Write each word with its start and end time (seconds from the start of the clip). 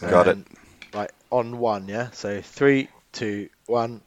Got 0.00 0.28
it. 0.28 0.38
Right, 0.94 1.10
on 1.30 1.58
one, 1.58 1.88
yeah? 1.88 2.10
So 2.12 2.40
three, 2.40 2.88
two, 3.12 3.48
one. 3.66 4.00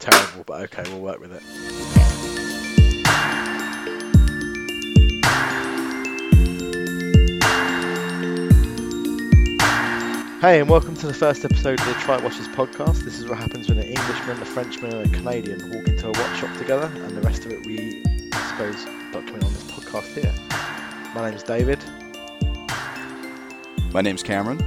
Terrible, 0.00 0.42
but 0.44 0.62
okay, 0.62 0.82
we'll 0.90 1.00
work 1.00 1.20
with 1.20 1.32
it. 1.32 1.42
Hey, 10.40 10.60
and 10.60 10.68
welcome 10.68 10.96
to 10.96 11.06
the 11.06 11.14
first 11.14 11.44
episode 11.44 11.80
of 11.80 11.86
the 11.86 11.94
Try 11.94 12.20
Watches 12.20 12.48
podcast. 12.48 13.04
This 13.04 13.20
is 13.20 13.26
what 13.26 13.38
happens 13.38 13.68
when 13.68 13.78
an 13.78 13.84
Englishman, 13.84 14.42
a 14.42 14.44
Frenchman, 14.44 14.92
and 14.92 15.14
a 15.14 15.16
Canadian 15.16 15.70
walk 15.70 15.86
into 15.86 16.08
a 16.08 16.10
watch 16.10 16.40
shop 16.40 16.56
together, 16.58 16.90
and 16.94 17.16
the 17.16 17.22
rest 17.22 17.46
of 17.46 17.52
it 17.52 17.64
we, 17.64 18.02
I 18.32 18.50
suppose, 18.50 18.84
document 19.12 19.44
on 19.44 19.52
this 19.52 19.64
podcast 19.64 20.12
here. 20.14 20.34
My 21.14 21.30
name's 21.30 21.44
David. 21.44 21.78
My 23.92 24.02
name's 24.02 24.22
Cameron. 24.22 24.58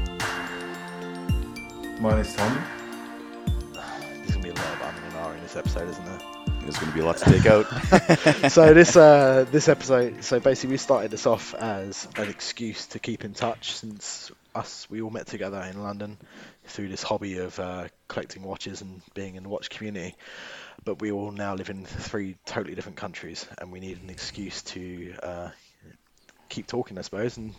My 2.00 2.16
name's 2.16 2.36
Tom. 2.36 2.64
There's 3.74 4.32
gonna 4.32 4.44
be 4.44 4.50
a 4.50 4.54
lot 4.54 4.66
of 4.66 4.80
umming 4.80 5.04
and 5.04 5.14
ahhing 5.14 5.38
in 5.38 5.44
this 5.44 5.56
episode, 5.56 5.90
isn't 5.90 6.06
there? 6.06 6.20
There's 6.62 6.78
going 6.78 6.92
to 6.92 6.96
be 6.96 7.02
a 7.02 7.06
lot 7.06 7.18
to 7.18 7.26
take 7.26 7.46
out. 7.48 7.66
so 8.52 8.76
this 8.76 8.96
uh, 8.96 9.46
this 9.52 9.68
episode, 9.68 10.24
so 10.24 10.40
basically 10.40 10.72
we 10.72 10.78
started 10.78 11.10
this 11.10 11.26
off 11.26 11.56
as 11.56 12.08
an 12.16 12.30
excuse 12.30 12.86
to 12.88 13.00
keep 13.00 13.26
in 13.26 13.34
touch 13.34 13.72
since 13.72 14.32
us 14.54 14.88
we 14.90 15.02
all 15.02 15.10
met 15.10 15.26
together 15.26 15.60
in 15.62 15.82
London 15.82 16.18
through 16.66 16.90
this 16.90 17.02
hobby 17.02 17.40
of 17.40 17.60
uh, 17.60 17.88
collecting 18.08 18.44
watches 18.44 18.82
and 18.82 19.02
being 19.16 19.36
in 19.36 19.44
the 19.44 19.50
watch 19.50 19.72
community. 19.72 20.16
But 20.86 21.02
we 21.02 21.12
all 21.12 21.32
now 21.32 21.56
live 21.56 21.70
in 21.72 21.86
three 21.86 22.36
totally 22.46 22.76
different 22.76 22.98
countries, 22.98 23.48
and 23.58 23.72
we 23.72 23.80
need 23.80 24.02
an 24.04 24.10
excuse 24.12 24.62
to 24.64 25.14
uh, 25.24 25.50
keep 26.50 26.68
talking, 26.68 26.98
I 26.98 27.02
suppose, 27.02 27.38
and 27.38 27.54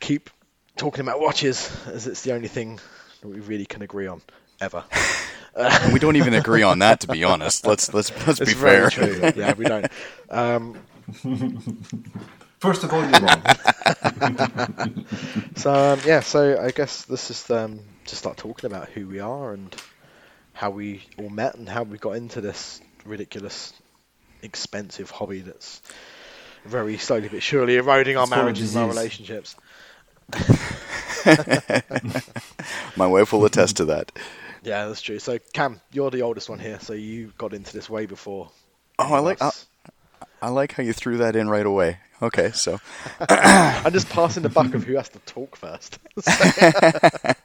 keep 0.00 0.30
talking 0.76 1.02
about 1.02 1.20
watches, 1.20 1.70
as 1.86 2.06
it's 2.06 2.22
the 2.22 2.32
only 2.32 2.48
thing 2.48 2.80
that 3.20 3.28
we 3.28 3.40
really 3.40 3.66
can 3.66 3.82
agree 3.82 4.06
on 4.06 4.22
ever. 4.60 4.84
And 5.82 5.92
we 5.92 5.98
don't 6.00 6.16
even 6.16 6.34
agree 6.34 6.62
on 6.62 6.80
that, 6.80 7.00
to 7.00 7.08
be 7.08 7.24
honest. 7.24 7.66
Let's 7.66 7.92
let's 7.94 8.12
let's 8.26 8.40
It's 8.40 8.52
be 8.52 8.54
very 8.54 8.86
fair. 8.86 8.88
true. 8.88 9.28
Yeah, 9.34 9.52
we 9.54 9.66
don't. 9.66 9.88
Um, 10.30 10.78
First 12.60 12.84
of 12.84 12.92
all, 12.92 13.04
you're 13.04 13.20
wrong. 13.20 13.44
So 15.56 15.94
um, 15.94 16.00
yeah, 16.04 16.20
so 16.20 16.60
I 16.60 16.70
guess 16.70 17.04
this 17.04 17.22
is 17.30 17.38
just 17.38 17.50
um, 17.50 17.80
just 18.04 18.18
start 18.18 18.36
talking 18.36 18.66
about 18.70 18.88
who 18.90 19.08
we 19.08 19.20
are 19.20 19.52
and 19.52 19.74
how 20.52 20.70
we 20.70 21.04
all 21.18 21.30
met 21.30 21.56
and 21.56 21.68
how 21.68 21.84
we 21.84 21.98
got 21.98 22.16
into 22.16 22.40
this 22.40 22.80
ridiculous, 23.04 23.72
expensive 24.42 25.10
hobby 25.10 25.40
that's 25.40 25.82
very 26.64 26.98
slowly 26.98 27.28
but 27.28 27.42
surely 27.42 27.76
eroding 27.76 28.16
our 28.16 28.26
It's 28.26 28.28
marriages 28.28 28.74
and 28.74 28.78
our 28.78 28.88
relationships. 28.88 29.56
My 32.96 33.06
wife 33.06 33.32
will 33.32 33.44
attest 33.44 33.76
to 33.78 33.84
that. 33.86 34.12
Yeah, 34.62 34.86
that's 34.86 35.02
true. 35.02 35.18
So 35.18 35.38
Cam, 35.52 35.80
you're 35.92 36.10
the 36.10 36.22
oldest 36.22 36.48
one 36.48 36.58
here, 36.58 36.78
so 36.80 36.92
you 36.92 37.32
got 37.38 37.52
into 37.52 37.72
this 37.72 37.90
way 37.90 38.06
before. 38.06 38.50
Oh, 38.98 39.14
I 39.14 39.18
like 39.18 39.42
I. 39.42 39.50
I 40.40 40.48
like 40.48 40.72
how 40.72 40.82
you 40.82 40.92
threw 40.92 41.18
that 41.18 41.36
in 41.36 41.48
right 41.48 41.64
away. 41.64 41.98
Okay, 42.20 42.50
so 42.52 42.78
I'm 43.28 43.92
just 43.92 44.08
passing 44.08 44.42
the 44.42 44.48
buck 44.48 44.74
of 44.74 44.84
who 44.84 44.96
has 44.96 45.08
to 45.10 45.18
talk 45.20 45.56
first. 45.56 45.98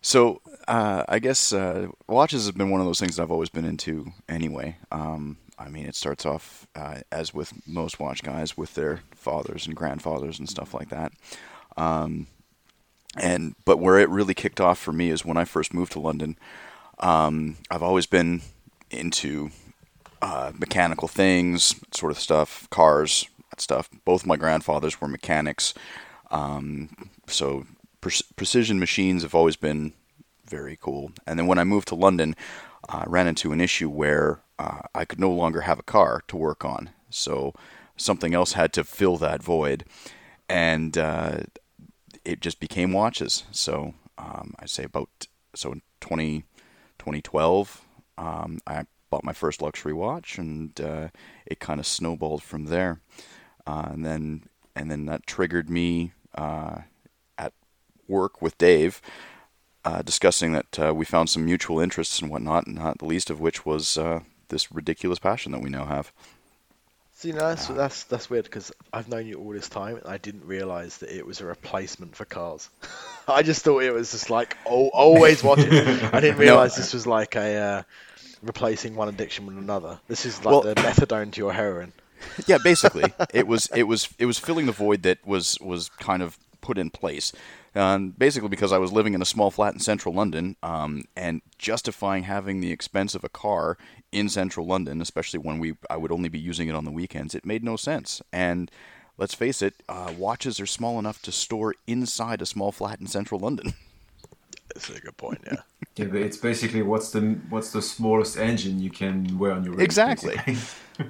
so 0.00 0.40
uh, 0.68 1.04
I 1.08 1.18
guess 1.18 1.52
uh, 1.52 1.88
watches 2.08 2.46
have 2.46 2.56
been 2.56 2.70
one 2.70 2.80
of 2.80 2.86
those 2.86 3.00
things 3.00 3.16
that 3.16 3.22
I've 3.22 3.30
always 3.30 3.50
been 3.50 3.64
into 3.64 4.12
anyway. 4.28 4.76
Um, 4.92 5.38
I 5.58 5.68
mean, 5.68 5.86
it 5.86 5.94
starts 5.94 6.26
off 6.26 6.66
uh, 6.74 7.00
as 7.12 7.32
with 7.32 7.52
most 7.66 8.00
watch 8.00 8.22
guys 8.22 8.56
with 8.56 8.74
their 8.74 9.00
fathers 9.14 9.66
and 9.66 9.76
grandfathers 9.76 10.38
and 10.38 10.48
stuff 10.48 10.74
like 10.74 10.88
that. 10.88 11.12
Um, 11.76 12.26
and 13.16 13.54
but 13.64 13.78
where 13.78 13.98
it 13.98 14.08
really 14.08 14.34
kicked 14.34 14.60
off 14.60 14.78
for 14.78 14.92
me 14.92 15.10
is 15.10 15.24
when 15.24 15.36
I 15.36 15.44
first 15.44 15.72
moved 15.72 15.92
to 15.92 16.00
London. 16.00 16.36
Um, 16.98 17.56
I've 17.70 17.82
always 17.82 18.06
been 18.06 18.42
into 18.90 19.50
uh, 20.22 20.52
mechanical 20.56 21.08
things, 21.08 21.74
sort 21.92 22.12
of 22.12 22.18
stuff, 22.18 22.68
cars, 22.70 23.28
that 23.50 23.60
stuff. 23.60 23.88
Both 24.04 24.26
my 24.26 24.36
grandfathers 24.36 25.00
were 25.00 25.08
mechanics, 25.08 25.74
um, 26.30 27.10
so 27.26 27.66
pre- 28.00 28.26
precision 28.36 28.78
machines 28.78 29.22
have 29.22 29.34
always 29.34 29.56
been 29.56 29.92
very 30.46 30.78
cool. 30.80 31.12
And 31.26 31.38
then 31.38 31.46
when 31.46 31.58
I 31.58 31.64
moved 31.64 31.88
to 31.88 31.94
London, 31.94 32.36
I 32.88 33.04
ran 33.06 33.26
into 33.26 33.52
an 33.52 33.60
issue 33.60 33.88
where 33.88 34.40
uh, 34.58 34.82
I 34.94 35.04
could 35.04 35.20
no 35.20 35.30
longer 35.30 35.62
have 35.62 35.78
a 35.78 35.84
car 35.84 36.22
to 36.28 36.36
work 36.36 36.64
on, 36.64 36.90
so 37.10 37.54
something 37.96 38.34
else 38.34 38.52
had 38.52 38.72
to 38.74 38.84
fill 38.84 39.16
that 39.18 39.42
void, 39.42 39.84
and 40.48 40.96
uh, 40.96 41.40
it 42.24 42.40
just 42.40 42.60
became 42.60 42.92
watches. 42.92 43.44
So 43.50 43.94
um, 44.18 44.54
I'd 44.58 44.70
say 44.70 44.84
about 44.84 45.26
so 45.54 45.72
in 45.72 45.82
20, 46.00 46.40
2012, 46.98 47.82
um, 48.18 48.58
I 48.66 48.84
bought 49.10 49.24
my 49.24 49.32
first 49.32 49.62
luxury 49.62 49.92
watch, 49.92 50.38
and 50.38 50.78
uh, 50.80 51.08
it 51.46 51.60
kind 51.60 51.80
of 51.80 51.86
snowballed 51.86 52.42
from 52.42 52.66
there. 52.66 53.00
Uh, 53.66 53.88
and 53.92 54.04
then 54.04 54.44
and 54.76 54.90
then 54.90 55.06
that 55.06 55.26
triggered 55.26 55.70
me 55.70 56.12
uh, 56.34 56.80
at 57.38 57.52
work 58.08 58.42
with 58.42 58.58
Dave, 58.58 59.00
uh, 59.84 60.02
discussing 60.02 60.52
that 60.52 60.78
uh, 60.78 60.94
we 60.94 61.04
found 61.04 61.30
some 61.30 61.44
mutual 61.44 61.78
interests 61.78 62.20
and 62.20 62.30
whatnot, 62.30 62.66
not 62.66 62.98
the 62.98 63.04
least 63.04 63.30
of 63.30 63.40
which 63.40 63.64
was 63.64 63.96
uh, 63.96 64.20
this 64.48 64.72
ridiculous 64.72 65.18
passion 65.18 65.52
that 65.52 65.60
we 65.60 65.70
now 65.70 65.84
have. 65.84 66.12
See, 67.16 67.30
no, 67.30 67.38
that's 67.38 67.68
that's 67.68 68.04
that's 68.04 68.28
weird 68.28 68.44
because 68.44 68.72
I've 68.92 69.08
known 69.08 69.26
you 69.26 69.36
all 69.36 69.52
this 69.52 69.68
time 69.68 69.96
and 69.96 70.06
I 70.06 70.18
didn't 70.18 70.44
realize 70.44 70.98
that 70.98 71.16
it 71.16 71.24
was 71.24 71.40
a 71.40 71.46
replacement 71.46 72.16
for 72.16 72.24
cars. 72.24 72.68
I 73.28 73.42
just 73.42 73.62
thought 73.62 73.82
it 73.84 73.92
was 73.92 74.10
just 74.10 74.30
like 74.30 74.56
oh, 74.66 74.88
always 74.88 75.42
watching. 75.42 75.72
I 75.72 76.20
didn't 76.20 76.38
realize 76.38 76.74
this 76.74 76.92
was 76.92 77.06
like 77.06 77.36
a 77.36 77.56
uh, 77.56 77.82
replacing 78.42 78.96
one 78.96 79.08
addiction 79.08 79.46
with 79.46 79.56
another. 79.56 80.00
This 80.08 80.26
is 80.26 80.44
like 80.44 80.52
Well- 80.52 80.62
the 80.62 80.74
methadone 80.74 81.32
to 81.32 81.38
your 81.40 81.52
heroin. 81.52 81.92
yeah, 82.46 82.58
basically, 82.62 83.12
it 83.32 83.46
was 83.46 83.68
it 83.74 83.84
was 83.84 84.08
it 84.18 84.26
was 84.26 84.38
filling 84.38 84.66
the 84.66 84.72
void 84.72 85.04
that 85.04 85.24
was 85.24 85.56
was 85.60 85.90
kind 86.00 86.22
of 86.22 86.36
put 86.62 86.78
in 86.78 86.90
place. 86.90 87.32
Um, 87.76 88.10
basically, 88.10 88.48
because 88.48 88.72
I 88.72 88.78
was 88.78 88.92
living 88.92 89.14
in 89.14 89.22
a 89.22 89.26
small 89.26 89.50
flat 89.50 89.74
in 89.74 89.80
central 89.80 90.14
London, 90.14 90.56
um, 90.62 91.02
and 91.16 91.42
justifying 91.58 92.22
having 92.24 92.60
the 92.60 92.70
expense 92.70 93.14
of 93.14 93.24
a 93.24 93.28
car 93.28 93.76
in 94.12 94.28
central 94.28 94.64
London, 94.66 95.00
especially 95.00 95.40
when 95.40 95.58
we 95.58 95.74
I 95.90 95.96
would 95.96 96.12
only 96.12 96.28
be 96.28 96.38
using 96.38 96.68
it 96.68 96.74
on 96.74 96.84
the 96.84 96.92
weekends, 96.92 97.34
it 97.34 97.44
made 97.44 97.64
no 97.64 97.76
sense. 97.76 98.22
And 98.32 98.70
let's 99.18 99.34
face 99.34 99.60
it, 99.60 99.74
uh, 99.88 100.12
watches 100.16 100.60
are 100.60 100.66
small 100.66 100.98
enough 101.00 101.20
to 101.22 101.32
store 101.32 101.74
inside 101.86 102.40
a 102.40 102.46
small 102.46 102.70
flat 102.70 103.00
in 103.00 103.06
central 103.08 103.40
London. 103.40 103.74
That's 104.74 104.88
a 104.90 105.00
good 105.00 105.16
point. 105.16 105.40
Yeah. 105.46 105.56
Yeah, 105.96 106.06
but 106.06 106.22
it's 106.22 106.36
basically 106.38 106.82
what's 106.82 107.12
the 107.12 107.20
what's 107.50 107.70
the 107.70 107.80
smallest 107.80 108.36
engine 108.36 108.80
you 108.80 108.90
can 108.90 109.38
wear 109.38 109.52
on 109.52 109.62
your 109.64 109.74
wrist. 109.74 109.84
Exactly. 109.84 110.36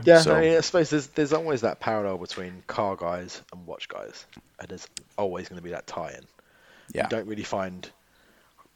Yeah, 0.05 0.21
So- 0.21 0.35
I, 0.35 0.41
mean, 0.43 0.57
I 0.59 0.61
suppose 0.61 0.91
there's 0.91 1.07
there's 1.09 1.33
always 1.33 1.63
that 1.63 1.81
parallel 1.81 2.19
between 2.19 2.63
car 2.67 2.95
guys 2.95 3.41
and 3.53 3.67
watch 3.67 3.89
guys, 3.89 4.27
and 4.61 4.69
there's 4.69 4.87
always 5.17 5.49
going 5.49 5.57
to 5.59 5.63
be 5.63 5.71
that 5.71 5.87
tie-in. 5.87 6.25
Yeah, 6.95 7.03
You 7.05 7.09
don't 7.11 7.27
really 7.27 7.43
find 7.43 7.91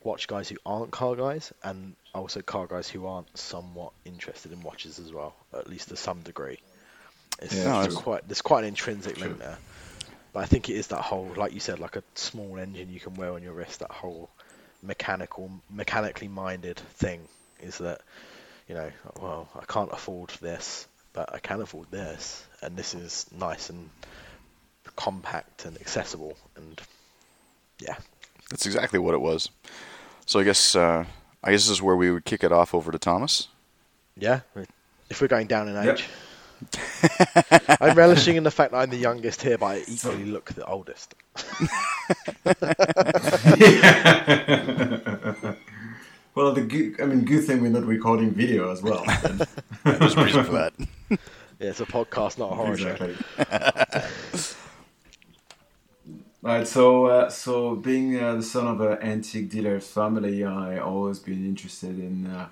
watch 0.03 0.27
guys 0.27 0.49
who 0.49 0.57
aren't 0.67 0.91
car 0.91 1.17
guys, 1.17 1.53
and 1.63 1.95
also 2.15 2.43
car 2.43 2.67
guys 2.67 2.89
who 2.89 3.07
aren't 3.07 3.37
somewhat 3.39 3.93
interested 4.05 4.53
in 4.53 4.61
watches 4.63 4.99
as 4.99 5.13
well, 5.13 5.35
at 5.55 5.69
least 5.69 5.89
to 5.89 5.97
some 5.97 6.21
degree. 6.23 6.59
It's, 7.41 7.55
Yeah, 7.55 7.65
No, 7.73 7.81
it's- 7.85 7.95
quite 7.97 8.27
there's 8.29 8.43
quite 8.43 8.61
an 8.65 8.69
intrinsic 8.69 9.17
True. 9.17 9.29
link 9.29 9.39
there, 9.39 9.59
but 10.33 10.41
I 10.41 10.47
think 10.47 10.69
it 10.69 10.75
is 10.75 10.89
that 10.89 11.01
whole, 11.01 11.33
like 11.37 11.53
you 11.53 11.61
said, 11.61 11.79
like 11.79 11.97
a 11.97 12.03
small 12.17 12.59
engine 12.59 12.91
you 12.91 13.01
can 13.01 13.15
wear 13.15 13.33
on 13.33 13.43
your 13.43 13.53
wrist. 13.55 13.81
That 13.81 13.93
whole 13.93 14.29
mechanical, 14.83 15.51
mechanically 15.71 16.29
minded 16.29 16.77
thing 16.77 17.29
is 17.61 17.79
that 17.79 18.01
you 18.69 18.75
know, 18.75 18.91
well, 19.21 19.49
I 19.55 19.65
can't 19.65 19.91
afford 19.93 20.29
this, 20.41 20.87
but 21.13 21.33
I 21.35 21.39
can 21.39 21.61
afford 21.61 21.91
this, 21.91 22.45
and 22.61 22.77
this 22.77 22.95
is 22.95 23.27
nice 23.33 23.71
and 23.71 23.89
compact 24.97 25.65
and 25.65 25.81
accessible, 25.81 26.37
and 26.57 26.81
yeah, 27.81 27.97
that's 28.51 28.67
exactly 28.67 28.99
what 28.99 29.15
it 29.15 29.21
was. 29.21 29.51
So 30.27 30.41
I 30.41 30.45
guess 30.45 30.75
uh, 30.77 31.05
I 31.43 31.51
guess 31.53 31.63
this 31.63 31.71
is 31.71 31.83
where 31.83 31.97
we 31.97 32.11
would 32.11 32.25
kick 32.25 32.43
it 32.45 32.53
off 32.53 32.75
over 32.75 32.93
to 32.93 32.99
Thomas. 32.99 33.49
Yeah, 34.17 34.41
if 35.11 35.21
we're 35.21 35.29
going 35.29 35.47
down 35.47 35.69
in 35.69 35.75
Yep. 35.75 35.99
age. 35.99 36.09
I'm 37.81 37.97
relishing 37.97 38.35
in 38.35 38.43
the 38.43 38.51
fact 38.51 38.73
that 38.73 38.79
I'm 38.79 38.91
the 38.91 38.97
youngest 38.97 39.43
here, 39.43 39.57
but 39.57 39.67
I 39.67 39.85
equally 39.87 40.25
look 40.25 40.53
the 40.55 40.65
oldest. 40.67 41.15
well, 46.35 46.53
the 46.53 46.63
good, 46.63 47.01
I 47.01 47.07
mean, 47.07 47.25
good 47.25 47.45
thing 47.45 47.63
we're 47.63 47.69
not 47.71 47.85
recording 47.87 48.33
video 48.33 48.71
as 48.73 48.83
well. 48.83 49.05
There's 49.85 50.15
a 50.17 50.25
reason 50.25 50.45
for 50.45 50.53
that. 50.53 50.73
Yeah, 51.61 51.71
it's 51.71 51.81
a 51.81 51.87
podcast, 51.87 52.39
not 52.39 52.53
a 52.53 52.55
horror 52.55 52.77
show. 52.77 52.95
Right, 56.49 56.67
so 56.67 57.05
uh, 57.05 57.29
so 57.29 57.75
being 57.75 58.19
uh, 58.19 58.37
the 58.37 58.43
son 58.43 58.67
of 58.69 58.81
an 58.81 58.97
antique 59.03 59.51
dealer 59.51 59.81
family, 59.81 60.45
I 60.45 60.79
always 60.79 61.19
been 61.19 61.45
interested 61.45 61.99
in 61.99 62.27
uh, 62.27 62.49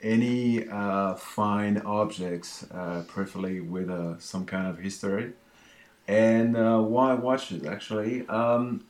any 0.00 0.68
uh, 0.68 1.16
fine 1.16 1.78
objects, 1.78 2.64
uh, 2.70 3.02
preferably 3.08 3.60
with 3.60 3.90
uh, 3.90 4.20
some 4.20 4.46
kind 4.46 4.68
of 4.68 4.78
history. 4.78 5.32
And 6.06 6.54
why 6.54 7.14
watches 7.14 7.66
actually? 7.66 8.24
Um, 8.28 8.84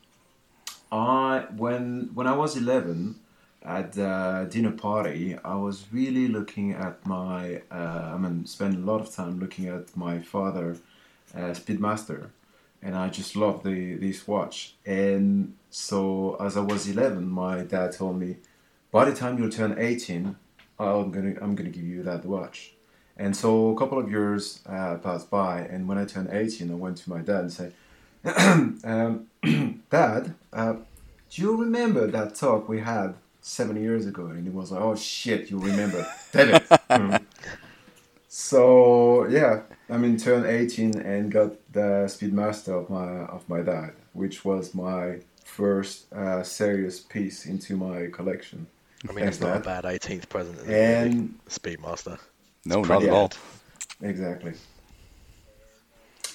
I 0.92 1.46
when 1.56 2.10
when 2.12 2.26
I 2.26 2.36
was 2.36 2.54
eleven 2.54 3.16
at 3.62 3.94
the 3.94 4.46
dinner 4.50 4.72
party, 4.72 5.38
I 5.42 5.54
was 5.54 5.86
really 5.90 6.28
looking 6.28 6.72
at 6.72 7.06
my. 7.06 7.62
I 7.70 8.18
mean, 8.18 8.44
spent 8.44 8.74
a 8.76 8.80
lot 8.80 9.00
of 9.00 9.10
time 9.10 9.40
looking 9.40 9.68
at 9.68 9.96
my 9.96 10.18
father, 10.18 10.76
uh, 11.34 11.54
Speedmaster, 11.60 12.28
and 12.82 12.96
I 12.96 13.08
just 13.08 13.36
loved 13.36 13.64
the 13.64 13.94
this 13.94 14.26
watch. 14.26 14.74
And 14.86 15.54
so, 15.70 16.36
as 16.40 16.56
I 16.56 16.60
was 16.60 16.88
eleven, 16.88 17.28
my 17.28 17.62
dad 17.62 17.92
told 17.92 18.18
me, 18.18 18.36
by 18.90 19.04
the 19.04 19.14
time 19.14 19.38
you 19.38 19.50
turn 19.50 19.76
eighteen, 19.78 20.36
I'm 20.78 21.10
gonna 21.10 21.34
I'm 21.40 21.54
gonna 21.54 21.70
give 21.70 21.84
you 21.84 22.02
that 22.04 22.24
watch. 22.24 22.72
And 23.16 23.36
so 23.36 23.68
a 23.68 23.76
couple 23.76 23.98
of 23.98 24.10
years 24.10 24.60
uh, 24.66 24.96
passed 24.96 25.28
by, 25.28 25.60
and 25.60 25.86
when 25.86 25.98
I 25.98 26.06
turned 26.06 26.30
18, 26.32 26.70
I 26.70 26.74
went 26.74 26.96
to 26.98 27.10
my 27.10 27.18
dad 27.18 27.40
and 27.40 27.52
said, 27.52 27.74
um, 28.82 29.26
Dad, 29.90 30.34
uh, 30.54 30.74
do 31.28 31.42
you 31.42 31.54
remember 31.54 32.06
that 32.06 32.34
talk 32.34 32.66
we 32.66 32.80
had 32.80 33.14
seven 33.42 33.82
years 33.82 34.06
ago? 34.06 34.26
And 34.26 34.44
he 34.44 34.50
was 34.50 34.72
like, 34.72 34.80
Oh 34.80 34.96
shit, 34.96 35.50
you 35.50 35.58
remember. 35.58 36.06
Damn 36.32 36.54
it. 36.54 36.62
Mm. 36.90 37.22
So 38.26 39.28
yeah, 39.28 39.62
I 39.90 39.96
mean, 39.96 40.16
turned 40.16 40.46
18 40.46 41.00
and 41.00 41.30
got 41.32 41.52
the 41.72 42.06
Speedmaster 42.06 42.80
of 42.80 42.90
my 42.90 43.24
of 43.36 43.48
my 43.48 43.60
dad, 43.62 43.92
which 44.12 44.44
was 44.44 44.74
my 44.74 45.20
first 45.44 46.12
uh, 46.12 46.42
serious 46.42 47.00
piece 47.00 47.46
into 47.46 47.76
my 47.76 48.06
collection. 48.06 48.66
I 49.08 49.12
mean, 49.12 49.24
Thanks, 49.24 49.36
it's 49.38 49.44
not 49.44 49.56
a 49.56 49.60
bad 49.60 49.84
18th 49.84 50.28
present. 50.28 50.58
is 50.58 50.68
And- 50.68 51.34
Speedmaster. 51.48 52.18
No, 52.64 52.82
not 52.82 53.02
at 53.02 53.08
all. 53.10 53.28
good. 53.28 54.08
Exactly. 54.10 54.52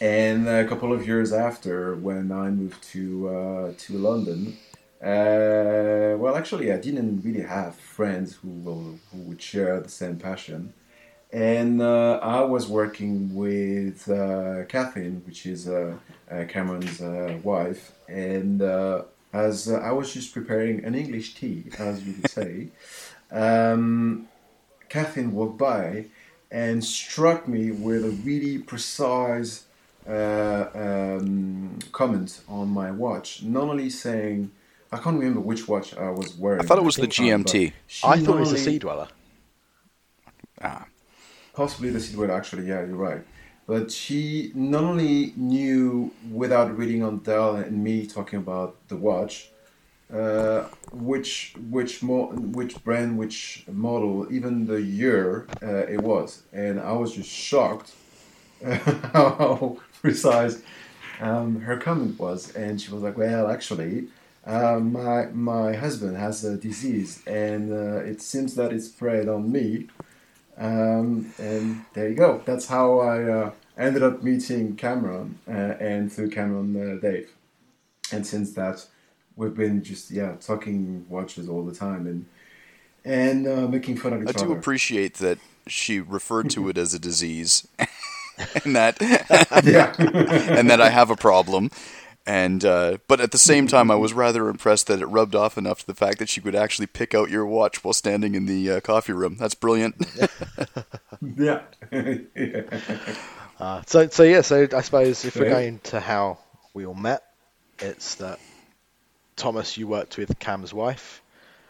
And 0.01 0.47
a 0.47 0.65
couple 0.67 0.91
of 0.91 1.07
years 1.07 1.31
after, 1.31 1.95
when 1.95 2.31
I 2.31 2.49
moved 2.49 2.83
to 2.93 3.29
uh, 3.29 3.73
to 3.77 3.93
London, 3.97 4.57
uh, 5.01 6.17
well, 6.17 6.35
actually, 6.35 6.71
I 6.73 6.77
didn't 6.77 7.21
really 7.23 7.41
have 7.43 7.75
friends 7.75 8.35
who 8.35 8.49
will, 8.49 8.99
who 9.11 9.19
would 9.27 9.41
share 9.41 9.79
the 9.79 9.89
same 9.89 10.17
passion, 10.17 10.73
and 11.35 11.81
uh, 11.81 12.17
I 12.21 12.41
was 12.45 12.65
working 12.69 13.35
with 13.35 14.09
uh, 14.09 14.63
Kathleen, 14.69 15.21
which 15.25 15.45
is 15.45 15.67
uh, 15.67 15.95
uh, 16.31 16.45
Cameron's 16.47 17.01
uh, 17.01 17.37
wife, 17.43 17.91
and 18.07 18.61
uh, 18.61 19.01
as 19.33 19.69
uh, 19.69 19.75
I 19.79 19.91
was 19.91 20.13
just 20.13 20.33
preparing 20.33 20.85
an 20.85 20.95
English 20.95 21.35
tea, 21.35 21.65
as 21.77 22.01
you 22.05 22.13
would 22.13 22.31
say, 22.31 22.69
um, 23.31 24.29
Kathleen 24.87 25.33
walked 25.33 25.57
by 25.57 26.05
and 26.51 26.81
struck 26.81 27.49
me 27.49 27.71
with 27.71 28.05
a 28.05 28.11
really 28.11 28.59
precise 28.59 29.65
uh, 30.07 30.67
um, 30.73 31.79
comment 31.91 32.39
on 32.47 32.69
my 32.69 32.91
watch. 32.91 33.43
Not 33.43 33.63
only 33.63 33.89
saying, 33.89 34.51
I 34.89 34.99
can't 34.99 35.19
remember 35.19 35.41
which 35.41 35.67
watch 35.67 35.97
I 35.97 36.11
was 36.11 36.33
wearing. 36.37 36.61
I 36.61 36.63
thought 36.63 36.77
it 36.77 36.85
was 36.85 36.95
the 36.95 37.11
same 37.11 37.29
time, 37.29 37.43
but 37.43 37.51
GMT. 37.51 37.73
she 37.87 38.07
I 38.07 38.19
thought 38.21 38.37
it 38.37 38.39
was 38.39 38.51
the 38.51 38.57
Sea 38.57 38.79
Dweller. 38.79 39.09
Possibly 41.55 41.89
the 41.89 42.01
Sea 42.01 42.13
Dweller, 42.15 42.33
actually, 42.33 42.67
yeah, 42.67 42.85
you're 42.85 42.97
right. 42.97 43.23
But 43.65 43.89
she 43.89 44.51
not 44.53 44.83
only 44.83 45.33
knew 45.37 46.11
without 46.31 46.77
reading 46.77 47.01
on 47.01 47.19
Dell 47.19 47.55
and 47.55 47.83
me 47.83 48.05
talking 48.05 48.39
about 48.39 48.75
the 48.89 48.97
watch, 48.97 49.49
uh, 50.13 50.65
which 50.91 51.55
which 51.69 52.03
mo- 52.03 52.31
which 52.35 52.83
brand, 52.83 53.17
which 53.17 53.63
model, 53.71 54.27
even 54.31 54.67
the 54.67 54.81
year 54.81 55.47
uh, 55.63 55.87
it 55.87 56.01
was, 56.01 56.43
and 56.53 56.79
I 56.79 56.91
was 56.91 57.15
just 57.15 57.29
shocked 57.29 57.93
how 58.63 59.77
precise 60.01 60.61
um, 61.19 61.61
her 61.61 61.77
comment 61.77 62.19
was, 62.19 62.53
and 62.53 62.79
she 62.79 62.91
was 62.91 63.01
like, 63.01 63.17
"Well, 63.17 63.49
actually." 63.49 64.09
Uh, 64.45 64.77
my 64.79 65.25
my 65.33 65.73
husband 65.73 66.15
has 66.17 66.45
a 66.45 66.55
disease, 66.55 67.23
and 67.25 67.73
uh, 67.73 67.97
it 68.11 68.21
seems 68.21 68.53
that 68.53 68.71
it's 68.71 68.85
spread 68.85 69.27
on 69.27 69.51
me. 69.51 69.87
Um, 70.57 71.33
and 71.37 71.83
there 71.93 72.09
you 72.09 72.15
go. 72.15 72.41
That's 72.45 72.67
how 72.67 72.99
I 72.99 73.23
uh, 73.23 73.51
ended 73.77 74.03
up 74.03 74.23
meeting 74.23 74.75
Cameron, 74.75 75.39
uh, 75.47 75.51
and 75.79 76.11
through 76.11 76.29
Cameron, 76.29 76.75
uh, 76.75 77.01
Dave. 77.01 77.29
And 78.11 78.25
since 78.25 78.53
that, 78.53 78.85
we've 79.35 79.55
been 79.55 79.83
just 79.83 80.11
yeah 80.11 80.35
talking 80.39 81.05
watches 81.09 81.49
all 81.49 81.65
the 81.65 81.73
time 81.75 82.07
and 82.07 82.25
and 83.03 83.47
uh, 83.47 83.67
making 83.67 83.97
fun 83.97 84.13
of 84.13 84.23
each 84.23 84.37
I 84.37 84.41
other. 84.41 84.47
do 84.47 84.53
appreciate 84.53 85.15
that 85.15 85.39
she 85.67 85.99
referred 85.99 86.49
to 86.51 86.69
it 86.69 86.77
as 86.77 86.93
a 86.93 86.99
disease, 86.99 87.67
and 88.63 88.75
that 88.75 88.97
yeah. 89.65 89.93
and 89.99 90.69
that 90.69 90.81
I 90.81 90.89
have 90.89 91.09
a 91.09 91.15
problem. 91.15 91.71
And 92.27 92.65
uh, 92.65 92.97
but 93.07 93.21
at 93.21 93.31
the 93.31 93.37
same 93.37 93.67
time, 93.67 93.91
I 93.91 93.95
was 93.95 94.11
rather 94.13 94.49
impressed 94.49 94.87
that 94.87 94.99
it 94.99 95.05
rubbed 95.05 95.35
off 95.35 95.59
enough 95.59 95.81
to 95.81 95.87
the 95.87 95.93
fact 95.93 96.17
that 96.17 96.27
she 96.29 96.41
could 96.41 96.55
actually 96.55 96.87
pick 96.87 97.13
out 97.13 97.29
your 97.29 97.45
watch 97.45 97.83
while 97.83 97.93
standing 97.93 98.33
in 98.33 98.47
the 98.47 98.71
uh, 98.71 98.79
coffee 98.79 99.13
room. 99.13 99.37
That's 99.37 99.53
brilliant. 99.53 99.95
yeah. 101.21 101.61
Uh, 103.57 103.81
so, 103.85 104.05
so 104.09 104.23
yeah, 104.23 104.41
so 104.41 104.67
I 104.73 104.81
suppose 104.81 105.23
if 105.23 105.37
we're 105.37 105.49
going 105.49 105.79
to 105.85 106.01
how 106.01 106.39
we 106.73 106.85
all 106.85 106.93
met, 106.93 107.23
it's 107.79 108.15
that 108.15 108.37
Thomas, 109.37 109.77
you 109.77 109.87
worked 109.87 110.17
with 110.17 110.37
Cam's 110.39 110.73
wife, 110.73 111.21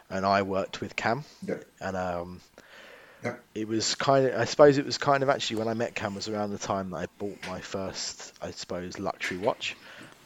and 0.10 0.26
I 0.26 0.42
worked 0.42 0.82
with 0.82 0.96
Cam, 0.96 1.26
yeah. 1.46 1.58
and 1.80 1.96
um, 1.96 2.42
Yeah. 3.24 3.36
it 3.54 3.68
was 3.68 3.94
kind 3.94 4.26
of, 4.26 4.40
I 4.40 4.46
suppose 4.46 4.80
it 4.80 4.86
was 4.86 4.98
kind 4.98 5.22
of 5.22 5.30
actually 5.30 5.58
when 5.58 5.68
I 5.68 5.76
met 5.76 5.94
Cam 5.94 6.16
was 6.16 6.28
around 6.28 6.50
the 6.52 6.58
time 6.58 6.90
that 6.90 6.98
I 6.98 7.06
bought 7.20 7.38
my 7.48 7.62
first, 7.62 8.34
I 8.42 8.50
suppose, 8.50 8.98
luxury 8.98 9.38
watch. 9.38 9.76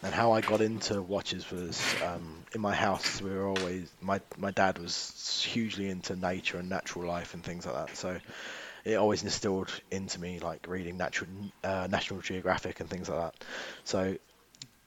And 0.02 0.14
how 0.14 0.32
I 0.32 0.42
got 0.42 0.62
into 0.62 1.02
watches 1.02 1.52
was 1.52 1.96
um, 2.00 2.46
in 2.56 2.62
my 2.62 2.74
house. 2.74 3.22
We 3.22 3.32
were 3.32 3.48
always 3.48 3.92
my 4.00 4.22
my 4.38 4.52
dad 4.52 4.80
was 4.80 5.44
hugely 5.46 5.90
into 5.90 6.16
nature 6.16 6.58
and 6.58 6.70
natural 6.70 7.06
life 7.06 7.34
and 7.34 7.44
things 7.44 7.66
like 7.66 7.76
that. 7.76 7.98
So 7.98 8.18
it 8.86 8.96
always 8.96 9.24
instilled 9.24 9.72
into 9.92 10.22
me 10.22 10.40
like 10.40 10.68
reading 10.68 10.96
natural 10.98 11.30
uh, 11.64 11.88
National 11.92 12.22
Geographic 12.22 12.80
and 12.80 12.90
things 12.90 13.10
like 13.10 13.20
that. 13.20 13.44
So 13.84 14.16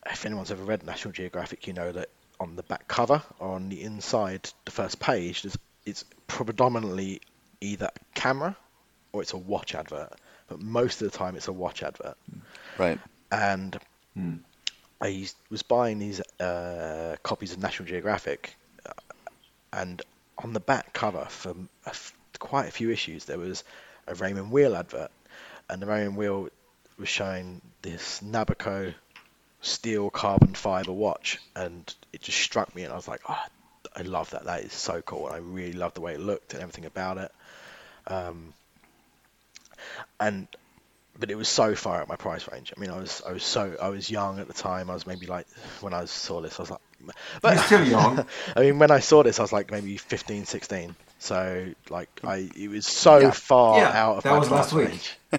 if 0.06 0.24
anyone's 0.24 0.50
ever 0.50 0.64
read 0.64 0.84
National 0.84 1.12
Geographic, 1.12 1.66
you 1.66 1.74
know 1.74 1.92
that 1.92 2.08
on 2.40 2.56
the 2.56 2.62
back 2.62 2.88
cover 2.88 3.22
or 3.38 3.52
on 3.52 3.68
the 3.68 3.82
inside, 3.82 4.50
the 4.64 4.72
first 4.72 4.98
page, 4.98 5.42
there's, 5.42 5.56
it's 5.86 6.04
predominantly 6.26 7.20
either 7.60 7.86
a 7.94 8.18
camera 8.18 8.56
or 9.12 9.22
it's 9.22 9.32
a 9.32 9.38
watch 9.38 9.74
advert. 9.74 10.14
But 10.48 10.60
most 10.60 11.02
of 11.02 11.10
the 11.10 11.16
time, 11.16 11.36
it's 11.36 11.48
a 11.48 11.52
watch 11.52 11.82
advert. 11.82 12.16
right. 12.78 12.98
And 13.30 13.78
Hmm. 14.14 14.36
I 15.02 15.08
used- 15.08 15.36
was 15.50 15.62
buying 15.62 15.98
these 15.98 16.20
uh, 16.38 17.16
copies 17.24 17.52
of 17.52 17.58
National 17.58 17.88
Geographic, 17.88 18.54
uh, 18.86 18.92
and 19.72 20.00
on 20.38 20.52
the 20.52 20.60
back 20.60 20.92
cover 20.92 21.24
for 21.24 21.56
quite 22.38 22.68
a 22.68 22.70
few 22.70 22.90
issues, 22.90 23.24
there 23.24 23.38
was 23.38 23.64
a 24.06 24.14
Raymond 24.14 24.52
Weil 24.52 24.76
advert, 24.76 25.10
and 25.68 25.82
the 25.82 25.86
Raymond 25.86 26.16
Weil 26.16 26.50
was 26.98 27.08
showing 27.08 27.60
this 27.82 28.20
Nabucco 28.20 28.94
steel 29.60 30.08
carbon 30.08 30.54
fiber 30.54 30.92
watch, 30.92 31.40
and 31.56 31.92
it 32.12 32.22
just 32.22 32.38
struck 32.38 32.72
me, 32.72 32.84
and 32.84 32.92
I 32.92 32.96
was 32.96 33.08
like, 33.08 33.22
oh, 33.28 33.42
I 33.96 34.02
love 34.02 34.30
that. 34.30 34.44
That 34.44 34.62
is 34.62 34.72
so 34.72 35.02
cool, 35.02 35.26
and 35.26 35.34
I 35.34 35.38
really 35.38 35.72
love 35.72 35.94
the 35.94 36.00
way 36.00 36.14
it 36.14 36.20
looked 36.20 36.54
and 36.54 36.62
everything 36.62 36.84
about 36.86 37.18
it. 37.18 37.32
Um, 38.06 38.54
and 40.20 40.46
but 41.18 41.30
it 41.30 41.36
was 41.36 41.48
so 41.48 41.74
far 41.74 42.00
out 42.00 42.08
my 42.08 42.16
price 42.16 42.48
range. 42.50 42.72
I 42.76 42.80
mean, 42.80 42.90
I 42.90 42.98
was 42.98 43.22
I 43.26 43.32
was 43.32 43.44
so 43.44 43.76
I 43.80 43.88
was 43.88 44.10
young 44.10 44.38
at 44.40 44.48
the 44.48 44.54
time. 44.54 44.90
I 44.90 44.94
was 44.94 45.06
maybe 45.06 45.26
like 45.26 45.46
when 45.80 45.94
I 45.94 46.04
saw 46.06 46.40
this, 46.40 46.58
I 46.58 46.62
was 46.62 46.70
like, 46.70 46.80
but 47.42 47.54
You're 47.54 47.58
still 47.58 47.84
young. 47.84 48.26
I 48.56 48.60
mean, 48.60 48.78
when 48.78 48.90
I 48.90 49.00
saw 49.00 49.22
this, 49.22 49.38
I 49.38 49.42
was 49.42 49.52
like 49.52 49.70
maybe 49.70 49.96
15, 49.96 50.44
16. 50.46 50.96
So 51.18 51.72
like 51.90 52.10
I, 52.24 52.50
it 52.56 52.68
was 52.68 52.86
so 52.86 53.30
Yeah. 53.30 53.32
far 53.32 53.86
Yeah, 53.86 53.92
out 53.92 54.16
of 54.18 54.24
that 54.24 54.28
my 54.28 54.38
was 54.38 54.50
price 54.50 54.50
last 54.50 54.72
week. 54.72 54.92
range. 54.92 55.16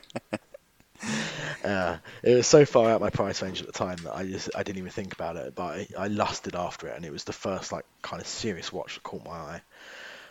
Yeah, 1.63 2.00
it 2.24 2.36
was 2.36 2.48
so 2.48 2.65
far 2.65 2.89
out 2.89 3.01
my 3.01 3.10
price 3.10 3.42
range 3.42 3.62
at 3.62 3.68
the 3.68 3.74
time 3.74 4.03
that 4.03 4.15
I 4.15 4.25
just 4.25 4.50
I 4.56 4.63
didn't 4.63 4.80
even 4.80 4.92
think 4.92 5.13
about 5.13 5.36
it. 5.38 5.56
But 5.56 5.63
I, 5.63 5.88
I 5.98 6.08
lusted 6.08 6.56
after 6.56 6.88
it, 6.88 6.96
and 6.96 7.06
it 7.06 7.12
was 7.12 7.24
the 7.24 7.34
first 7.34 7.72
like 7.72 7.86
kind 8.01 8.22
of 8.22 8.27
serious 8.27 8.72
watch 8.72 8.96
that 8.96 9.03
caught 9.03 9.25
my 9.25 9.32
eye. 9.32 9.62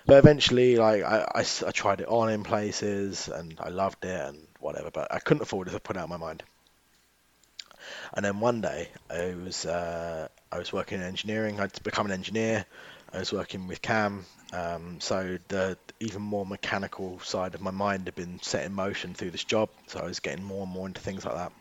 But 0.07 0.19
eventually, 0.19 0.77
like 0.77 1.05
I, 1.05 1.27
I 1.35 1.41
I 1.67 1.71
tried 1.73 2.01
it 2.03 2.09
on 2.09 2.31
in 2.31 2.45
places, 2.45 3.29
and 3.29 3.59
I 3.61 3.71
loved 3.71 4.05
it 4.05 4.21
and 4.21 4.47
whatever. 4.63 4.91
But 4.91 5.13
I 5.13 5.19
couldn't 5.19 5.43
afford 5.43 5.69
it 5.69 5.73
to 5.73 5.81
put 5.81 5.97
out 5.97 6.09
my 6.09 6.17
mind. 6.17 6.43
And 8.15 8.25
then 8.25 8.41
one 8.41 8.61
day, 8.61 8.89
I 9.11 9.35
was 9.35 9.67
uh, 9.67 10.29
I 10.51 10.59
was 10.59 10.73
working 10.73 11.01
in 11.01 11.05
engineering. 11.05 11.61
I'd 11.61 11.83
become 11.83 12.07
an 12.07 12.13
engineer. 12.13 12.65
I 13.13 13.19
was 13.19 13.33
working 13.33 13.67
with 13.67 13.83
Cam, 13.83 14.25
um, 14.53 14.99
so 15.01 15.39
the 15.49 15.77
even 16.01 16.23
more 16.23 16.47
mechanical 16.47 17.21
side 17.21 17.55
of 17.55 17.61
my 17.61 17.71
mind 17.71 18.07
had 18.07 18.15
been 18.15 18.41
set 18.41 18.65
in 18.65 18.73
motion 18.73 19.13
through 19.15 19.33
this 19.33 19.45
job. 19.45 19.69
So 19.87 20.01
I 20.01 20.05
was 20.05 20.21
getting 20.21 20.45
more 20.45 20.63
and 20.63 20.73
more 20.73 20.87
into 20.87 21.01
things 21.01 21.25
like 21.25 21.35
that. 21.35 21.53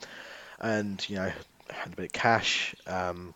And 0.60 1.10
you 1.10 1.18
know, 1.18 1.32
I 1.70 1.74
had 1.74 1.94
a 1.94 1.96
bit 1.96 2.06
of 2.06 2.14
cash, 2.14 2.76
um, 2.88 3.34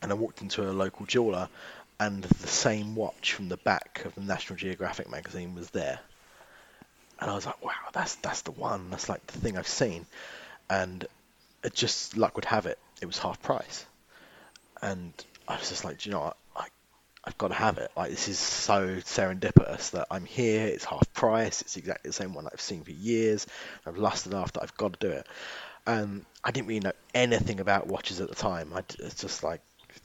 and 0.00 0.10
I 0.10 0.14
walked 0.14 0.40
into 0.40 0.68
a 0.68 0.72
local 0.72 1.04
jeweler, 1.04 1.48
and 2.00 2.24
the 2.24 2.48
same 2.48 2.94
watch 2.94 3.34
from 3.34 3.48
the 3.48 3.56
back 3.58 4.02
of 4.04 4.14
the 4.14 4.22
National 4.22 4.56
Geographic 4.56 5.10
magazine 5.10 5.54
was 5.54 5.70
there. 5.70 6.00
And 7.18 7.30
I 7.30 7.34
was 7.34 7.46
like, 7.46 7.64
wow, 7.64 7.72
that's 7.92 8.16
that's 8.16 8.42
the 8.42 8.50
one. 8.50 8.90
That's 8.90 9.08
like 9.08 9.26
the 9.26 9.38
thing 9.38 9.56
I've 9.56 9.68
seen. 9.68 10.06
And 10.68 11.06
it 11.64 11.74
just 11.74 12.16
luck 12.16 12.36
would 12.36 12.44
have 12.44 12.66
it, 12.66 12.78
it 13.00 13.06
was 13.06 13.18
half 13.18 13.42
price. 13.42 13.86
And 14.82 15.12
I 15.48 15.56
was 15.56 15.68
just 15.68 15.84
like, 15.84 15.98
do 15.98 16.08
you 16.08 16.14
know 16.14 16.20
what? 16.20 16.36
I, 16.54 16.66
I've 17.24 17.38
got 17.38 17.48
to 17.48 17.54
have 17.54 17.78
it. 17.78 17.90
Like 17.96 18.10
this 18.10 18.28
is 18.28 18.38
so 18.38 18.96
serendipitous 18.96 19.92
that 19.92 20.06
I'm 20.10 20.24
here. 20.24 20.66
It's 20.66 20.84
half 20.84 21.12
price. 21.14 21.62
It's 21.62 21.76
exactly 21.76 22.08
the 22.08 22.12
same 22.12 22.34
one 22.34 22.46
I've 22.52 22.60
seen 22.60 22.82
for 22.82 22.92
years. 22.92 23.46
I've 23.86 23.96
lusted 23.96 24.34
after. 24.34 24.62
I've 24.62 24.76
got 24.76 24.98
to 24.98 25.08
do 25.08 25.12
it. 25.12 25.26
And 25.86 26.26
I 26.44 26.50
didn't 26.50 26.68
really 26.68 26.80
know 26.80 26.92
anything 27.14 27.60
about 27.60 27.86
watches 27.86 28.20
at 28.20 28.28
the 28.28 28.34
time. 28.34 28.72
I 28.74 28.80
it's 28.98 29.20
just 29.20 29.42
like 29.42 29.60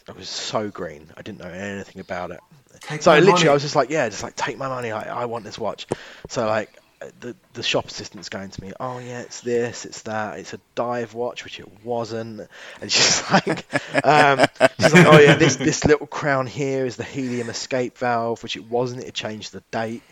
I 0.08 0.14
was 0.14 0.30
so 0.30 0.70
green. 0.70 1.12
I 1.18 1.22
didn't 1.22 1.40
know 1.40 1.50
anything 1.50 2.00
about 2.00 2.32
it. 2.32 2.40
Take 2.82 3.02
so 3.02 3.12
literally, 3.12 3.32
money. 3.32 3.48
I 3.50 3.54
was 3.54 3.62
just 3.62 3.76
like, 3.76 3.90
yeah, 3.90 4.08
just 4.10 4.24
like 4.24 4.36
take 4.36 4.58
my 4.58 4.68
money. 4.68 4.92
I, 4.92 5.24
I 5.24 5.26
want 5.26 5.44
this 5.44 5.60
watch. 5.60 5.88
So 6.30 6.46
like 6.48 6.72
the 7.20 7.36
the 7.54 7.64
shop 7.64 7.86
assistant's 7.86 8.30
going 8.30 8.50
to 8.50 8.62
me, 8.62 8.74
oh 8.80 9.00
yeah, 9.00 9.22
it's 9.22 9.42
this, 9.42 9.86
it's 9.86 10.04
that, 10.04 10.40
it's 10.40 10.54
a 10.54 10.60
dive 10.76 11.14
watch, 11.14 11.44
which 11.44 11.60
it 11.60 11.84
wasn't, 11.84 12.48
and 12.82 12.92
she's 12.92 13.24
like, 13.32 13.66
um, 14.06 14.46
she's 14.80 14.94
like, 14.94 15.06
oh 15.08 15.20
yeah, 15.20 15.36
this 15.36 15.56
this 15.56 15.86
little 15.86 16.08
crown 16.08 16.48
here 16.48 16.86
is 16.86 16.96
the 16.96 17.04
helium 17.04 17.50
escape 17.50 17.98
valve, 17.98 18.42
which 18.44 18.56
it 18.56 18.70
wasn't. 18.70 19.04
It 19.04 19.14
changed 19.14 19.52
the 19.52 19.64
date. 19.72 20.04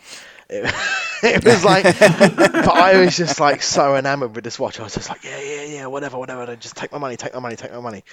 It, 0.50 0.74
it 1.24 1.46
was 1.46 1.64
like, 1.64 1.84
but 1.84 2.70
I 2.70 3.00
was 3.00 3.16
just 3.16 3.40
like 3.40 3.62
so 3.62 3.96
enamored 3.96 4.36
with 4.36 4.44
this 4.44 4.58
watch. 4.58 4.80
I 4.80 4.84
was 4.84 4.96
just 4.96 5.10
like, 5.10 5.24
yeah, 5.24 5.40
yeah, 5.40 5.64
yeah, 5.64 5.86
whatever, 5.86 6.18
whatever. 6.18 6.56
Just 6.56 6.76
take 6.76 6.92
my 6.92 6.98
money, 6.98 7.18
take 7.18 7.34
my 7.34 7.40
money, 7.40 7.56
take 7.56 7.72
my 7.72 7.80
money. 7.80 8.04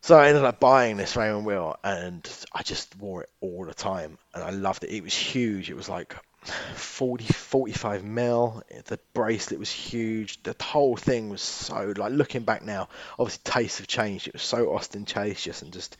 So 0.00 0.16
I 0.16 0.28
ended 0.28 0.44
up 0.44 0.60
buying 0.60 0.96
this 0.96 1.16
Raymond 1.16 1.44
Weil, 1.44 1.78
and 1.82 2.28
I 2.52 2.62
just 2.62 2.96
wore 2.96 3.24
it 3.24 3.30
all 3.40 3.64
the 3.64 3.74
time, 3.74 4.18
and 4.34 4.44
I 4.44 4.50
loved 4.50 4.84
it. 4.84 4.90
It 4.90 5.02
was 5.02 5.14
huge. 5.14 5.68
It 5.68 5.76
was 5.76 5.88
like 5.88 6.16
40, 6.46 7.24
45 7.24 8.04
mil. 8.04 8.62
The 8.86 8.98
bracelet 9.14 9.58
was 9.58 9.70
huge. 9.70 10.42
The 10.42 10.56
whole 10.60 10.96
thing 10.96 11.28
was 11.28 11.42
so 11.42 11.92
like 11.96 12.12
looking 12.12 12.42
back 12.42 12.64
now. 12.64 12.88
Obviously, 13.18 13.42
tastes 13.44 13.78
have 13.78 13.86
changed. 13.86 14.28
It 14.28 14.34
was 14.34 14.42
so 14.42 14.74
ostentatious 14.74 15.62
and 15.62 15.72
just 15.72 15.96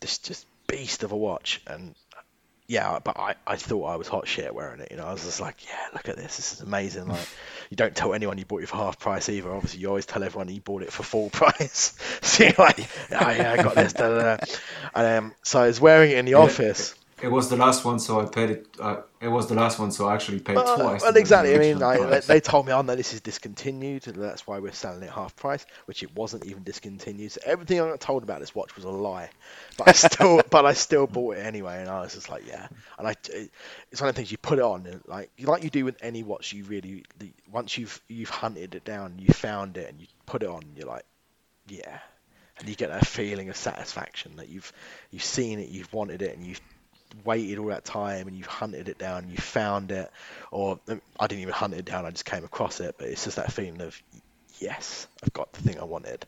this 0.00 0.18
just 0.18 0.46
beast 0.66 1.02
of 1.02 1.12
a 1.12 1.16
watch. 1.16 1.60
And 1.66 1.94
yeah, 2.68 2.98
but 3.02 3.18
I, 3.18 3.34
I 3.46 3.56
thought 3.56 3.84
I 3.86 3.96
was 3.96 4.08
hot 4.08 4.28
shit 4.28 4.54
wearing 4.54 4.80
it. 4.80 4.88
You 4.90 4.98
know, 4.98 5.06
I 5.06 5.12
was 5.12 5.24
just 5.24 5.40
like, 5.40 5.64
yeah, 5.66 5.86
look 5.94 6.06
at 6.10 6.16
this. 6.16 6.36
This 6.36 6.52
is 6.52 6.60
amazing. 6.60 7.08
Like, 7.08 7.26
you 7.70 7.78
don't 7.78 7.96
tell 7.96 8.12
anyone 8.12 8.36
you 8.36 8.44
bought 8.44 8.62
it 8.62 8.68
for 8.68 8.76
half 8.76 8.98
price 8.98 9.30
either. 9.30 9.50
Obviously, 9.50 9.80
you 9.80 9.88
always 9.88 10.04
tell 10.04 10.22
everyone 10.22 10.50
you 10.50 10.60
bought 10.60 10.82
it 10.82 10.92
for 10.92 11.02
full 11.02 11.30
price. 11.32 11.96
so 12.20 12.44
you're 12.44 12.52
like, 12.58 12.78
oh, 12.78 13.30
yeah, 13.30 13.56
I 13.58 13.62
got 13.62 13.74
this. 13.74 13.94
Da, 13.94 14.08
da, 14.10 14.36
da. 14.36 14.44
And 14.94 15.06
um, 15.06 15.34
so 15.42 15.60
I 15.60 15.66
was 15.66 15.80
wearing 15.80 16.10
it 16.10 16.18
in 16.18 16.26
the 16.26 16.34
office. 16.34 16.94
It 17.20 17.28
was 17.28 17.48
the 17.50 17.56
last 17.56 17.84
one, 17.84 17.98
so 17.98 18.20
I 18.20 18.26
paid 18.26 18.50
it. 18.50 18.68
Uh, 18.78 19.02
it 19.20 19.28
was 19.28 19.48
the 19.48 19.54
last 19.54 19.78
one, 19.78 19.90
so 19.90 20.06
I 20.06 20.14
actually 20.14 20.38
paid 20.38 20.56
Well, 20.56 20.76
twice. 20.76 21.02
well, 21.02 21.16
exactly. 21.16 21.54
I 21.54 21.58
mean, 21.58 21.78
like, 21.78 22.08
they, 22.08 22.34
they 22.34 22.40
told 22.40 22.66
me, 22.66 22.72
"Oh 22.72 22.82
no, 22.82 22.94
this 22.94 23.12
is 23.12 23.20
discontinued, 23.20 24.02
that's 24.02 24.46
why 24.46 24.60
we're 24.60 24.72
selling 24.72 25.02
it 25.02 25.10
half 25.10 25.34
price," 25.34 25.66
which 25.86 26.04
it 26.04 26.14
wasn't 26.14 26.46
even 26.46 26.62
discontinued. 26.62 27.32
So 27.32 27.40
everything 27.44 27.80
I 27.80 27.88
got 27.88 28.00
told 28.00 28.22
about 28.22 28.38
this 28.40 28.54
watch 28.54 28.76
was 28.76 28.84
a 28.84 28.90
lie. 28.90 29.30
But 29.76 29.88
I 29.88 29.92
still, 29.92 30.42
but 30.50 30.64
I 30.64 30.74
still 30.74 31.08
bought 31.08 31.36
it 31.38 31.40
anyway, 31.40 31.80
and 31.80 31.88
I 31.88 32.02
was 32.02 32.14
just 32.14 32.28
like, 32.30 32.46
"Yeah." 32.46 32.68
And 32.98 33.08
I, 33.08 33.10
it, 33.10 33.50
it's 33.90 34.00
one 34.00 34.08
of 34.08 34.14
the 34.14 34.20
things 34.20 34.30
you 34.30 34.38
put 34.38 34.58
it 34.58 34.64
on, 34.64 35.00
like 35.06 35.30
like 35.42 35.64
you 35.64 35.70
do 35.70 35.84
with 35.84 35.96
any 36.00 36.22
watch, 36.22 36.52
you 36.52 36.64
really 36.64 37.04
the, 37.18 37.32
once 37.50 37.76
you've 37.76 38.00
you've 38.08 38.30
hunted 38.30 38.76
it 38.76 38.84
down, 38.84 39.14
you 39.18 39.34
found 39.34 39.76
it, 39.76 39.88
and 39.90 40.00
you 40.00 40.06
put 40.26 40.44
it 40.44 40.48
on, 40.48 40.62
you're 40.76 40.86
like, 40.86 41.04
"Yeah." 41.66 41.98
And 42.60 42.68
you 42.68 42.74
get 42.74 42.90
that 42.90 43.06
feeling 43.06 43.48
of 43.50 43.56
satisfaction 43.56 44.32
that 44.36 44.48
you've 44.48 44.72
you've 45.10 45.22
seen 45.22 45.58
it, 45.60 45.68
you've 45.68 45.92
wanted 45.92 46.22
it, 46.22 46.36
and 46.36 46.44
you've 46.46 46.60
waited 47.24 47.58
all 47.58 47.68
that 47.68 47.84
time 47.84 48.28
and 48.28 48.36
you've 48.36 48.46
hunted 48.46 48.88
it 48.88 48.98
down, 48.98 49.30
you 49.30 49.36
found 49.36 49.90
it, 49.92 50.10
or 50.50 50.80
um, 50.88 51.00
I 51.18 51.26
didn't 51.26 51.42
even 51.42 51.54
hunt 51.54 51.74
it 51.74 51.84
down, 51.84 52.06
I 52.06 52.10
just 52.10 52.24
came 52.24 52.44
across 52.44 52.80
it, 52.80 52.96
but 52.98 53.08
it's 53.08 53.24
just 53.24 53.36
that 53.36 53.52
feeling 53.52 53.80
of 53.80 54.00
yes, 54.58 55.06
I've 55.22 55.32
got 55.32 55.52
the 55.52 55.62
thing 55.62 55.78
I 55.80 55.84
wanted. 55.84 56.26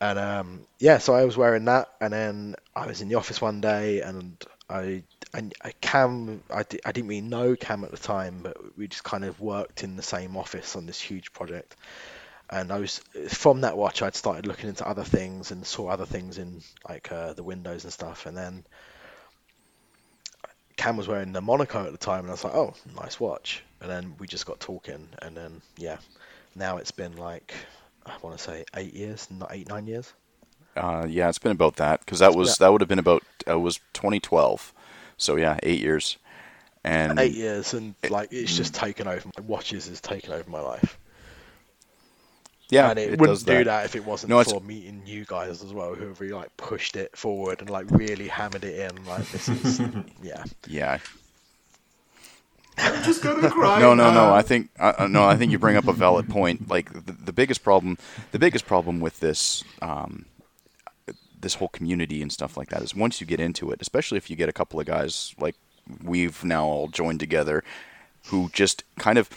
And 0.00 0.18
um, 0.18 0.60
yeah, 0.78 0.98
so 0.98 1.14
I 1.14 1.24
was 1.24 1.36
wearing 1.36 1.64
that, 1.66 1.88
and 2.00 2.12
then 2.12 2.54
I 2.74 2.86
was 2.86 3.00
in 3.00 3.08
the 3.08 3.16
office 3.16 3.40
one 3.40 3.60
day, 3.60 4.00
and 4.00 4.42
I 4.70 5.02
and 5.34 5.52
I 5.62 5.72
Cam, 5.80 6.42
I, 6.50 6.62
di- 6.62 6.80
I 6.84 6.92
didn't 6.92 7.08
really 7.08 7.20
know 7.20 7.56
Cam 7.56 7.82
at 7.84 7.90
the 7.90 7.96
time, 7.96 8.40
but 8.42 8.56
we 8.76 8.86
just 8.86 9.02
kind 9.02 9.24
of 9.24 9.40
worked 9.40 9.82
in 9.82 9.96
the 9.96 10.02
same 10.02 10.36
office 10.36 10.76
on 10.76 10.86
this 10.86 11.00
huge 11.00 11.32
project. 11.32 11.76
And 12.50 12.72
I 12.72 12.78
was 12.78 12.98
from 13.28 13.62
that 13.62 13.76
watch, 13.76 14.02
I'd 14.02 14.16
started 14.16 14.46
looking 14.46 14.68
into 14.70 14.86
other 14.88 15.04
things 15.04 15.50
and 15.50 15.66
saw 15.66 15.88
other 15.88 16.06
things 16.06 16.38
in 16.38 16.62
like 16.88 17.12
uh, 17.12 17.34
the 17.34 17.42
windows 17.42 17.84
and 17.84 17.92
stuff, 17.92 18.26
and 18.26 18.36
then 18.36 18.64
Cam 20.78 20.96
was 20.96 21.08
wearing 21.08 21.32
the 21.32 21.40
Monaco 21.42 21.84
at 21.84 21.92
the 21.92 21.98
time, 21.98 22.20
and 22.20 22.28
I 22.28 22.32
was 22.32 22.44
like, 22.44 22.54
"Oh, 22.54 22.72
nice 22.96 23.20
watch." 23.20 23.62
And 23.82 23.90
then 23.90 24.14
we 24.18 24.26
just 24.26 24.46
got 24.46 24.60
talking, 24.60 25.08
and 25.20 25.36
then 25.36 25.60
yeah, 25.76 25.98
now 26.54 26.78
it's 26.78 26.92
been 26.92 27.16
like 27.16 27.52
I 28.06 28.16
want 28.22 28.38
to 28.38 28.42
say 28.42 28.64
eight 28.74 28.94
years, 28.94 29.28
not 29.30 29.50
eight 29.52 29.68
nine 29.68 29.86
years. 29.86 30.14
Uh, 30.76 31.06
yeah, 31.08 31.28
it's 31.28 31.38
been 31.38 31.52
about 31.52 31.76
that 31.76 32.00
because 32.00 32.20
that 32.20 32.34
was 32.34 32.56
that 32.58 32.72
would 32.72 32.80
have 32.80 32.88
been 32.88 33.00
about 33.00 33.22
uh, 33.48 33.58
was 33.58 33.78
2012. 33.92 34.72
So 35.16 35.36
yeah, 35.36 35.58
eight 35.62 35.80
years. 35.80 36.16
And 36.84 37.18
Eight 37.18 37.34
years, 37.34 37.74
and 37.74 37.96
like 38.08 38.32
it's 38.32 38.56
just 38.56 38.72
taken 38.72 39.08
over. 39.08 39.28
My 39.36 39.44
watches 39.44 39.88
has 39.88 40.00
taken 40.00 40.32
over 40.32 40.48
my 40.48 40.60
life, 40.60 40.96
yeah, 42.70 42.90
and 42.90 42.98
it, 42.98 43.14
it 43.14 43.20
wouldn't 43.20 43.38
does 43.38 43.42
do 43.44 43.54
that. 43.58 43.64
that 43.64 43.84
if 43.86 43.96
it 43.96 44.04
wasn't 44.04 44.30
No, 44.30 44.40
it's- 44.40 44.52
for 44.52 44.60
meeting 44.62 45.02
you 45.06 45.24
guys 45.24 45.62
as 45.62 45.72
well, 45.72 45.94
who 45.94 46.08
have 46.08 46.20
really 46.20 46.34
like 46.34 46.54
pushed 46.56 46.96
it 46.96 47.16
forward 47.16 47.60
and 47.60 47.70
like 47.70 47.90
really 47.90 48.28
hammered 48.28 48.64
it 48.64 48.78
in. 48.90 49.04
Like 49.04 49.26
this 49.30 49.48
is 49.48 49.80
yeah. 50.22 50.44
Yeah. 50.66 50.98
I'm 52.80 53.02
just 53.02 53.22
gonna 53.22 53.50
cry. 53.50 53.80
No, 53.80 53.94
no, 53.94 54.12
no. 54.12 54.32
I 54.32 54.42
think 54.42 54.70
uh, 54.78 54.92
uh, 54.98 55.06
no. 55.08 55.24
I 55.24 55.36
think 55.36 55.50
you 55.50 55.58
bring 55.58 55.76
up 55.76 55.88
a 55.88 55.92
valid 55.92 56.28
point. 56.28 56.68
Like 56.68 56.92
the, 57.06 57.12
the 57.12 57.32
biggest 57.32 57.64
problem, 57.64 57.98
the 58.30 58.38
biggest 58.38 58.66
problem 58.66 59.00
with 59.00 59.18
this, 59.18 59.64
um, 59.82 60.26
this 61.40 61.54
whole 61.54 61.68
community 61.68 62.22
and 62.22 62.30
stuff 62.32 62.56
like 62.56 62.68
that 62.68 62.82
is 62.82 62.94
once 62.94 63.20
you 63.20 63.26
get 63.26 63.40
into 63.40 63.72
it, 63.72 63.82
especially 63.82 64.16
if 64.18 64.30
you 64.30 64.36
get 64.36 64.48
a 64.48 64.52
couple 64.52 64.78
of 64.78 64.86
guys 64.86 65.34
like 65.40 65.56
we've 66.04 66.44
now 66.44 66.64
all 66.66 66.86
joined 66.86 67.18
together, 67.18 67.64
who 68.26 68.48
just 68.52 68.84
kind 68.98 69.18
of, 69.18 69.28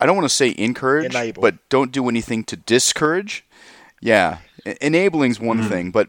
I 0.00 0.06
don't 0.06 0.16
want 0.16 0.26
to 0.26 0.34
say 0.34 0.54
encourage, 0.56 1.14
Enable. 1.14 1.42
but 1.42 1.56
don't 1.68 1.92
do 1.92 2.08
anything 2.08 2.44
to 2.44 2.56
discourage. 2.56 3.44
Yeah, 4.00 4.38
E- 4.66 4.74
enabling's 4.74 5.40
one 5.40 5.58
mm-hmm. 5.58 5.68
thing, 5.68 5.90
but 5.90 6.08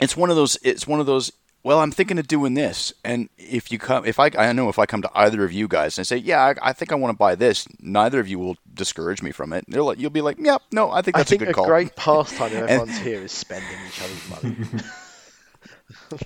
it's 0.00 0.16
one 0.16 0.30
of 0.30 0.36
those. 0.36 0.58
It's 0.62 0.86
one 0.86 1.00
of 1.00 1.06
those. 1.06 1.32
Well, 1.62 1.80
I'm 1.80 1.92
thinking 1.92 2.18
of 2.18 2.26
doing 2.26 2.54
this, 2.54 2.92
and 3.04 3.28
if 3.36 3.70
you 3.70 3.78
come, 3.78 4.06
if 4.06 4.18
I, 4.18 4.30
I 4.38 4.52
know 4.52 4.70
if 4.70 4.78
I 4.78 4.86
come 4.86 5.02
to 5.02 5.10
either 5.14 5.44
of 5.44 5.52
you 5.52 5.68
guys 5.68 5.98
and 5.98 6.06
say, 6.06 6.16
yeah, 6.16 6.40
I, 6.42 6.70
I 6.70 6.72
think 6.72 6.90
I 6.90 6.94
want 6.94 7.12
to 7.12 7.18
buy 7.18 7.34
this, 7.34 7.68
neither 7.80 8.18
of 8.18 8.26
you 8.28 8.38
will 8.38 8.56
discourage 8.72 9.22
me 9.22 9.30
from 9.30 9.52
it. 9.52 9.66
They're 9.68 9.82
like, 9.82 9.98
you'll 9.98 10.08
be 10.08 10.22
like, 10.22 10.38
yep, 10.38 10.62
no, 10.72 10.90
I 10.90 11.02
think 11.02 11.16
I 11.16 11.20
that's 11.20 11.28
think 11.28 11.42
a 11.42 11.44
good 11.46 11.50
a 11.50 11.54
call. 11.54 11.66
great 11.66 11.94
pastime 11.96 12.52
if 12.52 12.62
everyone's 12.62 12.98
here 12.98 13.20
is 13.20 13.32
spending 13.32 13.68
each 13.86 14.00
other's 14.00 14.42
money. 14.42 14.56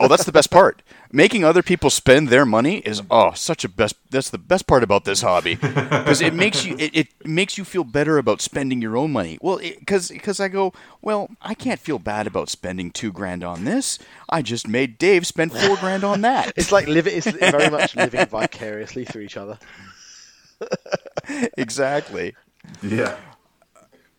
oh, 0.01 0.09
that's 0.09 0.25
the 0.25 0.33
best 0.33 0.51
part. 0.51 0.83
Making 1.13 1.45
other 1.45 1.63
people 1.63 1.91
spend 1.91 2.29
their 2.29 2.45
money 2.45 2.79
is 2.79 3.03
oh, 3.11 3.33
such 3.33 3.65
a 3.65 3.69
best. 3.69 3.97
That's 4.11 4.31
the 4.31 4.39
best 4.39 4.67
part 4.67 4.83
about 4.83 5.05
this 5.05 5.23
hobby 5.23 5.55
because 5.57 6.21
it 6.21 6.35
makes 6.35 6.65
you 6.65 6.77
it, 6.79 6.95
it 6.95 7.09
makes 7.27 7.57
you 7.59 7.65
feel 7.65 7.85
better 7.85 8.19
about 8.19 8.41
spending 8.41 8.83
your 8.83 8.97
own 8.97 9.13
money. 9.13 9.39
Well, 9.41 9.59
because 9.59 10.09
because 10.09 10.41
I 10.41 10.49
go, 10.49 10.73
well, 11.03 11.29
I 11.41 11.55
can't 11.55 11.81
feel 11.81 11.99
bad 11.99 12.27
about 12.27 12.49
spending 12.49 12.91
two 12.91 13.13
grand 13.13 13.45
on 13.45 13.65
this. 13.65 13.99
I 14.29 14.43
just 14.43 14.69
made 14.69 14.99
Dave 14.99 15.27
spend 15.27 15.53
four 15.53 15.77
grand 15.77 16.05
on 16.05 16.23
that. 16.23 16.53
It's 16.57 16.73
like 16.73 16.87
living. 16.87 17.17
It's 17.17 17.31
very 17.31 17.71
much 17.71 17.95
living 17.97 18.27
vicariously 18.27 19.05
through 19.05 19.23
each 19.23 19.37
other. 19.37 19.59
exactly. 21.57 22.35
Yeah. 22.83 23.17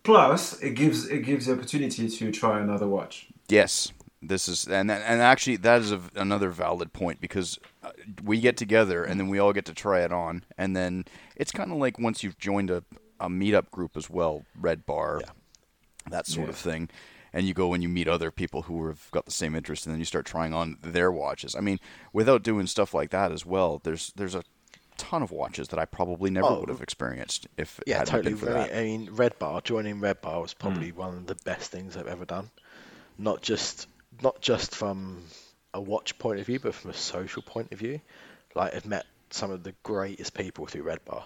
Plus, 0.03 0.61
it 0.61 0.75
gives 0.75 1.07
it 1.09 1.19
gives 1.19 1.47
the 1.47 1.53
opportunity 1.53 2.07
to 2.07 2.31
try 2.31 2.59
another 2.59 2.87
watch. 2.87 3.27
Yes, 3.49 3.91
this 4.27 4.47
is 4.47 4.67
and 4.67 4.89
and 4.91 5.21
actually 5.21 5.55
that 5.57 5.81
is 5.81 5.91
a, 5.91 6.01
another 6.15 6.49
valid 6.49 6.93
point 6.93 7.19
because 7.21 7.59
uh, 7.83 7.91
we 8.23 8.39
get 8.39 8.57
together 8.57 9.03
and 9.03 9.19
then 9.19 9.27
we 9.29 9.39
all 9.39 9.53
get 9.53 9.65
to 9.65 9.73
try 9.73 10.01
it 10.01 10.11
on 10.11 10.43
and 10.57 10.75
then 10.75 11.05
it's 11.35 11.51
kind 11.51 11.71
of 11.71 11.77
like 11.77 11.99
once 11.99 12.23
you've 12.23 12.37
joined 12.37 12.69
a, 12.69 12.83
a 13.19 13.29
meetup 13.29 13.69
group 13.71 13.95
as 13.97 14.09
well, 14.09 14.45
Red 14.59 14.85
Bar, 14.85 15.21
Yeah. 15.21 15.31
that 16.09 16.27
sort 16.27 16.49
of 16.49 16.55
thing. 16.55 16.89
And 17.33 17.45
you 17.45 17.53
go 17.53 17.73
and 17.73 17.83
you 17.83 17.89
meet 17.89 18.07
other 18.07 18.31
people 18.31 18.61
who 18.61 18.87
have 18.87 19.11
got 19.11 19.25
the 19.25 19.31
same 19.31 19.55
interest, 19.57 19.85
and 19.85 19.93
then 19.93 19.99
you 19.99 20.05
start 20.05 20.25
trying 20.25 20.53
on 20.53 20.77
their 20.81 21.11
watches. 21.11 21.53
I 21.53 21.59
mean, 21.59 21.81
without 22.13 22.43
doing 22.43 22.65
stuff 22.65 22.93
like 22.93 23.09
that 23.09 23.33
as 23.33 23.45
well, 23.45 23.81
there's 23.83 24.13
there's 24.15 24.35
a 24.35 24.43
ton 24.95 25.21
of 25.21 25.31
watches 25.31 25.67
that 25.67 25.77
I 25.77 25.83
probably 25.83 26.29
never 26.29 26.47
Oh, 26.47 26.59
would 26.61 26.69
have 26.69 26.81
experienced 26.81 27.47
if 27.57 27.81
Yeah, 27.85 28.05
totally. 28.05 28.31
I 28.31 28.35
mean, 28.35 28.45
that. 28.45 28.73
I 28.77 28.83
mean, 28.83 29.09
Red 29.11 29.37
Bar 29.37 29.59
joining 29.59 29.99
Red 29.99 30.21
Bar 30.21 30.39
was 30.39 30.53
probably 30.53 30.93
one 30.93 31.09
of 31.17 31.25
the 31.27 31.35
best 31.43 31.71
things 31.71 31.97
I've 31.97 32.07
ever 32.07 32.23
done. 32.23 32.51
Not 33.17 33.41
just 33.41 33.87
not 34.21 34.41
just 34.41 34.75
from 34.75 35.23
a 35.73 35.81
watch 35.81 36.17
point 36.17 36.39
of 36.39 36.45
view, 36.45 36.59
but 36.59 36.73
from 36.75 36.91
a 36.91 36.95
social 36.95 37.41
point 37.41 37.71
of 37.71 37.79
view. 37.79 38.01
Like 38.55 38.75
I've 38.75 38.85
met 38.85 39.05
some 39.31 39.51
of 39.51 39.63
the 39.63 39.73
greatest 39.83 40.33
people 40.33 40.65
through 40.67 40.83
Red 40.83 41.03
Bar, 41.05 41.25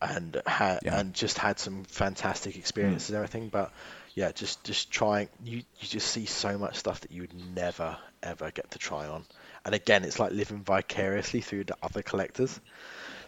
and 0.00 0.40
had 0.46 0.80
Yeah. 0.80 0.92
and 0.92 1.14
just 1.14 1.38
had 1.38 1.58
some 1.58 1.84
fantastic 1.84 2.56
experiences 2.56 3.10
and 3.10 3.16
everything. 3.16 3.48
But 3.48 3.72
yeah, 4.14 4.32
just 4.32 4.64
just 4.64 4.90
trying. 4.90 5.28
You 5.44 5.58
you 5.58 5.88
just 5.88 6.08
see 6.08 6.26
so 6.26 6.58
much 6.58 6.76
stuff 6.76 7.00
that 7.00 7.12
you 7.12 7.22
would 7.22 7.34
never 7.54 7.96
ever 8.22 8.50
get 8.50 8.70
to 8.72 8.78
try 8.78 9.06
on. 9.06 9.24
And 9.64 9.74
again, 9.74 10.04
it's 10.04 10.18
like 10.18 10.32
living 10.32 10.62
vicariously 10.62 11.40
through 11.40 11.64
the 11.64 11.76
other 11.82 12.02
collectors 12.02 12.60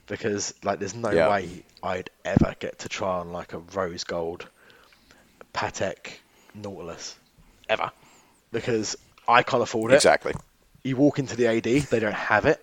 because 0.06 0.54
like 0.64 0.78
there's 0.80 0.94
no 0.94 1.16
Yeah. 1.16 1.28
way 1.28 1.64
I'd 1.82 2.10
ever 2.25 2.54
get 2.58 2.80
to 2.80 2.88
try 2.88 3.18
on 3.20 3.32
like 3.32 3.52
a 3.52 3.58
rose 3.58 4.04
gold 4.04 4.46
Patek 5.54 6.20
Nautilus 6.54 7.16
ever 7.68 7.90
because 8.50 8.97
I 9.26 9.43
can't 9.43 9.62
afford 9.62 9.93
it. 9.93 9.97
Exactly. 9.97 10.35
You 10.83 10.97
walk 10.97 11.19
into 11.19 11.37
the 11.37 11.47
AD, 11.49 11.64
they 11.64 11.99
don't 12.00 12.14
have 12.14 12.47
it, 12.47 12.61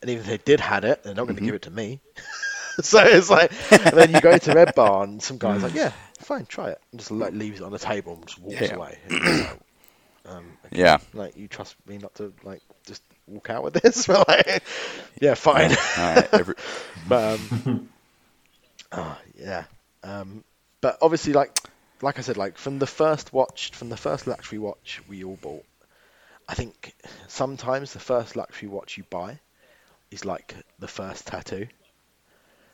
and 0.00 0.10
even 0.10 0.22
if 0.22 0.28
they 0.28 0.38
did 0.38 0.60
had 0.60 0.84
it, 0.84 1.02
they're 1.02 1.14
not 1.14 1.24
going 1.24 1.36
to 1.36 1.42
Mhm. 1.42 1.46
give 1.46 1.54
it 1.54 1.62
to 1.62 1.70
me. 1.70 2.00
so 2.80 3.02
it's 3.02 3.30
like, 3.30 3.52
and 3.72 3.92
then 3.92 4.10
you 4.10 4.20
go 4.20 4.36
to 4.38 4.52
Red 4.54 4.74
Bar, 4.74 5.04
and 5.04 5.22
some 5.22 5.38
guy's 5.38 5.62
like, 5.62 5.74
"Yeah, 5.74 5.92
fine, 6.20 6.46
try 6.46 6.70
it," 6.70 6.80
and 6.92 7.00
just 7.00 7.10
like 7.10 7.32
leaves 7.34 7.60
it 7.60 7.64
on 7.64 7.72
the 7.72 7.78
table 7.78 8.14
and 8.14 8.26
just 8.26 8.40
walks 8.40 8.60
Yeah. 8.62 8.76
away. 8.76 8.98
Like, 9.10 9.60
um, 10.26 10.56
okay, 10.66 10.80
Yeah. 10.80 10.98
like 11.14 11.36
you 11.36 11.48
trust 11.48 11.76
me 11.86 11.98
not 11.98 12.14
to 12.16 12.32
like 12.42 12.62
just 12.86 13.02
walk 13.26 13.50
out 13.50 13.62
with 13.64 13.74
this? 13.74 14.06
But 14.08 14.26
like, 14.28 14.62
yeah, 15.20 15.34
fine. 15.34 15.70
All 15.72 16.14
right. 16.14 16.28
Every, 16.32 16.54
But 17.08 17.34
um, 17.40 17.52
ah, 18.92 19.18
yeah. 19.38 19.64
Um, 20.02 20.44
but 20.80 20.98
obviously, 21.02 21.32
like 21.32 21.58
like 22.02 22.18
I 22.18 22.22
said, 22.22 22.36
like 22.36 22.58
from 22.58 22.78
the 22.78 22.86
first 22.86 23.32
watch, 23.32 23.70
from 23.72 23.88
the 23.88 23.96
first 23.96 24.26
luxury 24.26 24.58
watch 24.58 25.00
we 25.08 25.24
all 25.24 25.36
bought, 25.36 25.64
I 26.48 26.54
think 26.54 26.94
sometimes 27.28 27.92
the 27.92 28.00
first 28.00 28.36
luxury 28.36 28.68
watch 28.68 28.96
you 28.96 29.04
buy 29.04 29.40
is 30.10 30.24
like 30.24 30.54
the 30.78 30.88
first 30.88 31.26
tattoo, 31.26 31.68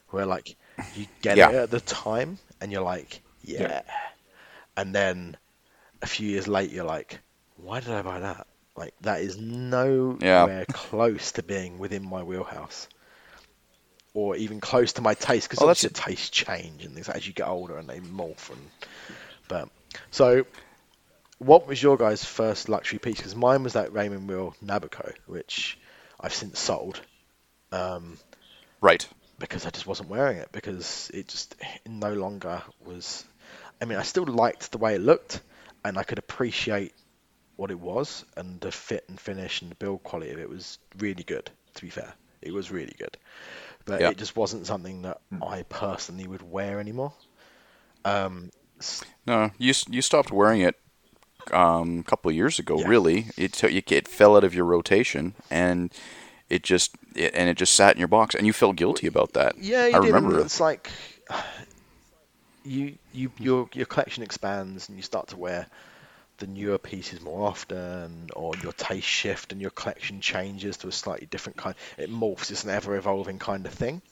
where 0.08 0.26
like 0.26 0.56
you 0.92 1.06
get 1.22 1.38
Yeah. 1.38 1.50
it 1.50 1.54
at 1.54 1.70
the 1.70 1.80
time 1.80 2.38
and 2.60 2.70
you're 2.72 2.82
like, 2.82 3.22
yeah, 3.42 3.68
Yeah. 3.68 3.82
and 4.76 4.94
then 4.94 5.36
a 6.02 6.06
few 6.06 6.28
years 6.28 6.48
later 6.48 6.74
you're 6.74 6.84
like, 6.84 7.20
why 7.56 7.80
did 7.80 7.90
I 7.90 8.02
buy 8.02 8.20
that? 8.20 8.46
Like 8.76 8.94
that 9.00 9.20
is 9.22 9.36
nowhere 9.38 10.66
close 10.72 11.32
to 11.32 11.42
being 11.42 11.78
within 11.78 12.04
my 12.04 12.22
wheelhouse 12.22 12.88
or 14.14 14.36
even 14.36 14.60
close 14.60 14.94
to 14.94 15.02
my 15.02 15.12
taste 15.14 15.50
because 15.50 15.62
Oh, 15.62 15.66
that's 15.66 15.86
tastes 15.92 16.30
change 16.30 16.84
and 16.84 16.94
things 16.94 17.08
as 17.08 17.26
you 17.26 17.32
get 17.32 17.48
older 17.48 17.76
and 17.76 17.88
they 17.88 17.98
morph 17.98 18.50
and 18.50 18.70
but 19.48 19.68
so 20.10 20.46
what 21.38 21.66
was 21.66 21.82
your 21.82 21.96
guys' 21.96 22.24
first 22.24 22.68
luxury 22.68 22.98
piece? 22.98 23.16
Because 23.16 23.34
mine 23.34 23.64
was 23.64 23.74
that 23.74 23.92
Raymond 23.92 24.28
Weil 24.28 24.54
Nabucco 24.64 25.12
which 25.26 25.78
I've 26.18 26.32
since 26.32 26.58
sold 26.58 27.00
um, 27.72 28.18
right. 28.80 29.06
because 29.38 29.66
I 29.66 29.70
just 29.70 29.86
wasn't 29.86 30.08
wearing 30.08 30.38
it 30.38 30.48
because 30.52 31.10
it 31.12 31.28
just 31.28 31.56
no 31.86 32.14
longer 32.14 32.62
was 32.86 33.24
I 33.82 33.84
mean 33.84 33.98
I 33.98 34.02
still 34.02 34.24
liked 34.24 34.70
the 34.70 34.78
way 34.78 34.94
it 34.94 35.00
looked 35.00 35.40
and 35.84 35.98
I 35.98 36.04
could 36.04 36.18
appreciate 36.18 36.94
what 37.56 37.70
it 37.70 37.78
was 37.78 38.24
and 38.36 38.60
the 38.60 38.70
fit 38.70 39.04
and 39.08 39.18
finish 39.18 39.60
and 39.60 39.70
the 39.72 39.76
build 39.76 40.02
quality 40.04 40.30
of 40.30 40.38
it 40.38 40.48
was 40.48 40.78
really 40.98 41.24
good 41.24 41.50
to 41.74 41.82
be 41.82 41.90
fair. 41.90 42.14
It 42.40 42.52
was 42.52 42.70
really 42.70 42.94
good 42.98 43.16
but 43.84 44.00
Yeah. 44.00 44.10
it 44.10 44.16
just 44.16 44.36
wasn't 44.36 44.66
something 44.66 45.02
that 45.02 45.20
I 45.42 45.62
personally 45.62 46.26
would 46.26 46.42
wear 46.42 46.80
anymore 46.80 47.12
um 48.04 48.50
No, 49.26 49.50
you 49.58 49.72
you 49.88 50.02
stopped 50.02 50.30
wearing 50.30 50.60
it 50.60 50.76
um, 51.52 51.98
a 52.00 52.02
couple 52.02 52.30
of 52.30 52.34
years 52.36 52.58
ago. 52.58 52.78
Yeah. 52.78 52.88
Really, 52.88 53.26
it 53.36 53.62
it 53.64 54.08
fell 54.08 54.36
out 54.36 54.44
of 54.44 54.54
your 54.54 54.64
rotation, 54.64 55.34
and 55.50 55.92
it 56.48 56.62
just 56.62 56.96
it, 57.14 57.34
and 57.34 57.48
it 57.48 57.56
just 57.56 57.74
sat 57.74 57.94
in 57.94 57.98
your 57.98 58.08
box, 58.08 58.34
and 58.34 58.46
you 58.46 58.52
felt 58.52 58.76
guilty 58.76 59.06
about 59.06 59.32
that. 59.32 59.54
yeah 59.58 59.86
you 59.86 59.96
I 59.96 60.00
did 60.00 60.12
remember 60.12 60.40
it's 60.40 60.60
like 60.60 60.90
you 62.64 62.96
you 63.12 63.30
your 63.38 63.68
your 63.74 63.86
collection 63.86 64.22
expands 64.22 64.88
and 64.88 64.96
you 64.98 65.02
start 65.02 65.28
to 65.28 65.36
wear 65.36 65.66
the 66.44 66.52
newer 66.52 66.78
pieces 66.78 67.22
more 67.22 67.46
often, 67.46 68.28
or 68.36 68.54
your 68.56 68.72
taste 68.72 69.06
shift 69.06 69.52
and 69.52 69.60
your 69.62 69.70
collection 69.70 70.20
changes 70.20 70.76
to 70.78 70.88
a 70.88 70.92
slightly 70.92 71.26
different 71.26 71.56
kind. 71.56 71.74
It 71.96 72.10
morphs. 72.10 72.50
It's 72.50 72.64
an 72.64 72.70
ever-evolving 72.70 73.38
kind 73.38 73.64
of 73.66 73.72
thing, 73.72 74.02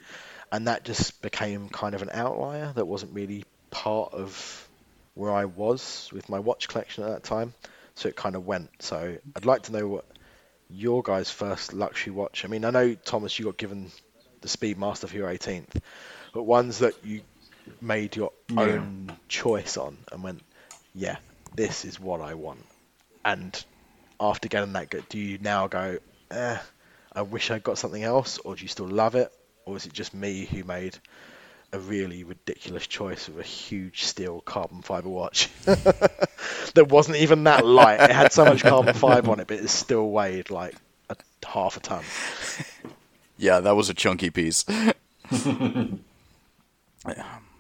and 0.51 0.69
that 0.69 0.85
just 0.85 1.21
became 1.23 1.69
kind 1.69 1.95
of 1.95 2.03
an 2.03 2.11
outlier 2.13 2.73
that 2.75 2.87
wasn't 2.87 3.15
really 3.15 3.45
part 3.71 4.15
of 4.15 4.69
where 5.15 5.33
I 5.33 5.45
was 5.45 6.09
with 6.13 6.29
my 6.31 6.39
watch 6.39 6.69
collection 6.69 7.05
at 7.05 7.11
that 7.11 7.25
time. 7.25 7.53
So 7.97 8.09
it 8.09 8.17
kind 8.17 8.35
of 8.35 8.47
went. 8.47 8.71
So 8.81 9.19
I'd 9.37 9.45
like 9.45 9.65
to 9.65 9.73
know 9.73 9.87
what 9.87 10.07
your 10.69 11.03
guys' 11.03 11.31
first 11.31 11.75
luxury 11.75 12.13
watch. 12.13 12.45
I 12.45 12.49
mean, 12.49 12.65
I 12.65 12.71
know 12.71 12.95
Thomas, 12.95 13.39
you 13.39 13.45
got 13.47 13.59
given 13.59 13.93
the 14.41 14.49
Speedmaster 14.49 15.09
for 15.09 15.17
your 15.17 15.29
18th, 15.29 15.79
but 16.33 16.45
ones 16.45 16.79
that 16.79 16.95
you 17.05 17.23
made 17.81 18.17
your 18.17 18.33
Yeah. 18.49 18.67
own 18.75 19.19
choice 19.29 19.77
on 19.77 19.99
and 20.11 20.23
went, 20.23 20.43
yeah, 20.95 21.17
this 21.55 21.85
is 21.85 22.01
what 22.01 22.21
I 22.21 22.35
want. 22.35 22.65
And 23.25 23.65
after 24.21 24.49
getting 24.49 24.73
that, 24.73 25.09
do 25.09 25.19
you 25.19 25.39
now 25.39 25.69
go, 25.69 25.99
eh, 26.31 26.59
I 27.13 27.23
wish 27.23 27.51
I 27.51 27.59
got 27.59 27.79
something 27.79 28.03
else, 28.03 28.39
or 28.39 28.57
do 28.57 28.63
you 28.63 28.69
still 28.69 28.89
love 28.89 29.15
it, 29.15 29.33
or 29.65 29.77
is 29.77 29.87
it 29.87 29.93
just 29.93 30.15
me 30.15 30.45
who 30.45 30.65
made 30.65 30.99
a 31.73 31.79
really 31.79 32.25
ridiculous 32.25 32.87
choice 32.87 33.29
of 33.29 33.39
a 33.39 33.43
huge 33.43 34.05
steel 34.05 34.43
carbon 34.43 34.83
fiber 34.83 35.09
watch 35.09 35.49
that 35.65 36.87
wasn't 36.89 37.17
even 37.17 37.45
that 37.45 37.65
light? 37.65 38.01
It 38.01 38.11
had 38.11 38.33
so 38.33 38.45
much 38.45 38.63
carbon 38.63 38.95
fiber 38.95 39.31
on 39.31 39.41
it, 39.41 39.47
but 39.47 39.59
it 39.59 39.69
still 39.69 40.11
weighed 40.11 40.51
like 40.51 40.75
a 41.09 41.17
half 41.47 41.77
a 41.77 41.81
ton. 41.81 42.05
Yeah, 43.39 43.61
that 43.61 43.77
was 43.77 43.91
a 43.91 43.95
chunky 43.95 44.31
piece. 44.31 44.65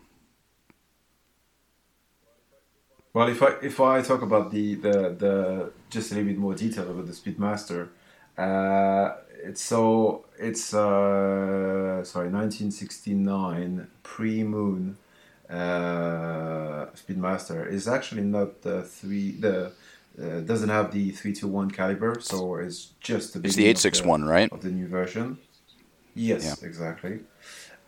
Well, 3.14 3.29
if 3.29 3.42
I 3.42 3.48
if 3.62 3.79
I 3.81 4.01
talk 4.03 4.22
about 4.22 4.51
the 4.51 4.75
the, 4.77 4.92
the 5.18 5.72
just 5.90 6.12
a 6.12 6.14
little 6.14 6.31
bit 6.31 6.38
more 6.38 6.55
detail 6.55 6.90
about 6.90 7.07
the 7.07 7.12
Speedmaster, 7.12 7.88
uh, 8.38 9.16
it's 9.44 9.61
so 9.61 10.25
it's 10.38 10.72
uh, 10.72 12.03
sorry 12.05 12.31
1969 12.31 13.88
pre 14.03 14.42
Moon 14.44 14.96
uh, 15.51 16.87
Speedmaster 16.94 17.70
is 17.70 17.87
actually 17.87 18.22
not 18.22 18.62
the 18.62 18.83
three 18.83 19.33
the 19.33 19.72
uh, 20.18 20.40
doesn't 20.40 20.70
have 20.70 20.90
the 20.92 21.11
three 21.11 21.35
two 21.35 21.48
one 21.48 21.70
caliber, 21.70 22.18
so 22.20 22.57
it's 22.57 22.92
just 23.01 23.35
the 23.35 23.40
It's 23.44 23.57
the 23.57 23.64
beginning 23.64 23.70
eight 23.70 23.77
of 23.77 23.83
six 23.83 24.03
one, 24.05 24.25
right? 24.25 24.51
of 24.51 24.62
the 24.62 24.70
new 24.70 24.88
version. 24.88 25.38
Yes, 26.14 26.44
Yeah. 26.62 26.66
exactly. 26.66 27.20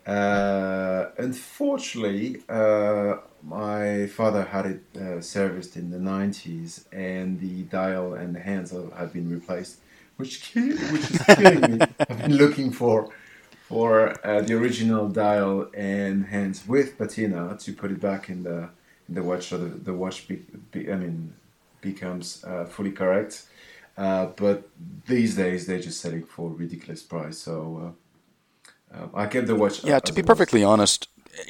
Uh, 0.05 1.07
unfortunately, 1.17 2.43
uh, 2.47 3.17
my 3.45 4.07
father 4.07 4.43
had 4.43 4.65
it 4.65 4.83
uh, 4.99 5.21
serviced 5.21 5.75
in 5.77 5.91
the 5.91 5.97
90s, 5.97 6.85
and 6.91 7.39
the 7.39 7.63
dial 7.63 8.15
and 8.15 8.35
the 8.35 8.39
hands 8.39 8.71
have 8.71 9.13
been 9.13 9.29
replaced, 9.29 9.79
which 10.17 10.41
ki- 10.41 10.75
which 10.91 11.11
is 11.11 11.21
killing 11.21 11.77
me. 11.77 11.87
I've 12.09 12.21
been 12.21 12.37
looking 12.37 12.71
for 12.71 13.09
for 13.67 14.15
uh, 14.25 14.41
the 14.41 14.53
original 14.53 15.09
dial 15.09 15.69
and 15.73 16.25
hands 16.27 16.67
with 16.67 16.97
patina 16.97 17.57
to 17.59 17.73
put 17.73 17.91
it 17.91 17.99
back 17.99 18.29
in 18.29 18.43
the 18.43 18.69
in 19.07 19.13
the 19.13 19.23
watch, 19.23 19.47
so 19.49 19.57
the, 19.59 19.69
the 19.69 19.93
watch 19.93 20.27
be, 20.27 20.37
be, 20.71 20.91
I 20.91 20.95
mean 20.95 21.33
becomes 21.81 22.43
uh, 22.43 22.65
fully 22.65 22.91
correct. 22.91 23.43
Uh, 23.97 24.25
but 24.35 24.69
these 25.07 25.35
days 25.35 25.67
they're 25.67 25.79
just 25.79 26.01
selling 26.01 26.23
for 26.23 26.49
ridiculous 26.49 27.03
price. 27.03 27.37
So 27.37 27.93
uh, 28.91 28.95
uh, 28.95 29.07
I 29.13 29.27
kept 29.27 29.47
the 29.47 29.55
watch. 29.55 29.83
Yeah, 29.83 29.99
to 29.99 30.13
be 30.13 30.23
perfectly 30.23 30.63
honest, 30.63 31.07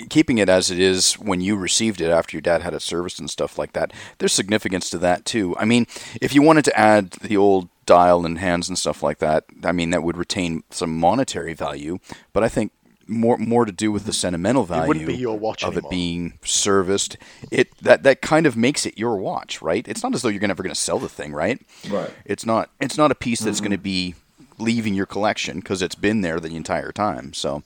keeping 0.10 0.38
it 0.38 0.50
as 0.50 0.72
it 0.72 0.80
is 0.80 1.14
when 1.14 1.42
you 1.42 1.56
received 1.56 2.02
it 2.02 2.10
after 2.10 2.36
your 2.36 2.42
dad 2.42 2.62
had 2.62 2.74
it 2.74 2.82
serviced 2.82 3.20
and 3.20 3.30
stuff 3.30 3.58
like 3.58 3.74
that, 3.74 3.92
there's 4.18 4.34
significance 4.34 4.90
to 4.90 4.98
that 5.00 5.26
too. 5.26 5.56
I 5.58 5.66
mean, 5.66 5.88
if 6.22 6.34
you 6.34 6.42
wanted 6.42 6.66
to 6.66 6.80
add 6.80 7.12
the 7.22 7.38
old 7.38 7.70
dial 7.86 8.26
and 8.26 8.40
hands 8.40 8.68
and 8.68 8.78
stuff 8.78 9.04
like 9.04 9.20
that, 9.20 9.46
I 9.64 9.72
mean, 9.72 9.92
that 9.92 10.04
would 10.04 10.18
retain 10.18 10.64
some 10.70 10.98
monetary 10.98 11.54
value, 11.54 12.00
but 12.34 12.44
I 12.44 12.50
think 12.50 12.72
more 13.08 13.38
more 13.38 13.66
to 13.66 13.72
do 13.72 13.92
with 13.92 14.06
the 14.06 14.14
sentimental 14.14 14.64
value 14.64 14.88
wouldn't 14.88 15.06
be 15.06 15.16
your 15.16 15.38
watch 15.38 15.64
of 15.64 15.74
anymore. 15.74 15.90
it 15.90 15.92
being 15.92 16.40
serviced. 16.44 17.18
It 17.52 17.76
that 17.80 18.04
that 18.04 18.22
kind 18.22 18.46
of 18.46 18.58
makes 18.58 18.86
it 18.86 18.98
your 18.98 19.18
watch, 19.18 19.62
right? 19.62 19.88
It's 19.88 20.02
not 20.02 20.16
as 20.16 20.22
though 20.22 20.30
you're 20.30 20.46
never 20.48 20.64
going 20.64 20.74
to 20.74 20.80
sell 20.80 21.00
the 21.00 21.10
thing, 21.10 21.34
right? 21.34 21.62
Right. 21.90 22.10
It's 22.26 22.46
not 22.46 22.72
it's 22.80 22.98
not 22.98 23.12
a 23.12 23.16
piece 23.16 23.42
that's 23.42 23.60
going 23.60 23.72
to 23.72 23.78
mm-hmm. 23.78 23.84
be 23.84 24.16
leaving 24.58 24.94
your 24.94 25.06
collection 25.06 25.60
because 25.60 25.82
it's 25.82 25.96
been 25.96 26.22
there 26.22 26.40
the 26.40 26.56
entire 26.56 26.92
time. 26.92 27.34
So 27.34 27.64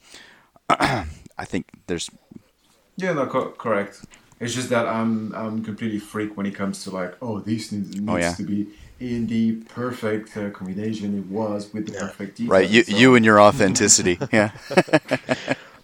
I 1.39 1.45
think 1.45 1.63
there's 1.88 2.10
Yeah, 2.97 3.13
no, 3.13 3.25
co- 3.28 3.52
correct. 3.52 4.06
It's 4.39 4.54
just 4.54 4.69
that 4.69 4.86
I'm 4.88 5.34
I'm 5.36 5.63
completely 5.63 5.99
freak 5.99 6.36
when 6.38 6.45
it 6.45 6.56
comes 6.56 6.84
to 6.84 6.91
like, 6.91 7.15
oh, 7.21 7.39
this 7.39 7.71
needs, 7.71 7.89
needs 7.95 8.10
Oh, 8.10 8.17
yeah. 8.17 8.34
to 8.36 8.43
be 8.43 8.67
in 8.99 9.28
the 9.28 9.54
perfect 9.73 10.36
uh, 10.38 10.49
combination 10.49 11.17
it 11.17 11.25
was 11.28 11.73
with 11.73 11.86
the 11.88 11.93
perfect 12.06 12.38
detail. 12.38 12.52
right. 12.56 12.69
You 12.69 12.84
So- 12.84 12.97
you 12.97 13.15
and 13.15 13.25
your 13.25 13.39
authenticity. 13.41 14.17
yeah. 14.32 14.52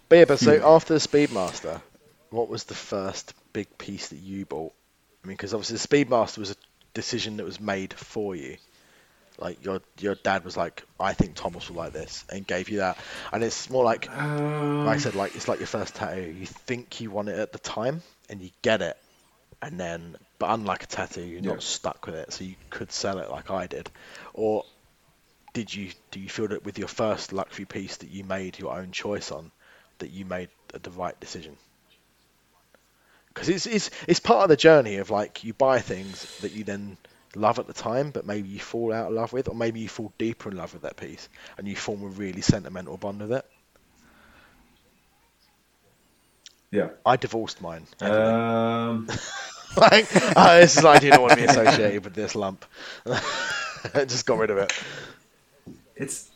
But 0.08 0.16
yeah, 0.18 0.24
but 0.26 0.38
so 0.38 0.52
after 0.76 0.94
the 0.94 1.00
Speedmaster, 1.00 1.80
what 2.30 2.48
was 2.48 2.64
the 2.64 2.74
first 2.74 3.34
big 3.52 3.66
piece 3.78 4.08
that 4.08 4.18
you 4.18 4.46
bought? 4.46 4.72
I 5.24 5.26
mean, 5.26 5.36
because 5.36 5.52
obviously 5.54 5.78
the 5.78 5.88
Speedmaster 6.06 6.38
was 6.38 6.50
a 6.52 6.56
decision 6.94 7.36
that 7.38 7.44
was 7.44 7.58
made 7.60 7.92
for 7.94 8.36
you. 8.36 8.56
Like 9.38 9.64
your 9.64 9.80
your 9.98 10.14
dad 10.16 10.44
was 10.44 10.56
like, 10.56 10.84
I 11.00 11.12
think 11.14 11.36
Thomas 11.36 11.68
will 11.68 11.76
like 11.76 11.92
this, 11.92 12.24
and 12.30 12.46
gave 12.46 12.68
you 12.70 12.78
that. 12.78 12.98
And 13.32 13.42
it's 13.44 13.68
more 13.70 13.84
like, 13.84 14.10
Um, 14.10 14.76
like 14.84 14.98
I 15.00 15.02
said, 15.02 15.14
like 15.14 15.34
it's 15.34 15.48
like 15.48 15.60
your 15.60 15.66
first 15.66 15.94
tattoo. 15.96 16.30
You 16.30 16.46
think 16.46 17.00
you 17.00 17.10
want 17.10 17.28
it 17.28 17.38
at 17.38 17.52
the 17.52 17.58
time, 17.58 18.02
and 18.28 18.40
you 18.42 18.50
get 18.62 18.82
it, 18.82 18.96
and 19.62 19.78
then, 19.80 20.16
but 20.38 20.50
unlike 20.50 20.84
a 20.84 20.86
tattoo, 20.86 21.22
you're 21.22 21.40
Yeah. 21.40 21.54
not 21.54 21.62
stuck 21.62 22.06
with 22.06 22.16
it, 22.16 22.32
so 22.32 22.44
you 22.44 22.56
could 22.70 22.92
sell 22.92 23.18
it 23.18 23.30
like 23.30 23.50
I 23.50 23.66
did. 23.66 23.90
Or 24.34 24.64
did 25.54 25.74
you? 25.74 25.92
Do 26.10 26.20
you 26.20 26.28
feel 26.28 26.48
that 26.48 26.64
with 26.64 26.78
your 26.78 26.88
first 26.88 27.32
luxury 27.32 27.64
piece 27.66 27.96
that 27.98 28.10
you 28.10 28.24
made 28.24 28.58
your 28.58 28.76
own 28.78 28.92
choice 28.92 29.30
on, 29.32 29.52
that 29.98 30.10
you 30.10 30.24
made 30.24 30.50
the 30.72 30.90
right 30.90 31.18
decision? 31.20 31.58
Because 33.28 33.48
it's, 33.48 33.66
it's 33.66 33.90
it's 34.08 34.20
part 34.20 34.44
of 34.44 34.48
the 34.48 34.56
journey 34.56 34.96
of 34.96 35.10
like 35.10 35.44
you 35.44 35.52
buy 35.54 35.80
things 35.80 36.26
that 36.40 36.52
you 36.52 36.64
then 36.64 36.98
love 37.36 37.58
at 37.58 37.66
the 37.66 37.72
time, 37.72 38.10
but 38.10 38.26
maybe 38.26 38.48
you 38.48 38.58
fall 38.58 38.92
out 38.92 39.08
of 39.08 39.12
love 39.12 39.32
with, 39.32 39.48
or 39.48 39.54
maybe 39.54 39.80
you 39.80 39.88
fall 39.88 40.12
deeper 40.18 40.50
in 40.50 40.56
love 40.56 40.72
with 40.72 40.82
that 40.82 40.96
piece 40.96 41.28
and 41.58 41.68
you 41.68 41.76
form 41.76 42.02
a 42.02 42.08
really 42.08 42.40
sentimental 42.40 42.96
bond 42.96 43.20
with 43.20 43.32
it. 43.32 43.46
Yeah. 46.70 46.88
I 47.04 47.16
divorced 47.16 47.60
mine. 47.62 47.86
Um, 48.00 49.06
like, 49.76 50.08
oh, 50.36 50.60
this 50.60 50.76
is 50.76 50.84
I 50.84 50.98
didn't 50.98 51.20
want 51.20 51.32
to 51.32 51.36
be 51.36 51.44
associated 51.44 52.04
with 52.04 52.14
this 52.14 52.34
lump. 52.34 52.64
I 53.06 54.04
just 54.04 54.26
got 54.26 54.38
rid 54.38 54.50
of 54.50 54.58
it. 54.58 54.72
it's 55.94 56.30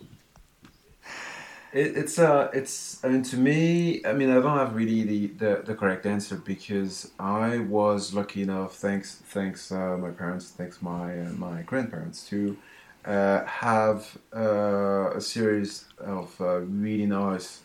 it, 1.72 1.96
it's 1.96 2.18
uh 2.18 2.50
it's 2.52 3.02
I 3.04 3.09
mean 3.09 3.22
to 3.24 3.37
me 3.37 4.04
I 4.04 4.12
mean 4.12 4.30
I 4.30 4.35
don't 4.35 4.59
have 4.59 4.74
really 4.74 5.02
the, 5.04 5.26
the, 5.28 5.62
the 5.66 5.74
correct 5.74 6.06
answer 6.06 6.37
because 6.37 7.11
I 7.18 7.59
was 7.59 8.12
lucky 8.14 8.42
enough 8.42 8.74
thanks 8.76 9.16
thanks 9.16 9.70
uh, 9.70 9.96
my 9.96 10.11
parents 10.11 10.50
thanks 10.50 10.83
my 10.83 11.20
uh, 11.20 11.30
my 11.33 11.62
grandparents 11.62 12.26
to 12.28 12.56
uh, 13.04 13.44
have 13.44 14.18
uh, 14.37 15.12
a 15.14 15.20
series 15.20 15.87
of 15.98 16.38
uh, 16.40 16.61
really 16.61 17.06
nice 17.06 17.61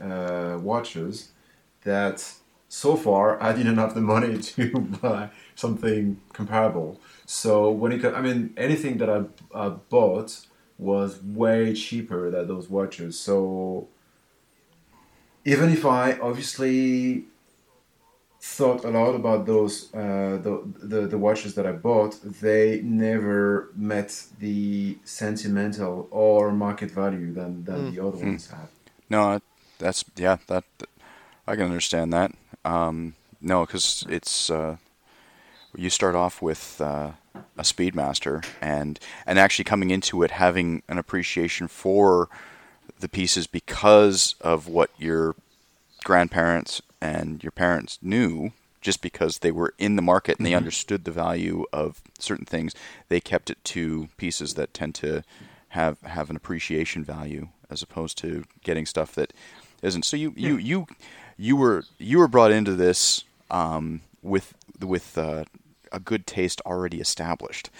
uh, 0.00 0.58
watches 0.60 1.30
that 1.84 2.32
so 2.68 2.96
far 2.96 3.42
I 3.42 3.52
didn't 3.52 3.76
have 3.76 3.94
the 3.94 4.00
money 4.00 4.38
to 4.42 4.80
buy 5.02 5.30
something 5.54 6.20
comparable. 6.32 7.00
So 7.26 7.70
when 7.70 7.92
it 7.92 8.04
I 8.04 8.20
mean 8.20 8.54
anything 8.56 8.98
that 8.98 9.10
I, 9.10 9.24
I 9.54 9.68
bought 9.68 10.46
was 10.80 11.22
way 11.22 11.74
cheaper 11.74 12.30
than 12.30 12.48
those 12.48 12.68
watches. 12.68 13.18
So 13.18 13.88
even 15.44 15.70
if 15.70 15.84
I 15.84 16.18
obviously 16.18 17.24
thought 18.40 18.84
a 18.84 18.90
lot 18.90 19.14
about 19.14 19.44
those 19.44 19.92
uh, 19.94 20.38
the, 20.42 20.62
the 20.82 21.06
the 21.06 21.18
watches 21.18 21.54
that 21.54 21.66
I 21.66 21.72
bought, 21.72 22.16
they 22.40 22.80
never 22.82 23.70
met 23.76 24.24
the 24.38 24.98
sentimental 25.04 26.08
or 26.10 26.50
market 26.52 26.90
value 26.90 27.32
than 27.32 27.64
than 27.64 27.94
the 27.94 28.00
other 28.06 28.16
ones 28.16 28.50
have. 28.50 28.70
No, 29.10 29.40
that's 29.78 30.04
yeah. 30.16 30.38
That 30.46 30.64
I 31.46 31.56
can 31.56 31.66
understand 31.66 32.12
that. 32.12 32.32
Um, 32.64 33.14
no, 33.40 33.66
because 33.66 34.04
it's 34.08 34.50
uh, 34.50 34.76
you 35.76 35.90
start 35.90 36.14
off 36.14 36.40
with 36.40 36.80
uh, 36.80 37.12
a 37.56 37.62
Speedmaster 37.62 38.44
and 38.60 38.98
and 39.26 39.38
actually 39.38 39.64
coming 39.64 39.90
into 39.90 40.22
it 40.22 40.32
having 40.32 40.82
an 40.88 40.98
appreciation 40.98 41.68
for 41.68 42.28
the 42.98 43.08
pieces 43.08 43.46
because 43.46 44.34
of 44.40 44.66
what 44.66 44.90
your 44.98 45.34
grandparents 46.04 46.82
and 47.00 47.42
your 47.42 47.52
parents 47.52 47.98
knew 48.02 48.52
just 48.80 49.02
because 49.02 49.38
they 49.38 49.50
were 49.50 49.74
in 49.78 49.96
the 49.96 50.02
market 50.02 50.38
and 50.38 50.46
they 50.46 50.54
understood 50.54 51.04
the 51.04 51.10
value 51.10 51.66
of 51.72 52.00
certain 52.18 52.46
things 52.46 52.74
they 53.08 53.20
kept 53.20 53.50
it 53.50 53.62
to 53.64 54.08
pieces 54.16 54.54
that 54.54 54.72
tend 54.72 54.94
to 54.94 55.22
have 55.70 56.00
have 56.02 56.30
an 56.30 56.36
appreciation 56.36 57.04
value 57.04 57.48
as 57.70 57.82
opposed 57.82 58.18
to 58.18 58.44
getting 58.62 58.86
stuff 58.86 59.14
that 59.14 59.32
isn't. 59.82 60.04
So 60.04 60.16
you 60.16 60.32
you 60.36 60.56
you 60.56 60.86
you 61.36 61.56
were 61.56 61.84
you 61.98 62.18
were 62.18 62.28
brought 62.28 62.50
into 62.50 62.74
this 62.74 63.24
um, 63.50 64.02
with 64.22 64.54
with 64.80 65.16
uh, 65.16 65.44
a 65.92 66.00
good 66.00 66.26
taste 66.26 66.60
already 66.66 67.00
established 67.00 67.70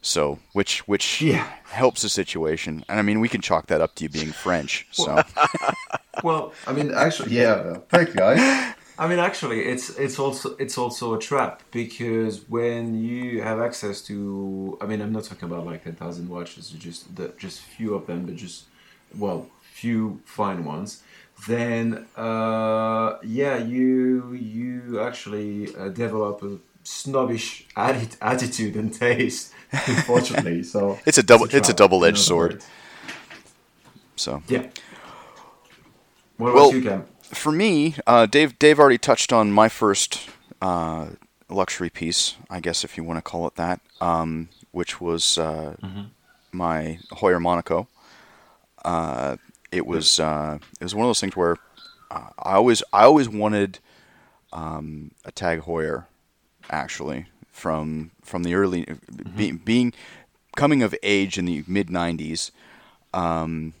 so 0.00 0.38
which 0.52 0.86
which 0.86 1.20
Yeah. 1.20 1.46
helps 1.64 2.02
the 2.02 2.08
situation 2.08 2.84
and 2.88 2.98
i 2.98 3.02
mean 3.02 3.20
we 3.20 3.28
can 3.28 3.40
chalk 3.40 3.66
that 3.66 3.80
up 3.80 3.94
to 3.96 4.04
you 4.04 4.08
being 4.10 4.32
french 4.32 4.86
so 4.92 5.22
Well, 6.24 6.52
I 6.66 6.72
mean, 6.72 6.92
actually, 6.92 7.36
yeah. 7.36 7.76
Thank 7.90 8.08
you, 8.08 8.14
guys. 8.16 8.74
I 8.98 9.06
mean, 9.06 9.20
actually, 9.20 9.60
it's 9.66 9.90
it's 9.90 10.18
also 10.18 10.56
it's 10.56 10.76
also 10.76 11.14
a 11.14 11.18
trap 11.20 11.62
because 11.70 12.48
when 12.48 13.00
you 13.00 13.40
have 13.42 13.60
access 13.60 14.02
to, 14.02 14.76
I 14.80 14.86
mean, 14.86 15.00
I'm 15.00 15.12
not 15.12 15.24
talking 15.24 15.48
about 15.48 15.64
like 15.64 15.84
ten 15.84 15.94
thousand 15.94 16.28
watches, 16.28 16.70
just 16.70 17.14
the, 17.14 17.28
just 17.38 17.60
few 17.60 17.94
of 17.94 18.06
them, 18.08 18.26
but 18.26 18.34
just 18.34 18.64
well, 19.16 19.46
few 19.62 20.20
fine 20.24 20.64
ones. 20.64 21.04
Then, 21.46 22.06
uh, 22.16 23.18
yeah, 23.22 23.56
you 23.58 24.32
you 24.34 24.98
actually 25.00 25.72
uh, 25.76 25.88
develop 25.90 26.42
a 26.42 26.58
snobbish 26.88 27.66
atti- 27.76 28.16
attitude 28.20 28.74
and 28.76 28.92
taste, 28.92 29.52
unfortunately. 29.72 30.62
So 30.72 30.98
It's 31.06 31.18
a 31.18 31.22
double- 31.22 31.48
it's 31.54 31.68
a 31.68 31.74
double-edged 31.74 32.16
in 32.16 32.20
other 32.20 32.22
sword. 32.22 32.64
so 34.16 34.42
Yeah. 34.48 34.66
What 36.36 36.54
Well- 36.54 36.68
about 36.70 36.74
you, 36.76 36.82
Cam? 36.82 37.04
for 37.32 37.52
me, 37.52 37.94
uh, 38.06 38.26
Dave 38.26 38.58
Dave 38.58 38.78
already 38.78 38.98
touched 38.98 39.32
on 39.32 39.52
my 39.52 39.68
first 39.68 40.20
uh, 40.62 41.08
luxury 41.48 41.90
piece, 41.90 42.36
I 42.48 42.60
guess 42.60 42.84
if 42.84 42.96
you 42.96 43.04
want 43.04 43.18
to 43.18 43.22
call 43.30 43.46
it 43.46 43.54
that, 43.56 43.80
um, 44.00 44.48
which 44.72 45.00
was 45.00 45.36
uh, 45.38 45.76
my 46.52 46.98
Heuer 47.12 47.40
Monaco. 47.40 47.86
Uh, 48.84 49.36
it 49.70 49.86
was 49.86 50.18
uh, 50.18 50.58
it 50.80 50.84
was 50.84 50.94
one 50.94 51.04
of 51.04 51.08
those 51.10 51.20
things 51.20 51.36
where 51.36 51.56
uh, 52.10 52.30
I 52.38 52.54
always 52.54 52.82
I 52.92 53.02
always 53.04 53.28
wanted 53.28 53.78
um, 54.52 55.10
a 55.26 55.30
Tag 55.32 55.62
Heuer, 55.62 56.06
actually 56.70 57.26
from 57.50 58.10
from 58.22 58.42
the 58.44 58.54
early 58.54 58.86
be, 59.36 59.52
being 59.52 59.92
coming 60.56 60.82
of 60.82 60.94
age 61.02 61.38
in 61.38 61.44
the 61.46 61.64
mid 61.66 61.88
'90s. 61.88 62.50
Um, 63.14 63.72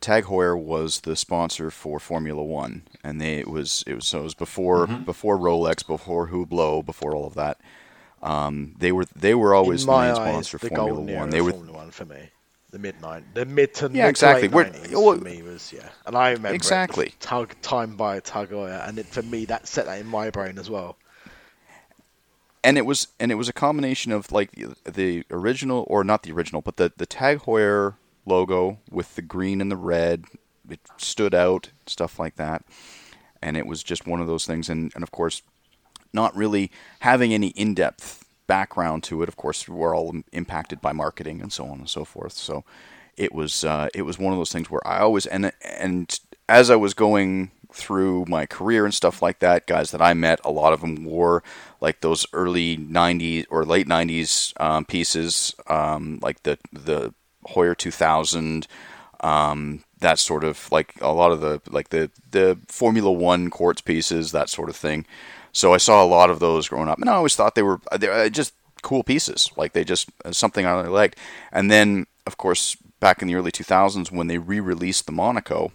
Tag 0.00 0.24
Heuer 0.24 0.58
was 0.58 1.00
the 1.00 1.16
sponsor 1.16 1.70
for 1.70 1.98
Formula 2.00 2.42
One, 2.42 2.82
and 3.04 3.20
they 3.20 3.38
it 3.38 3.48
was 3.48 3.84
it 3.86 3.94
was 3.94 4.06
so 4.06 4.20
it 4.20 4.24
was 4.24 4.34
before 4.34 4.86
before 4.86 5.36
Rolex, 5.38 5.86
before 5.86 6.28
Hublot, 6.28 6.86
before 6.86 7.14
all 7.14 7.26
of 7.26 7.34
that. 7.34 7.60
Um, 8.22 8.74
they 8.78 8.92
were 8.92 9.04
they 9.16 9.34
were 9.34 9.54
always 9.54 9.84
the 9.84 9.92
main 9.92 10.14
sponsor 10.14 10.56
of 10.56 10.62
Formula 10.62 11.00
One. 11.00 11.30
They 11.30 11.40
were 11.40 11.50
Formula 11.52 11.76
One 11.76 11.90
for 11.90 12.04
me. 12.04 12.30
The 12.70 12.78
mid 12.78 13.00
nine, 13.02 13.24
the 13.34 13.44
mid 13.44 13.74
to 13.74 13.86
Yeah, 13.92 14.04
mid 14.04 14.10
exactly. 14.10 14.48
90s 14.48 14.92
well- 14.94 15.18
for 15.18 15.24
me 15.24 15.42
was 15.42 15.72
yeah, 15.72 15.88
and 16.06 16.16
I 16.16 16.30
remember 16.30 16.50
it, 16.50 16.54
Exactly. 16.54 17.14
tug 17.18 17.54
time 17.62 17.96
by 17.96 18.20
Tag 18.20 18.50
Heuer, 18.50 18.88
and 18.88 18.98
it, 19.00 19.06
for 19.06 19.22
me 19.22 19.44
that 19.46 19.66
set 19.66 19.86
that 19.86 19.98
in 20.00 20.06
my 20.06 20.30
brain 20.30 20.56
as 20.56 20.70
well. 20.70 20.96
And 22.62 22.76
it 22.76 22.86
was 22.86 23.08
and 23.18 23.32
it 23.32 23.36
was 23.36 23.48
a 23.48 23.54
combination 23.54 24.12
of 24.12 24.30
like 24.32 24.52
the, 24.84 25.24
original 25.30 25.84
or 25.88 26.04
not 26.04 26.22
the 26.22 26.32
original, 26.32 26.60
but 26.60 26.76
the 26.76 26.92
the 26.96 27.06
Tag 27.06 27.40
Heuer 27.40 27.94
logo 28.26 28.78
with 28.90 29.14
the 29.16 29.22
green 29.22 29.60
and 29.60 29.70
the 29.70 29.76
red. 29.76 30.24
It 30.68 30.80
stood 30.98 31.34
out, 31.34 31.70
stuff 31.86 32.18
like 32.18 32.36
that, 32.36 32.64
and 33.42 33.56
it 33.56 33.66
was 33.66 33.82
just 33.82 34.06
one 34.06 34.20
of 34.20 34.26
those 34.26 34.46
things. 34.46 34.68
And 34.68 34.92
and 34.94 35.02
of 35.02 35.10
course, 35.10 35.42
not 36.12 36.36
really 36.36 36.70
having 37.00 37.32
any 37.32 37.48
in 37.48 37.74
depth 37.74 38.24
background 38.46 39.02
to 39.04 39.22
it. 39.22 39.28
Of 39.28 39.36
course, 39.36 39.68
we're 39.68 39.96
all 39.96 40.14
impacted 40.32 40.80
by 40.80 40.92
marketing 40.92 41.40
and 41.40 41.52
so 41.52 41.64
on 41.66 41.78
and 41.78 41.88
so 41.88 42.04
forth. 42.04 42.32
So 42.32 42.64
it 43.16 43.34
was 43.34 43.64
uh, 43.64 43.88
it 43.94 44.02
was 44.02 44.18
one 44.18 44.32
of 44.32 44.38
those 44.38 44.52
things 44.52 44.70
where 44.70 44.86
I 44.86 45.00
always 45.00 45.26
and 45.26 45.52
and 45.64 46.18
as 46.48 46.70
I 46.70 46.76
was 46.76 46.94
going 46.94 47.52
through 47.72 48.24
my 48.26 48.46
career 48.46 48.84
and 48.84 48.94
stuff 48.94 49.22
like 49.22 49.38
that, 49.38 49.66
guys 49.66 49.92
that 49.92 50.02
I 50.02 50.14
met, 50.14 50.40
a 50.44 50.50
lot 50.50 50.72
of 50.72 50.80
them 50.80 51.04
wore 51.04 51.42
like 51.80 52.00
those 52.00 52.26
early 52.32 52.76
'90s 52.76 53.46
or 53.50 53.64
late 53.64 53.88
'90s 53.88 54.52
um, 54.60 54.84
pieces, 54.84 55.54
um, 55.66 56.18
like 56.22 56.42
the 56.42 56.58
the 56.72 57.14
Heuer 57.48 57.76
2000. 57.76 58.66
Um, 59.22 59.84
that 59.98 60.18
sort 60.18 60.44
of 60.44 60.70
like 60.72 60.94
a 61.00 61.12
lot 61.12 61.30
of 61.30 61.40
the 61.40 61.60
like 61.70 61.90
the 61.90 62.10
the 62.30 62.58
Formula 62.68 63.10
One 63.12 63.50
quartz 63.50 63.80
pieces, 63.80 64.32
that 64.32 64.48
sort 64.48 64.70
of 64.70 64.76
thing. 64.76 65.06
So 65.52 65.74
I 65.74 65.78
saw 65.78 66.02
a 66.02 66.06
lot 66.06 66.30
of 66.30 66.38
those 66.38 66.68
growing 66.68 66.88
up, 66.88 66.98
and 66.98 67.08
I 67.10 67.14
always 67.14 67.36
thought 67.36 67.54
they 67.54 67.62
were 67.62 67.80
they 67.98 68.08
were 68.08 68.30
just 68.30 68.54
cool 68.82 69.02
pieces. 69.02 69.50
Like 69.56 69.72
they 69.72 69.84
just 69.84 70.08
uh, 70.24 70.32
something 70.32 70.64
I 70.66 70.72
really 70.72 70.88
liked. 70.88 71.18
And 71.52 71.70
then, 71.70 72.06
of 72.26 72.36
course, 72.36 72.76
back 73.00 73.22
in 73.22 73.28
the 73.28 73.34
early 73.34 73.52
2000s 73.52 74.10
when 74.10 74.26
they 74.26 74.38
re-released 74.38 75.06
the 75.06 75.12
Monaco, 75.12 75.72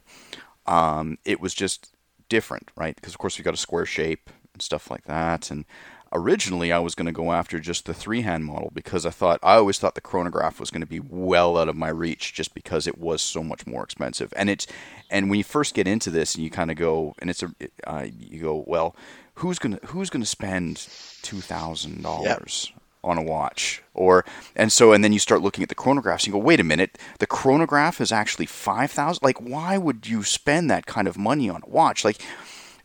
um, 0.66 1.18
it 1.26 1.40
was 1.40 1.54
just 1.54 1.92
different, 2.30 2.72
right? 2.76 2.96
Because 2.96 3.14
of 3.14 3.20
course 3.20 3.38
we 3.38 3.44
got 3.44 3.54
a 3.54 3.58
square 3.58 3.86
shape 3.86 4.30
and 4.56 4.62
stuff 4.62 4.90
like 4.90 5.04
that. 5.04 5.52
And 5.52 5.66
originally 6.12 6.72
I 6.72 6.80
was 6.80 6.96
going 6.96 7.06
to 7.06 7.12
go 7.12 7.32
after 7.32 7.60
just 7.60 7.86
the 7.86 7.94
three-hand 7.94 8.46
model 8.46 8.72
because 8.74 9.06
I 9.06 9.10
thought 9.10 9.40
I 9.44 9.56
always 9.56 9.78
thought 9.78 9.96
the 9.96 10.02
chronograph 10.02 10.60
was 10.60 10.72
going 10.72 10.82
to 10.82 10.88
be 10.88 11.00
well 11.00 11.58
out 11.58 11.70
of 11.70 11.76
my 11.76 11.90
reach 11.90 12.34
just 12.34 12.54
because 12.54 12.88
it 12.88 12.98
was 12.98 13.22
so 13.22 13.44
much 13.44 13.68
more 13.68 13.84
expensive. 13.84 14.34
And 14.36 14.50
it's 14.50 14.66
and 15.12 15.30
when 15.30 15.38
you 15.38 15.44
first 15.44 15.76
get 15.76 15.88
into 15.88 16.10
this 16.10 16.36
and 16.36 16.44
you 16.44 16.50
kind 16.50 16.72
of 16.72 16.78
go 16.78 17.14
and 17.20 17.30
it's 17.30 17.44
a 17.44 17.54
uh, 17.86 18.08
you 18.18 18.42
go 18.42 18.64
well, 18.66 18.96
who's 19.36 19.60
gonna 19.60 19.80
who's 19.88 20.10
gonna 20.10 20.26
spend 20.26 20.88
two 21.22 21.42
thousand 21.42 22.02
dollars? 22.02 22.72
on 23.04 23.20
a 23.20 23.22
watch 23.22 23.84
or 23.94 24.26
and 24.56 24.72
so 24.72 24.92
and 24.92 25.04
then 25.04 25.14
you 25.14 25.20
start 25.20 25.40
looking 25.40 25.62
at 25.62 25.70
the 25.70 25.76
chronographs 25.76 26.22
and 26.22 26.28
you 26.28 26.34
go 26.34 26.40
wait 26.40 26.60
a 26.60 26.64
minute 26.64 26.98
the 27.20 27.28
chronograph 27.28 28.02
is 28.02 28.12
actually 28.12 28.48
5000 28.48 29.24
like 29.24 29.40
why 29.40 29.78
would 29.78 30.08
you 30.08 30.24
spend 30.24 30.72
that 30.72 30.88
kind 30.88 31.08
of 31.08 31.16
money 31.16 31.48
on 31.48 31.62
a 31.64 31.70
watch 31.70 32.04
like 32.04 32.20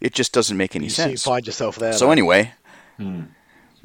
it 0.01 0.15
just 0.15 0.33
doesn't 0.33 0.57
make 0.57 0.75
any 0.77 0.87
You 0.87 0.91
soon 0.91 1.09
sense 1.11 1.25
find 1.25 1.47
yourself 1.47 1.77
there. 1.77 1.93
so 1.93 2.07
though. 2.07 2.13
anyway 2.13 2.53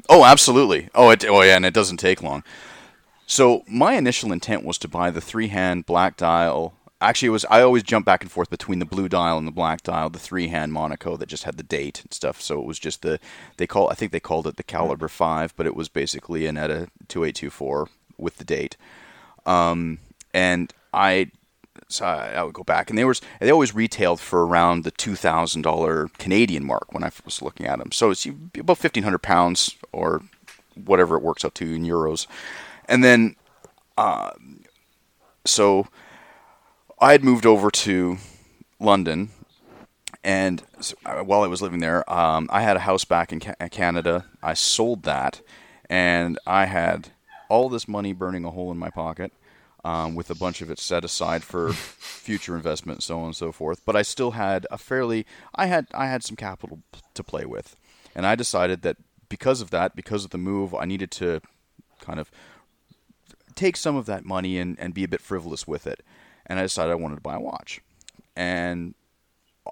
oh 0.08 0.24
absolutely 0.24 0.88
oh 0.94 1.10
it, 1.10 1.24
oh 1.24 1.42
yeah 1.42 1.56
and 1.56 1.64
it 1.66 1.74
doesn't 1.74 1.96
take 1.98 2.22
long 2.22 2.42
so 3.26 3.62
my 3.66 3.94
initial 3.94 4.32
intent 4.32 4.64
was 4.64 4.78
to 4.78 4.88
buy 4.88 5.10
the 5.10 5.20
three 5.20 5.48
hand 5.48 5.86
black 5.86 6.16
dial 6.16 6.74
actually 7.00 7.28
it 7.28 7.30
was 7.30 7.44
I 7.50 7.60
always 7.62 7.82
jump 7.82 8.06
back 8.06 8.22
and 8.22 8.30
forth 8.30 8.50
between 8.50 8.78
the 8.78 8.84
blue 8.86 9.08
dial 9.08 9.36
and 9.36 9.46
the 9.46 9.52
black 9.52 9.82
dial, 9.82 10.08
the 10.10 10.18
three 10.18 10.48
hand 10.48 10.72
Monaco 10.72 11.16
that 11.18 11.26
just 11.28 11.44
had 11.44 11.58
the 11.58 11.62
date 11.62 12.00
and 12.02 12.12
stuff. 12.12 12.40
So 12.40 12.58
it 12.58 12.64
was 12.64 12.78
just 12.78 13.02
the 13.02 13.20
they 13.58 13.66
call 13.66 13.90
I 13.90 13.94
think 13.94 14.12
they 14.12 14.20
called 14.20 14.46
it 14.46 14.56
the 14.56 14.62
caliber 14.62 15.08
five, 15.08 15.54
but 15.56 15.66
it 15.66 15.76
was 15.76 15.90
basically 15.90 16.46
an 16.46 16.56
ETA 16.56 16.88
two 17.08 17.24
eight 17.24 17.34
two 17.34 17.50
four 17.50 17.88
with 18.16 18.38
the 18.38 18.44
date. 18.44 18.78
Um, 19.44 19.98
and 20.32 20.72
I 20.94 21.30
so 21.88 22.04
I, 22.04 22.42
would 22.42 22.54
go 22.54 22.64
back, 22.64 22.90
and 22.90 22.98
they 22.98 23.04
was 23.04 23.20
they 23.40 23.50
always 23.50 23.74
retailed 23.74 24.20
for 24.20 24.46
around 24.46 24.84
the 24.84 24.90
two 24.90 25.14
thousand 25.14 25.62
dollar 25.62 26.08
Canadian 26.18 26.64
mark 26.64 26.92
when 26.92 27.04
I 27.04 27.10
was 27.24 27.42
looking 27.42 27.66
at 27.66 27.78
them. 27.78 27.92
So 27.92 28.10
it's 28.10 28.26
about 28.58 28.78
fifteen 28.78 29.04
hundred 29.04 29.22
pounds 29.22 29.76
or 29.92 30.22
whatever 30.74 31.16
it 31.16 31.22
works 31.22 31.44
out 31.44 31.54
to 31.56 31.74
in 31.74 31.84
euros, 31.84 32.26
and 32.88 33.04
then 33.04 33.36
uh, 33.96 34.30
so 35.44 35.86
I 37.00 37.12
had 37.12 37.22
moved 37.22 37.46
over 37.46 37.70
to 37.70 38.18
London, 38.80 39.30
and 40.24 40.64
uh, 41.04 41.20
while 41.22 41.42
I 41.42 41.46
was 41.46 41.62
living 41.62 41.80
there, 41.80 42.10
um, 42.12 42.48
I 42.50 42.62
had 42.62 42.76
a 42.76 42.80
house 42.80 43.04
back 43.04 43.32
in 43.32 43.38
Ca- 43.38 43.68
Canada. 43.70 44.26
I 44.42 44.54
sold 44.54 45.04
that, 45.04 45.40
and 45.88 46.36
I 46.46 46.64
had 46.64 47.10
all 47.48 47.68
this 47.68 47.86
money 47.86 48.12
burning 48.12 48.44
a 48.44 48.50
hole 48.50 48.72
in 48.72 48.78
my 48.78 48.90
pocket 48.90 49.32
um, 49.86 50.16
with 50.16 50.30
a 50.30 50.34
bunch 50.34 50.62
of 50.62 50.68
it 50.68 50.80
set 50.80 51.04
aside 51.04 51.44
for 51.44 51.72
future 51.72 52.56
investment, 52.56 53.04
so 53.04 53.20
on 53.20 53.26
and 53.26 53.36
so 53.36 53.52
forth. 53.52 53.82
But 53.86 53.94
I 53.94 54.02
still 54.02 54.32
had 54.32 54.66
a 54.68 54.78
fairly, 54.78 55.24
I 55.54 55.66
had 55.66 55.86
I 55.94 56.06
had 56.06 56.24
some 56.24 56.34
capital 56.34 56.80
to 57.14 57.22
play 57.22 57.44
with, 57.44 57.76
and 58.12 58.26
I 58.26 58.34
decided 58.34 58.82
that 58.82 58.96
because 59.28 59.60
of 59.60 59.70
that, 59.70 59.94
because 59.94 60.24
of 60.24 60.30
the 60.30 60.38
move, 60.38 60.74
I 60.74 60.86
needed 60.86 61.12
to 61.12 61.40
kind 62.00 62.18
of 62.18 62.32
take 63.54 63.76
some 63.76 63.94
of 63.94 64.06
that 64.06 64.24
money 64.24 64.58
and, 64.58 64.76
and 64.80 64.92
be 64.92 65.04
a 65.04 65.08
bit 65.08 65.20
frivolous 65.20 65.68
with 65.68 65.86
it. 65.86 66.02
And 66.46 66.58
I 66.58 66.62
decided 66.62 66.90
I 66.90 66.96
wanted 66.96 67.16
to 67.16 67.20
buy 67.20 67.36
a 67.36 67.40
watch. 67.40 67.80
And 68.34 68.94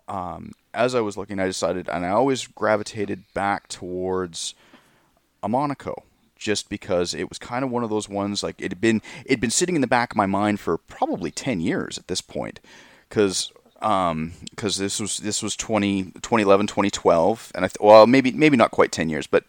um, 0.06 0.52
as 0.72 0.94
I 0.94 1.00
was 1.00 1.16
looking, 1.16 1.40
I 1.40 1.46
decided, 1.46 1.88
and 1.88 2.06
I 2.06 2.10
always 2.10 2.46
gravitated 2.46 3.24
back 3.34 3.66
towards 3.68 4.54
a 5.42 5.48
Monaco 5.48 6.04
just 6.44 6.68
because 6.68 7.14
it 7.14 7.30
was 7.30 7.38
kind 7.38 7.64
of 7.64 7.70
one 7.70 7.82
of 7.82 7.88
those 7.88 8.06
ones 8.06 8.42
like 8.42 8.60
it 8.60 8.70
had 8.70 8.80
been 8.80 9.00
it'd 9.24 9.40
been 9.40 9.50
sitting 9.50 9.74
in 9.74 9.80
the 9.80 9.86
back 9.86 10.12
of 10.12 10.16
my 10.16 10.26
mind 10.26 10.60
for 10.60 10.76
probably 10.76 11.30
10 11.30 11.58
years 11.60 11.96
at 11.96 12.06
this 12.06 12.20
point. 12.20 12.60
Cuz 13.08 13.50
um 13.80 14.32
cuz 14.54 14.76
this 14.76 15.00
was 15.00 15.16
this 15.18 15.42
was 15.42 15.56
20 15.56 16.12
2011 16.20 16.66
2012 16.66 17.50
and 17.54 17.64
I 17.64 17.68
th- 17.68 17.80
well 17.80 18.06
maybe 18.06 18.30
maybe 18.30 18.58
not 18.58 18.70
quite 18.70 18.92
10 18.92 19.08
years 19.08 19.26
but 19.26 19.44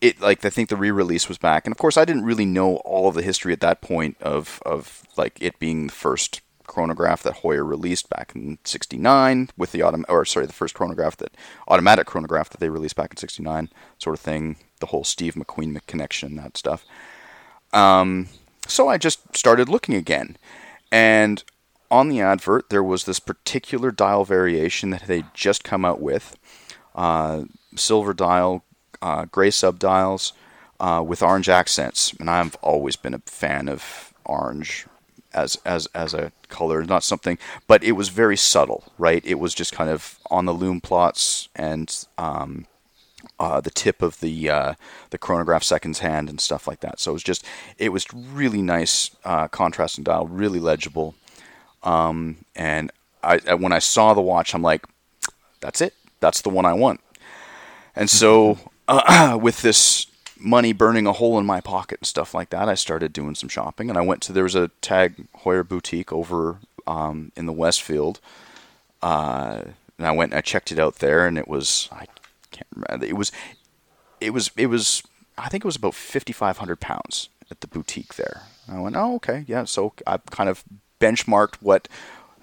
it 0.00 0.20
like 0.20 0.44
I 0.44 0.50
think 0.50 0.68
the 0.68 0.76
re-release 0.76 1.28
was 1.28 1.38
back. 1.38 1.64
And 1.64 1.72
of 1.72 1.78
course 1.78 1.96
I 1.96 2.04
didn't 2.04 2.24
really 2.24 2.44
know 2.44 2.76
all 2.78 3.08
of 3.08 3.14
the 3.14 3.22
history 3.22 3.52
at 3.52 3.60
that 3.60 3.80
point 3.80 4.16
of 4.20 4.60
of 4.66 5.04
like 5.16 5.38
it 5.40 5.60
being 5.60 5.86
the 5.86 5.92
first 5.92 6.40
chronograph 6.66 7.22
that 7.22 7.42
Heuer 7.42 7.68
released 7.68 8.08
back 8.08 8.32
in 8.34 8.58
69 8.64 9.50
with 9.56 9.72
the 9.72 9.80
autom- 9.80 10.04
or 10.08 10.24
sorry 10.24 10.46
the 10.46 10.52
first 10.52 10.74
chronograph 10.74 11.16
that 11.18 11.36
automatic 11.68 12.06
chronograph 12.06 12.48
that 12.50 12.60
they 12.60 12.70
released 12.70 12.96
back 12.96 13.12
in 13.12 13.16
69 13.16 13.68
sort 13.98 14.14
of 14.14 14.20
thing 14.20 14.56
the 14.82 14.86
whole 14.86 15.04
Steve 15.04 15.34
McQueen 15.34 15.80
connection, 15.86 16.36
that 16.36 16.58
stuff. 16.58 16.84
Um, 17.72 18.28
so 18.66 18.88
I 18.88 18.98
just 18.98 19.34
started 19.34 19.68
looking 19.68 19.94
again, 19.94 20.36
and 20.90 21.42
on 21.90 22.08
the 22.08 22.20
advert 22.20 22.68
there 22.68 22.82
was 22.82 23.04
this 23.04 23.20
particular 23.20 23.90
dial 23.90 24.24
variation 24.24 24.90
that 24.90 25.06
they'd 25.06 25.32
just 25.32 25.62
come 25.62 25.84
out 25.84 26.00
with, 26.02 26.36
uh, 26.94 27.44
silver 27.76 28.12
dial, 28.12 28.64
uh, 29.00 29.24
gray 29.26 29.50
subdials 29.50 30.32
uh, 30.80 31.02
with 31.06 31.22
orange 31.22 31.48
accents, 31.48 32.12
and 32.18 32.28
I've 32.28 32.56
always 32.56 32.96
been 32.96 33.14
a 33.14 33.20
fan 33.20 33.68
of 33.68 34.12
orange 34.24 34.86
as 35.32 35.56
as 35.64 35.86
as 35.94 36.12
a 36.12 36.32
color, 36.48 36.84
not 36.84 37.04
something, 37.04 37.38
but 37.66 37.82
it 37.82 37.92
was 37.92 38.08
very 38.08 38.36
subtle, 38.36 38.84
right? 38.98 39.24
It 39.24 39.38
was 39.38 39.54
just 39.54 39.72
kind 39.72 39.88
of 39.88 40.18
on 40.30 40.44
the 40.44 40.52
loom 40.52 40.80
plots 40.80 41.48
and 41.54 41.88
um, 42.18 42.66
uh, 43.38 43.60
the 43.60 43.70
tip 43.70 44.02
of 44.02 44.20
the 44.20 44.50
uh, 44.50 44.74
the 45.10 45.18
chronograph 45.18 45.62
seconds 45.62 46.00
hand 46.00 46.28
and 46.28 46.40
stuff 46.40 46.66
like 46.66 46.80
that. 46.80 47.00
So 47.00 47.12
it 47.12 47.14
was 47.14 47.22
just 47.22 47.44
it 47.78 47.90
was 47.90 48.12
really 48.12 48.62
nice 48.62 49.10
uh, 49.24 49.48
contrasting 49.48 50.04
dial, 50.04 50.26
really 50.26 50.60
legible. 50.60 51.14
Um, 51.82 52.38
and 52.54 52.92
I, 53.22 53.54
when 53.54 53.72
I 53.72 53.78
saw 53.78 54.14
the 54.14 54.20
watch, 54.20 54.54
I'm 54.54 54.62
like, 54.62 54.86
that's 55.60 55.80
it, 55.80 55.94
that's 56.20 56.42
the 56.42 56.50
one 56.50 56.64
I 56.64 56.72
want. 56.72 57.00
And 57.94 58.08
so 58.08 58.58
uh, 58.88 59.38
with 59.40 59.62
this 59.62 60.06
money 60.38 60.72
burning 60.72 61.06
a 61.06 61.12
hole 61.12 61.38
in 61.38 61.46
my 61.46 61.60
pocket 61.60 62.00
and 62.00 62.06
stuff 62.06 62.34
like 62.34 62.50
that, 62.50 62.68
I 62.68 62.74
started 62.74 63.12
doing 63.12 63.34
some 63.34 63.48
shopping. 63.48 63.88
And 63.88 63.98
I 63.98 64.02
went 64.02 64.22
to 64.22 64.32
there 64.32 64.42
was 64.42 64.54
a 64.54 64.68
Tag 64.80 65.26
Heuer 65.44 65.66
boutique 65.66 66.12
over 66.12 66.58
um, 66.86 67.32
in 67.36 67.46
the 67.46 67.52
Westfield. 67.52 68.20
Uh, 69.00 69.62
and 69.98 70.06
I 70.06 70.12
went 70.12 70.32
and 70.32 70.38
I 70.38 70.42
checked 70.42 70.72
it 70.72 70.78
out 70.78 70.96
there, 70.96 71.26
and 71.26 71.38
it 71.38 71.46
was 71.46 71.88
I 71.92 72.06
can't 72.52 72.68
remember. 72.74 73.06
It 73.06 73.16
was, 73.16 73.32
it 74.20 74.30
was, 74.32 74.50
it 74.56 74.66
was. 74.66 75.02
I 75.36 75.48
think 75.48 75.64
it 75.64 75.70
was 75.72 75.76
about 75.76 75.94
fifty 75.94 76.32
five 76.32 76.58
hundred 76.58 76.78
pounds 76.80 77.28
at 77.50 77.60
the 77.60 77.66
boutique 77.66 78.14
there. 78.14 78.42
I 78.68 78.78
went, 78.78 78.96
oh 78.96 79.14
okay, 79.16 79.44
yeah. 79.48 79.64
So 79.64 79.92
I 80.06 80.18
kind 80.30 80.48
of 80.48 80.62
benchmarked 81.00 81.56
what, 81.60 81.88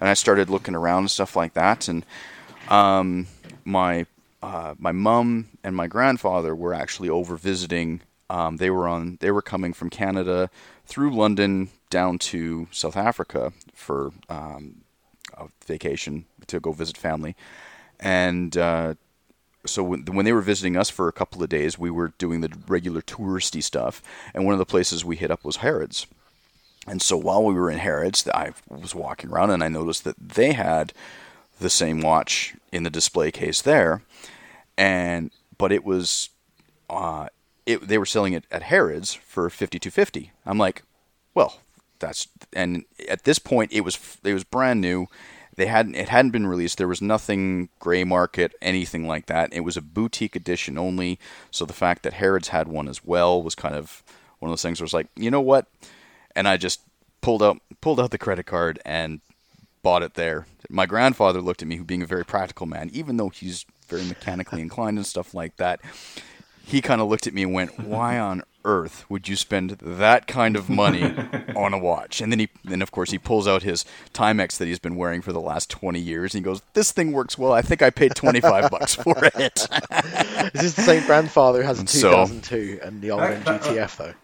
and 0.00 0.08
I 0.08 0.14
started 0.14 0.50
looking 0.50 0.74
around 0.74 1.04
and 1.04 1.10
stuff 1.10 1.36
like 1.36 1.54
that. 1.54 1.88
And 1.88 2.04
um, 2.68 3.26
my 3.64 4.06
uh, 4.42 4.74
my 4.78 4.92
mom 4.92 5.48
and 5.62 5.74
my 5.76 5.86
grandfather 5.86 6.54
were 6.54 6.74
actually 6.74 7.08
over 7.08 7.36
visiting. 7.36 8.02
Um, 8.28 8.56
they 8.58 8.70
were 8.70 8.88
on. 8.88 9.18
They 9.20 9.30
were 9.30 9.42
coming 9.42 9.72
from 9.72 9.90
Canada 9.90 10.50
through 10.86 11.14
London 11.14 11.70
down 11.90 12.18
to 12.18 12.68
South 12.70 12.96
Africa 12.96 13.52
for 13.74 14.12
um, 14.28 14.82
a 15.36 15.46
vacation 15.66 16.26
to 16.46 16.60
go 16.60 16.72
visit 16.72 16.96
family, 16.96 17.34
and 17.98 18.56
uh, 18.56 18.94
so 19.66 19.82
when, 19.82 20.04
when 20.06 20.24
they 20.24 20.32
were 20.32 20.40
visiting 20.40 20.76
us 20.76 20.90
for 20.90 21.08
a 21.08 21.12
couple 21.12 21.42
of 21.42 21.48
days, 21.48 21.78
we 21.78 21.90
were 21.90 22.12
doing 22.18 22.40
the 22.40 22.50
regular 22.66 23.02
touristy 23.02 23.62
stuff, 23.62 24.02
and 24.34 24.44
one 24.44 24.54
of 24.54 24.58
the 24.58 24.66
places 24.66 25.04
we 25.04 25.16
hit 25.16 25.30
up 25.30 25.44
was 25.44 25.56
Harrods. 25.56 26.06
And 26.86 27.02
so 27.02 27.16
while 27.16 27.44
we 27.44 27.54
were 27.54 27.70
in 27.70 27.78
Harrods, 27.78 28.26
I 28.34 28.52
was 28.68 28.94
walking 28.94 29.30
around 29.30 29.50
and 29.50 29.62
I 29.62 29.68
noticed 29.68 30.04
that 30.04 30.16
they 30.18 30.52
had 30.52 30.92
the 31.60 31.70
same 31.70 32.00
watch 32.00 32.54
in 32.72 32.84
the 32.84 32.90
display 32.90 33.30
case 33.30 33.60
there, 33.60 34.02
and 34.78 35.30
but 35.58 35.72
it 35.72 35.84
was, 35.84 36.30
uh, 36.88 37.28
it 37.66 37.86
they 37.86 37.98
were 37.98 38.06
selling 38.06 38.32
it 38.32 38.44
at 38.50 38.62
Harrods 38.62 39.12
for 39.12 39.50
fifty 39.50 39.78
two 39.78 39.90
fifty. 39.90 40.32
I'm 40.46 40.56
like, 40.56 40.82
well, 41.34 41.58
that's 41.98 42.28
and 42.54 42.84
at 43.08 43.24
this 43.24 43.38
point 43.38 43.72
it 43.72 43.82
was 43.82 44.18
it 44.24 44.32
was 44.32 44.44
brand 44.44 44.80
new 44.80 45.06
they 45.60 45.66
hadn't 45.66 45.94
it 45.94 46.08
hadn't 46.08 46.30
been 46.30 46.46
released. 46.46 46.78
There 46.78 46.88
was 46.88 47.02
nothing 47.02 47.68
gray 47.78 48.02
market, 48.02 48.54
anything 48.62 49.06
like 49.06 49.26
that. 49.26 49.52
It 49.52 49.60
was 49.60 49.76
a 49.76 49.82
boutique 49.82 50.34
edition 50.34 50.78
only. 50.78 51.18
So 51.50 51.66
the 51.66 51.74
fact 51.74 52.02
that 52.02 52.14
Harrods 52.14 52.48
had 52.48 52.66
one 52.66 52.88
as 52.88 53.04
well 53.04 53.42
was 53.42 53.54
kind 53.54 53.74
of 53.74 54.02
one 54.38 54.48
of 54.48 54.52
those 54.52 54.62
things 54.62 54.80
where 54.80 54.86
it's 54.86 54.94
like, 54.94 55.08
you 55.16 55.30
know 55.30 55.42
what? 55.42 55.66
And 56.34 56.48
I 56.48 56.56
just 56.56 56.80
pulled 57.20 57.42
out 57.42 57.60
pulled 57.82 58.00
out 58.00 58.10
the 58.10 58.16
credit 58.16 58.46
card 58.46 58.80
and 58.86 59.20
bought 59.82 60.02
it 60.02 60.14
there. 60.14 60.46
My 60.70 60.86
grandfather 60.86 61.42
looked 61.42 61.60
at 61.60 61.68
me, 61.68 61.76
who 61.76 61.84
being 61.84 62.02
a 62.02 62.06
very 62.06 62.24
practical 62.24 62.64
man, 62.64 62.88
even 62.94 63.18
though 63.18 63.28
he's 63.28 63.66
very 63.86 64.04
mechanically 64.04 64.62
inclined 64.62 64.96
and 64.96 65.06
stuff 65.06 65.34
like 65.34 65.56
that. 65.56 65.80
He 66.64 66.80
kind 66.80 67.00
of 67.02 67.08
looked 67.08 67.26
at 67.26 67.34
me 67.34 67.42
and 67.42 67.52
went, 67.52 67.78
"Why 67.80 68.18
on 68.18 68.44
earth 68.64 69.04
would 69.08 69.28
you 69.28 69.36
spend 69.36 69.70
that 69.80 70.26
kind 70.26 70.56
of 70.56 70.68
money 70.68 71.02
on 71.56 71.72
a 71.72 71.78
watch? 71.78 72.20
And 72.20 72.32
then 72.32 72.40
he, 72.40 72.48
then 72.64 72.82
of 72.82 72.90
course, 72.90 73.10
he 73.10 73.18
pulls 73.18 73.46
out 73.48 73.62
his 73.62 73.84
Timex 74.12 74.58
that 74.58 74.66
he's 74.66 74.78
been 74.78 74.96
wearing 74.96 75.22
for 75.22 75.32
the 75.32 75.40
last 75.40 75.70
20 75.70 75.98
years, 75.98 76.34
and 76.34 76.40
he 76.40 76.44
goes, 76.44 76.62
"This 76.74 76.92
thing 76.92 77.12
works 77.12 77.38
well. 77.38 77.52
I 77.52 77.62
think 77.62 77.82
I 77.82 77.90
paid 77.90 78.14
25 78.14 78.70
bucks 78.70 78.94
for 78.94 79.16
it." 79.34 79.66
This 80.52 80.64
Is 80.64 80.74
this 80.74 80.74
the 80.74 80.82
same 80.82 81.06
grandfather 81.06 81.60
who 81.60 81.66
has 81.66 81.80
a 81.80 81.84
2002 81.84 82.78
so, 82.78 82.86
and 82.86 83.00
the 83.02 83.10
old 83.10 83.20
GTF 83.22 83.96
though? 83.96 84.14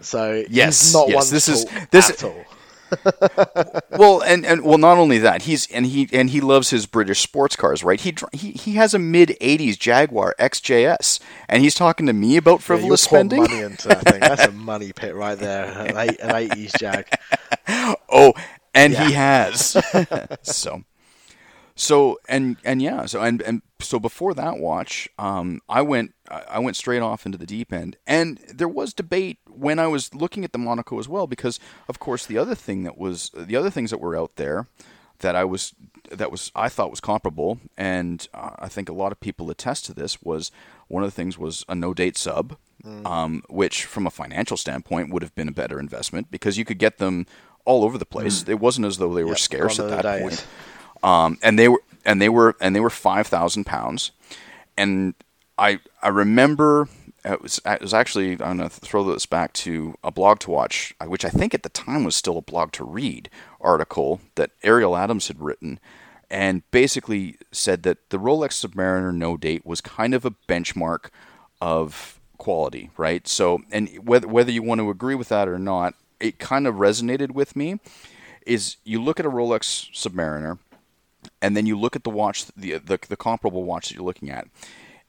So 0.00 0.44
yes, 0.50 0.92
not 0.92 1.08
yes, 1.08 1.30
this 1.30 1.48
is 1.48 1.66
this 1.90 2.10
at 2.10 2.24
all. 2.24 2.44
well, 3.90 4.22
and, 4.22 4.44
and 4.44 4.62
well, 4.62 4.78
not 4.78 4.98
only 4.98 5.18
that, 5.18 5.42
he's 5.42 5.66
and 5.70 5.86
he 5.86 6.08
and 6.12 6.30
he 6.30 6.40
loves 6.40 6.70
his 6.70 6.86
British 6.86 7.20
sports 7.20 7.56
cars, 7.56 7.84
right? 7.84 8.00
He 8.00 8.14
he 8.32 8.52
he 8.52 8.72
has 8.74 8.94
a 8.94 8.98
mid 8.98 9.30
'80s 9.40 9.78
Jaguar 9.78 10.34
XJS, 10.38 11.20
and 11.48 11.62
he's 11.62 11.74
talking 11.74 12.06
to 12.06 12.12
me 12.12 12.36
about 12.36 12.62
frivolous 12.62 13.04
yeah, 13.04 13.08
spending. 13.08 13.40
money 13.42 13.60
into 13.60 13.88
that 13.88 14.02
thing. 14.08 14.20
That's 14.20 14.44
a 14.44 14.52
money 14.52 14.92
pit 14.92 15.14
right 15.14 15.38
there. 15.38 15.64
An, 15.64 15.96
eight, 15.96 16.20
an 16.20 16.30
'80s 16.30 16.78
Jag. 16.78 17.08
Oh, 18.10 18.34
and 18.74 18.92
yeah. 18.92 19.06
he 19.06 19.12
has. 19.14 19.76
so, 20.42 20.84
so 21.74 22.20
and 22.28 22.56
and 22.62 22.82
yeah, 22.82 23.06
so 23.06 23.22
and 23.22 23.40
and 23.42 23.62
so 23.84 24.00
before 24.00 24.34
that 24.34 24.58
watch, 24.58 25.08
um, 25.18 25.60
I 25.68 25.82
went 25.82 26.14
I 26.30 26.58
went 26.58 26.76
straight 26.76 27.02
off 27.02 27.26
into 27.26 27.38
the 27.38 27.46
deep 27.46 27.72
end, 27.72 27.96
and 28.06 28.38
there 28.52 28.68
was 28.68 28.92
debate 28.94 29.38
when 29.48 29.78
I 29.78 29.86
was 29.86 30.14
looking 30.14 30.44
at 30.44 30.52
the 30.52 30.58
Monaco 30.58 30.98
as 30.98 31.08
well, 31.08 31.26
because 31.26 31.60
of 31.88 31.98
course 31.98 32.26
the 32.26 32.38
other 32.38 32.54
thing 32.54 32.84
that 32.84 32.98
was 32.98 33.30
the 33.36 33.56
other 33.56 33.70
things 33.70 33.90
that 33.90 33.98
were 33.98 34.16
out 34.16 34.36
there 34.36 34.66
that 35.20 35.36
I 35.36 35.44
was 35.44 35.74
that 36.10 36.30
was 36.30 36.50
I 36.54 36.68
thought 36.68 36.90
was 36.90 37.00
comparable, 37.00 37.60
and 37.76 38.26
uh, 38.34 38.50
I 38.58 38.68
think 38.68 38.88
a 38.88 38.92
lot 38.92 39.12
of 39.12 39.20
people 39.20 39.50
attest 39.50 39.86
to 39.86 39.94
this 39.94 40.22
was 40.22 40.50
one 40.88 41.02
of 41.02 41.08
the 41.08 41.14
things 41.14 41.38
was 41.38 41.64
a 41.68 41.74
no 41.74 41.94
date 41.94 42.16
sub, 42.16 42.56
mm. 42.84 43.06
um, 43.06 43.42
which 43.48 43.84
from 43.84 44.06
a 44.06 44.10
financial 44.10 44.56
standpoint 44.56 45.10
would 45.12 45.22
have 45.22 45.34
been 45.34 45.48
a 45.48 45.52
better 45.52 45.78
investment 45.78 46.30
because 46.30 46.58
you 46.58 46.64
could 46.64 46.78
get 46.78 46.98
them 46.98 47.26
all 47.64 47.84
over 47.84 47.98
the 47.98 48.06
place. 48.06 48.44
It 48.46 48.60
wasn't 48.60 48.86
as 48.86 48.98
though 48.98 49.14
they 49.14 49.24
were 49.24 49.30
Yep, 49.30 49.38
scarce 49.38 49.78
at 49.80 49.88
that 49.88 50.02
days. 50.02 50.20
point. 50.22 50.46
Um, 51.02 51.38
and 51.42 51.58
they 51.58 51.68
were 51.68 51.82
and 52.04 52.20
they 52.20 52.28
were 52.28 52.56
and 52.60 52.74
they 52.74 52.80
were 52.80 52.90
five 52.90 53.26
thousand 53.26 53.64
pounds. 53.64 54.12
And 54.76 55.14
I 55.58 55.80
I 56.02 56.08
remember 56.08 56.88
it 57.24 57.40
was 57.40 57.60
it 57.64 57.80
was 57.80 57.94
actually 57.94 58.32
I'm 58.32 58.58
gonna 58.58 58.68
throw 58.68 59.04
this 59.04 59.26
back 59.26 59.52
to 59.54 59.94
a 60.04 60.10
blog 60.10 60.40
to 60.40 60.50
watch, 60.50 60.94
uh, 61.00 61.06
which 61.06 61.24
I 61.24 61.30
think 61.30 61.54
at 61.54 61.62
the 61.62 61.68
time 61.68 62.04
was 62.04 62.16
still 62.16 62.38
a 62.38 62.42
blog 62.42 62.72
to 62.72 62.84
read 62.84 63.30
article 63.60 64.20
that 64.34 64.50
Ariel 64.62 64.96
Adams 64.96 65.28
had 65.28 65.40
written, 65.40 65.80
and 66.30 66.68
basically 66.70 67.36
said 67.50 67.82
that 67.84 68.10
the 68.10 68.18
Rolex 68.18 68.64
Submariner 68.64 69.14
no 69.14 69.36
date 69.36 69.64
was 69.64 69.80
kind 69.80 70.14
of 70.14 70.24
a 70.24 70.34
benchmark 70.48 71.06
of 71.60 72.20
quality, 72.36 72.90
right? 72.98 73.26
So, 73.26 73.62
and 73.72 73.88
whether 74.04 74.28
whether 74.28 74.52
you 74.52 74.62
want 74.62 74.80
to 74.80 74.90
agree 74.90 75.14
with 75.14 75.30
that 75.30 75.48
or 75.48 75.58
not, 75.58 75.94
it 76.20 76.38
kind 76.38 76.66
of 76.66 76.76
resonated 76.76 77.30
with 77.30 77.56
me. 77.56 77.80
Is 78.46 78.76
you 78.84 79.02
look 79.02 79.18
at 79.18 79.24
a 79.24 79.30
Rolex 79.30 79.90
Submariner, 79.94 80.58
and 81.44 81.54
then 81.54 81.66
you 81.66 81.78
look 81.78 81.94
at 81.94 82.04
the 82.04 82.10
watch, 82.10 82.46
the, 82.56 82.78
the 82.78 82.98
the 83.06 83.18
comparable 83.18 83.64
watch 83.64 83.88
that 83.88 83.94
you're 83.94 84.04
looking 84.04 84.30
at, 84.30 84.48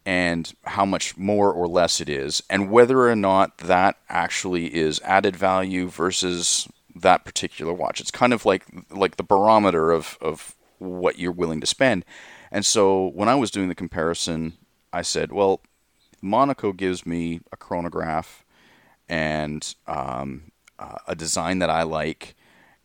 and 0.06 0.54
how 0.66 0.84
much 0.84 1.18
more 1.18 1.50
or 1.50 1.66
less 1.66 2.02
it 2.02 2.10
is, 2.10 2.44
and 2.50 2.70
whether 2.70 3.10
or 3.10 3.16
not 3.16 3.58
that 3.60 3.96
actually 4.10 4.76
is 4.76 5.00
added 5.06 5.38
value 5.38 5.88
versus 5.88 6.68
that 6.94 7.24
particular 7.24 7.72
watch. 7.74 8.02
It's 8.02 8.12
kind 8.12 8.34
of 8.34 8.46
like 8.46 8.66
like 8.92 9.16
the 9.16 9.24
barometer 9.24 9.92
of 9.92 10.18
of 10.20 10.56
what 10.78 11.18
you're 11.18 11.32
willing 11.32 11.62
to 11.62 11.68
spend. 11.68 12.04
And 12.52 12.66
so 12.66 13.08
when 13.16 13.30
I 13.30 13.36
was 13.36 13.50
doing 13.50 13.70
the 13.70 13.76
comparison, 13.76 14.58
I 14.92 15.04
said, 15.04 15.32
well, 15.32 15.62
Monaco 16.22 16.74
gives 16.74 17.06
me 17.06 17.40
a 17.54 17.58
chronograph 17.58 18.44
and 19.08 19.74
um, 19.88 20.52
uh, 20.78 20.98
a 21.08 21.16
design 21.16 21.60
that 21.60 21.70
I 21.70 21.84
like, 21.84 22.36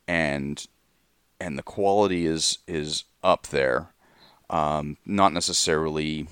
and 0.06 0.64
and 1.40 1.58
the 1.58 1.64
quality 1.64 2.26
is 2.26 2.58
is 2.68 3.04
up 3.22 3.48
there. 3.48 3.88
Um, 4.48 4.96
not 5.06 5.32
necessarily 5.32 6.26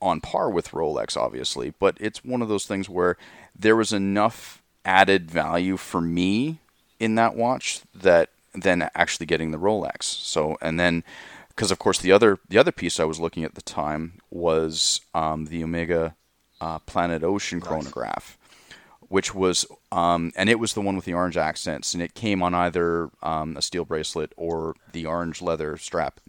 on 0.00 0.20
par 0.20 0.50
with 0.50 0.70
Rolex, 0.70 1.16
obviously, 1.16 1.72
but 1.78 1.96
it's 2.00 2.24
one 2.24 2.42
of 2.42 2.48
those 2.48 2.66
things 2.66 2.88
where 2.88 3.16
there 3.56 3.76
was 3.76 3.92
enough 3.92 4.62
added 4.84 5.30
value 5.30 5.76
for 5.76 6.00
me 6.00 6.58
in 6.98 7.14
that 7.16 7.36
watch 7.36 7.80
that 7.94 8.30
then 8.54 8.88
actually 8.94 9.26
getting 9.26 9.50
the 9.50 9.58
Rolex. 9.58 10.04
So, 10.04 10.56
and 10.60 10.78
then 10.80 11.04
because 11.48 11.70
of 11.70 11.78
course 11.78 11.98
the 11.98 12.12
other 12.12 12.38
the 12.48 12.58
other 12.58 12.72
piece 12.72 13.00
I 13.00 13.04
was 13.04 13.18
looking 13.18 13.44
at 13.44 13.54
the 13.54 13.62
time 13.62 14.20
was 14.30 15.00
um, 15.14 15.46
the 15.46 15.62
Omega 15.64 16.14
uh, 16.60 16.78
Planet 16.80 17.22
Ocean 17.22 17.60
chronograph, 17.60 18.37
which 19.08 19.34
was 19.34 19.66
um, 19.92 20.32
and 20.36 20.48
it 20.48 20.58
was 20.58 20.74
the 20.74 20.80
one 20.80 20.96
with 20.96 21.04
the 21.04 21.14
orange 21.14 21.36
accents, 21.36 21.94
and 21.94 22.02
it 22.02 22.14
came 22.14 22.42
on 22.42 22.54
either 22.54 23.10
um, 23.22 23.56
a 23.56 23.62
steel 23.62 23.84
bracelet 23.84 24.32
or 24.36 24.74
the 24.92 25.06
orange 25.06 25.42
leather 25.42 25.76
strap. 25.76 26.20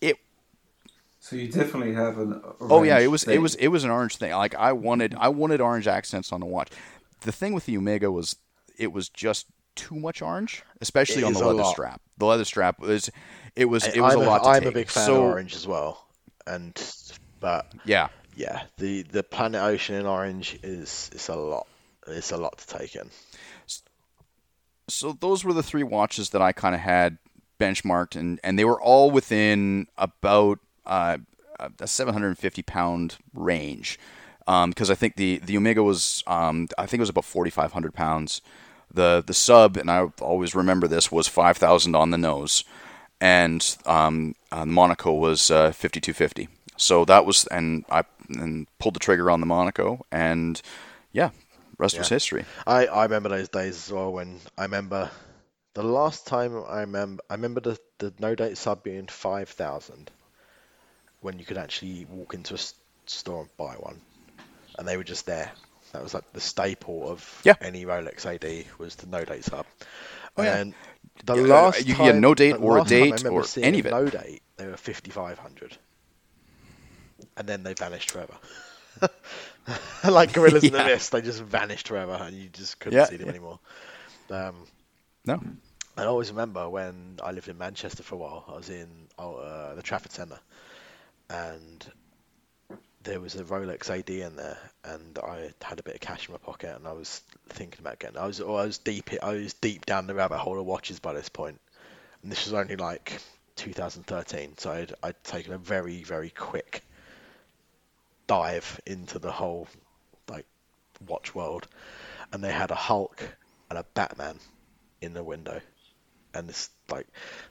It 0.00 0.18
So 1.20 1.36
you 1.36 1.48
definitely 1.48 1.94
have 1.94 2.18
an. 2.18 2.40
Oh 2.60 2.82
yeah, 2.82 2.98
it 2.98 3.08
was 3.10 3.24
thing. 3.24 3.34
it 3.36 3.38
was 3.38 3.54
it 3.56 3.68
was 3.68 3.84
an 3.84 3.90
orange 3.90 4.16
thing. 4.16 4.32
Like 4.32 4.54
I 4.54 4.72
wanted 4.72 5.14
I 5.18 5.28
wanted 5.28 5.60
orange 5.60 5.86
accents 5.88 6.32
on 6.32 6.40
the 6.40 6.46
watch. 6.46 6.70
The 7.22 7.32
thing 7.32 7.54
with 7.54 7.66
the 7.66 7.76
Omega 7.76 8.10
was 8.10 8.36
it 8.78 8.92
was 8.92 9.08
just 9.08 9.46
too 9.74 9.94
much 9.96 10.22
orange, 10.22 10.62
especially 10.80 11.22
It 11.22 11.26
on 11.26 11.32
the 11.32 11.44
leather 11.44 11.64
strap. 11.64 12.00
The 12.18 12.26
leather 12.26 12.44
strap 12.44 12.78
was 12.78 13.10
it 13.56 13.66
was 13.66 13.86
it 13.86 14.00
was 14.00 14.14
I'm 14.14 14.20
a 14.20 14.24
lot 14.24 14.44
to 14.44 14.48
I'm 14.50 14.60
take. 14.60 14.68
a 14.70 14.72
big 14.72 14.90
fan 14.90 15.06
so, 15.06 15.16
of 15.16 15.30
orange 15.32 15.54
as 15.54 15.66
well, 15.66 16.06
and 16.46 16.74
but 17.40 17.72
Yeah, 17.84 18.08
yeah, 18.36 18.62
the 18.78 19.02
the 19.02 19.22
Planet 19.22 19.62
Ocean 19.62 19.96
in 19.96 20.06
orange 20.06 20.58
is 20.62 21.10
it's 21.12 21.28
a 21.28 21.36
lot. 21.36 21.66
It's 22.06 22.32
a 22.32 22.36
lot 22.36 22.58
to 22.58 22.66
take 22.66 22.96
in. 22.96 23.10
so 24.88 25.16
those 25.20 25.44
were 25.44 25.52
the 25.52 25.62
three 25.62 25.82
watches 25.82 26.30
that 26.30 26.42
I 26.42 26.52
kind 26.52 26.74
of 26.74 26.80
had 26.80 27.18
benchmarked, 27.60 28.16
and 28.16 28.40
and 28.42 28.58
they 28.58 28.64
were 28.64 28.80
all 28.80 29.10
within 29.10 29.86
about 29.96 30.58
uh, 30.84 31.18
a 31.78 31.86
750 31.86 32.62
pound 32.62 33.16
range. 33.34 33.98
Because 34.44 34.90
I 34.90 34.94
think 34.96 35.16
the 35.16 35.38
the 35.38 35.56
Omega 35.56 35.82
was 35.82 36.24
um, 36.26 36.68
I 36.76 36.86
think 36.86 36.98
it 36.98 37.02
was 37.02 37.08
about 37.08 37.24
4,500 37.24 37.94
pounds. 37.94 38.40
The 38.92 39.22
the 39.24 39.34
sub, 39.34 39.76
and 39.76 39.90
I 39.90 40.08
always 40.20 40.54
remember 40.54 40.86
this, 40.88 41.10
was 41.10 41.28
5,000 41.28 41.94
on 41.94 42.10
the 42.10 42.18
nose, 42.18 42.64
and 43.20 43.76
um, 43.86 44.34
uh, 44.50 44.66
Monaco 44.66 45.12
was 45.12 45.50
uh, 45.50 45.72
5250. 45.72 46.48
So 46.76 47.04
that 47.04 47.24
was, 47.24 47.46
and 47.46 47.84
I 47.90 48.02
and 48.28 48.66
pulled 48.78 48.94
the 48.94 49.00
trigger 49.00 49.30
on 49.30 49.40
the 49.40 49.46
Monaco, 49.46 50.04
and 50.10 50.60
yeah, 51.12 51.30
rest 51.78 51.98
was 51.98 52.08
history. 52.08 52.44
I, 52.66 52.86
I 52.86 53.04
remember 53.04 53.28
those 53.28 53.48
days 53.48 53.76
as 53.86 53.92
well 53.92 54.12
when 54.12 54.40
I 54.58 54.62
remember 54.64 55.10
the 55.74 55.82
last 55.82 56.26
time 56.26 56.62
I 56.68 56.80
remember 56.80 57.22
I 57.30 57.34
remember 57.34 57.60
the, 57.60 57.78
the 57.98 58.12
no 58.18 58.34
date 58.34 58.58
sub 58.58 58.82
being 58.82 59.06
five 59.06 59.48
thousand 59.48 60.10
when 61.20 61.38
you 61.38 61.44
could 61.44 61.58
actually 61.58 62.04
walk 62.06 62.34
into 62.34 62.54
a 62.54 62.58
store 63.06 63.42
and 63.42 63.56
buy 63.56 63.74
one 63.74 64.00
and 64.78 64.86
they 64.88 64.96
were 64.96 65.04
just 65.04 65.26
there. 65.26 65.52
That 65.92 66.02
was 66.02 66.14
like 66.14 66.32
the 66.32 66.40
staple 66.40 67.08
of 67.10 67.42
Yeah. 67.44 67.54
any 67.60 67.84
Rolex 67.84 68.26
AD 68.26 68.66
was 68.78 68.96
the 68.96 69.06
no 69.06 69.24
date 69.24 69.44
sub. 69.44 69.66
Oh, 70.36 70.42
yeah. 70.42 70.56
and 70.56 70.74
the 71.24 71.36
Yeah, 71.36 71.42
uh, 71.42 71.48
last 71.54 71.86
you 71.86 71.94
get 71.94 72.14
no 72.16 72.34
date 72.34 72.56
or 72.60 72.78
a 72.78 72.82
date 72.82 73.24
or 73.26 73.44
any 73.62 73.80
of 73.80 73.86
it. 73.86 73.90
No 73.90 74.08
date, 74.10 74.42
they 74.56 74.66
were 74.66 74.76
fifty 74.76 75.10
five 75.10 75.38
hundred, 75.38 75.76
and 77.36 77.48
then 77.48 77.62
they 77.62 77.74
vanished 77.74 78.10
forever. 78.10 78.34
like 80.04 80.32
gorillas 80.32 80.66
in 80.66 80.72
the 80.72 80.80
mist, 80.82 81.12
they 81.12 81.20
just 81.22 81.42
vanished 81.42 81.88
forever, 81.88 82.12
and 82.20 82.36
you 82.36 82.48
just 82.48 82.78
couldn't 82.80 83.00
Yeah, 83.00 83.06
see 83.06 83.16
them 83.16 83.28
yeah. 83.28 83.32
anymore. 83.32 83.60
Um, 84.30 84.66
No, 85.24 85.40
I 85.96 86.04
always 86.04 86.30
remember 86.30 86.68
when 86.68 87.18
I 87.22 87.32
lived 87.32 87.48
in 87.48 87.56
Manchester 87.58 88.02
for 88.02 88.14
a 88.16 88.18
while. 88.18 88.44
I 88.48 88.52
was 88.56 88.68
in 88.68 89.08
oh, 89.18 89.36
uh, 89.36 89.74
the 89.74 89.82
Trafford 89.82 90.12
Centre, 90.12 90.40
and 91.30 91.90
there 93.02 93.20
was 93.20 93.34
a 93.34 93.44
Rolex 93.44 93.90
AD 93.90 94.20
in 94.20 94.36
there, 94.36 94.58
and 94.84 95.18
I 95.18 95.52
had 95.62 95.80
a 95.80 95.82
bit 95.82 95.94
of 95.96 96.00
cash 96.00 96.28
in 96.28 96.32
my 96.32 96.38
pocket, 96.38 96.76
and 96.76 96.86
I 96.86 96.92
was 96.92 97.22
thinking 97.48 97.80
about 97.80 97.98
getting. 97.98 98.16
I 98.18 98.26
was 98.26 98.40
oh, 98.40 98.54
I 98.54 98.64
was 98.66 98.78
deep. 98.78 99.10
I 99.22 99.32
was 99.34 99.54
deep 99.54 99.86
down 99.86 100.06
the 100.06 100.14
rabbit 100.14 100.38
hole 100.38 100.58
of 100.58 100.66
watches 100.66 101.00
by 101.00 101.12
this 101.12 101.28
point, 101.28 101.60
and 102.22 102.32
this 102.32 102.44
was 102.46 102.54
only 102.54 102.76
like 102.76 103.20
2013. 103.56 104.56
So 104.58 104.72
I'd 104.72 104.94
I'd 105.02 105.24
taken 105.24 105.52
a 105.54 105.58
very 105.58 106.02
very 106.04 106.30
quick 106.30 106.84
dive 108.32 108.80
into 108.86 109.18
the 109.18 109.30
whole 109.30 109.68
like 110.26 110.46
watch 111.06 111.34
world, 111.34 111.68
and 112.32 112.42
they 112.42 112.50
had 112.50 112.70
a 112.70 112.74
Hulk 112.74 113.22
and 113.68 113.78
a 113.78 113.84
Batman 113.92 114.38
in 115.02 115.12
the 115.12 115.22
window, 115.22 115.60
and 116.32 116.48
it's 116.48 116.70
like 116.90 117.06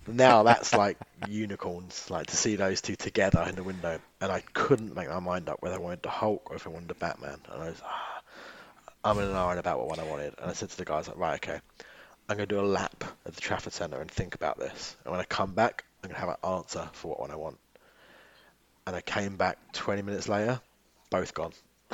now 0.07 0.41
that's 0.41 0.73
like 0.83 0.97
unicorns, 1.27 2.09
like 2.09 2.25
to 2.25 2.35
see 2.35 2.55
those 2.55 2.81
two 2.81 2.95
together 2.95 3.45
in 3.47 3.53
the 3.53 3.63
window, 3.63 3.99
and 4.21 4.31
I 4.31 4.39
couldn't 4.53 4.95
make 4.95 5.07
my 5.07 5.19
mind 5.19 5.49
up 5.49 5.61
whether 5.61 5.75
I 5.75 5.77
wanted 5.77 6.01
the 6.01 6.09
Hulk 6.09 6.49
or 6.49 6.55
if 6.55 6.65
I 6.65 6.71
wanted 6.71 6.87
the 6.87 6.95
Batman, 6.95 7.39
and 7.51 7.61
I 7.61 7.69
was 7.69 7.81
ah, 7.85 8.21
I'm 9.03 9.19
in 9.19 9.25
an 9.25 9.35
iron 9.35 9.59
about 9.59 9.77
what 9.77 9.89
one 9.89 9.99
I 9.99 10.09
wanted, 10.09 10.33
and 10.39 10.49
I 10.49 10.53
said 10.53 10.71
to 10.71 10.77
the 10.77 10.85
guys 10.85 11.07
like, 11.07 11.17
right, 11.17 11.35
okay, 11.35 11.59
I'm 12.27 12.37
gonna 12.37 12.47
do 12.47 12.59
a 12.59 12.73
lap 12.79 13.03
at 13.27 13.35
the 13.35 13.41
Trafford 13.41 13.73
Centre 13.73 14.01
and 14.01 14.09
think 14.09 14.33
about 14.33 14.57
this, 14.57 14.95
and 15.05 15.11
when 15.11 15.21
I 15.21 15.25
come 15.25 15.53
back, 15.53 15.85
I'm 16.03 16.09
gonna 16.09 16.19
have 16.19 16.29
an 16.29 16.55
answer 16.57 16.89
for 16.93 17.09
what 17.09 17.19
one 17.19 17.29
I 17.29 17.35
want. 17.35 17.59
And 18.87 18.95
I 18.95 19.01
came 19.01 19.37
back 19.37 19.59
20 19.73 20.01
minutes 20.01 20.27
later, 20.27 20.59
both 21.11 21.35
gone. 21.35 21.53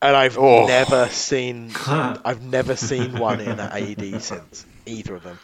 and 0.00 0.14
I've 0.16 0.38
Oh. 0.38 0.66
never 0.68 1.08
seen, 1.08 1.72
I've 1.88 2.42
never 2.42 2.76
seen 2.76 3.18
one 3.18 3.40
in 3.40 3.48
an 3.58 3.60
AD 3.60 4.22
since 4.22 4.64
either 4.86 5.16
of 5.16 5.24
them. 5.24 5.38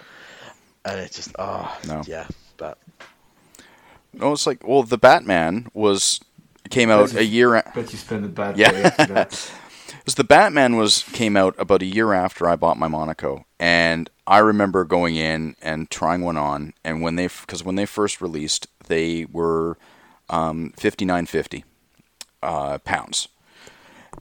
And 0.84 1.00
it's 1.00 1.16
just, 1.16 1.32
oh, 1.36 1.76
No. 1.88 2.02
yeah, 2.06 2.28
but 2.56 2.78
no, 4.12 4.32
it's 4.32 4.46
like 4.46 4.66
well, 4.66 4.84
the 4.84 4.96
Batman 4.98 5.66
was 5.74 6.20
came 6.70 6.90
out 6.90 7.12
a 7.14 7.24
year. 7.24 7.56
a- 7.56 7.72
Bet 7.74 7.90
you 7.92 7.98
spend 7.98 8.24
a 8.24 8.28
bad 8.28 8.56
Yeah. 8.56 8.70
day 8.70 8.82
after. 8.84 9.14
Because 9.98 10.14
the 10.14 10.22
Batman 10.24 10.76
was 10.76 11.02
came 11.12 11.36
out 11.36 11.56
about 11.58 11.82
a 11.82 11.86
year 11.86 12.12
after 12.12 12.48
I 12.48 12.54
bought 12.56 12.78
my 12.78 12.86
Monaco, 12.88 13.44
and 13.58 14.08
I 14.28 14.38
remember 14.38 14.84
going 14.84 15.16
in 15.16 15.56
and 15.60 15.90
trying 15.90 16.20
one 16.22 16.36
on, 16.36 16.72
and 16.84 17.02
when 17.02 17.16
they 17.16 17.26
because 17.26 17.64
when 17.64 17.74
they 17.74 17.84
first 17.86 18.20
released, 18.20 18.68
they 18.86 19.24
were 19.30 19.76
um, 20.30 20.72
fifty 20.76 21.04
nine 21.04 21.26
fifty 21.26 21.64
uh, 22.42 22.78
pounds, 22.78 23.28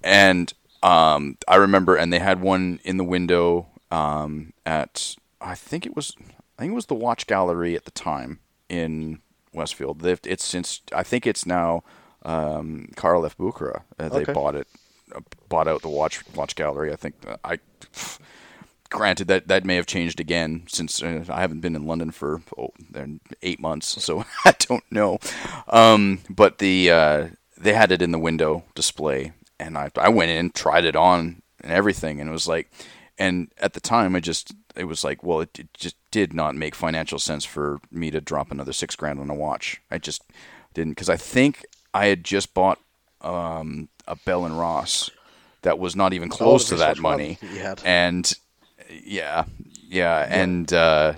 and 0.03 0.53
um, 0.83 1.37
I 1.47 1.55
remember, 1.55 1.95
and 1.95 2.11
they 2.13 2.19
had 2.19 2.41
one 2.41 2.79
in 2.83 2.97
the 2.97 3.03
window 3.03 3.67
um, 3.91 4.53
at 4.65 5.15
I 5.41 5.55
think 5.55 5.85
it 5.85 5.95
was 5.95 6.15
I 6.57 6.61
think 6.61 6.71
it 6.71 6.75
was 6.75 6.85
the 6.87 6.95
Watch 6.95 7.27
Gallery 7.27 7.75
at 7.75 7.85
the 7.85 7.91
time 7.91 8.39
in 8.69 9.19
Westfield. 9.53 10.01
They've, 10.01 10.19
it's 10.25 10.45
since 10.45 10.81
I 10.93 11.03
think 11.03 11.25
it's 11.27 11.45
now 11.45 11.83
um, 12.23 12.89
Carl 12.95 13.25
F. 13.25 13.37
Bucherer. 13.37 13.81
Uh, 13.99 14.09
they 14.09 14.21
Okay. 14.21 14.33
bought 14.33 14.55
it, 14.55 14.67
uh, 15.15 15.21
bought 15.49 15.67
out 15.67 15.81
the 15.81 15.89
watch 15.89 16.23
watch 16.35 16.55
gallery. 16.55 16.91
I 16.91 16.95
think 16.95 17.15
uh, 17.27 17.37
I. 17.43 17.59
Granted 18.91 19.27
that 19.27 19.47
that 19.47 19.65
may 19.65 19.75
have 19.75 19.87
changed 19.87 20.19
again 20.19 20.63
since 20.67 21.01
uh, 21.01 21.25
I 21.27 21.41
haven't 21.41 21.59
been 21.61 21.75
in 21.75 21.87
London 21.87 22.11
for 22.11 22.41
oh, 22.57 22.71
eight 23.41 23.59
months, 23.59 24.01
so 24.03 24.23
I 24.45 24.53
don't 24.59 24.83
know. 24.91 25.17
Um, 25.67 26.19
but 26.29 26.59
the 26.59 26.91
uh, 26.91 27.27
they 27.65 27.73
had 27.73 27.91
it 27.91 28.01
in 28.01 28.11
the 28.11 28.19
window 28.19 28.63
display, 28.75 29.33
and 29.59 29.77
I 29.77 29.91
I 29.97 30.09
went 30.09 30.31
in, 30.31 30.51
tried 30.51 30.85
it 30.85 30.95
on, 30.95 31.41
and 31.61 31.71
everything, 31.71 32.19
and 32.21 32.29
it 32.29 32.33
was 32.33 32.47
like 32.47 32.69
And 33.17 33.51
at 33.57 33.73
the 33.73 33.79
time, 33.79 34.15
I 34.15 34.19
just 34.19 34.53
it 34.75 34.85
was 34.85 35.03
like, 35.03 35.23
well, 35.23 35.41
it, 35.41 35.57
it 35.59 35.73
just 35.73 35.95
did 36.11 36.33
not 36.33 36.55
make 36.55 36.75
financial 36.75 37.19
sense 37.19 37.45
for 37.45 37.79
me 37.89 38.11
to 38.11 38.19
drop 38.19 38.51
another 38.51 38.73
six 38.73 38.95
grand 38.95 39.19
on 39.19 39.29
a 39.29 39.35
watch. 39.35 39.81
I 39.89 39.97
just 39.97 40.21
didn't 40.73 40.91
because 40.91 41.09
I 41.09 41.15
think 41.17 41.65
I 41.93 42.07
had 42.07 42.23
just 42.23 42.53
bought 42.53 42.79
um, 43.21 43.87
a 44.07 44.17
Bell 44.17 44.45
and 44.45 44.59
Ross 44.59 45.09
that 45.61 45.79
was 45.79 45.95
not 45.95 46.13
even 46.13 46.29
close 46.29 46.67
to 46.69 46.75
that 46.75 46.99
money, 46.99 47.37
and 47.85 48.31
yeah, 48.89 49.45
yeah, 49.87 50.19
yeah. 50.19 50.27
and 50.29 50.73
uh, 50.73 51.13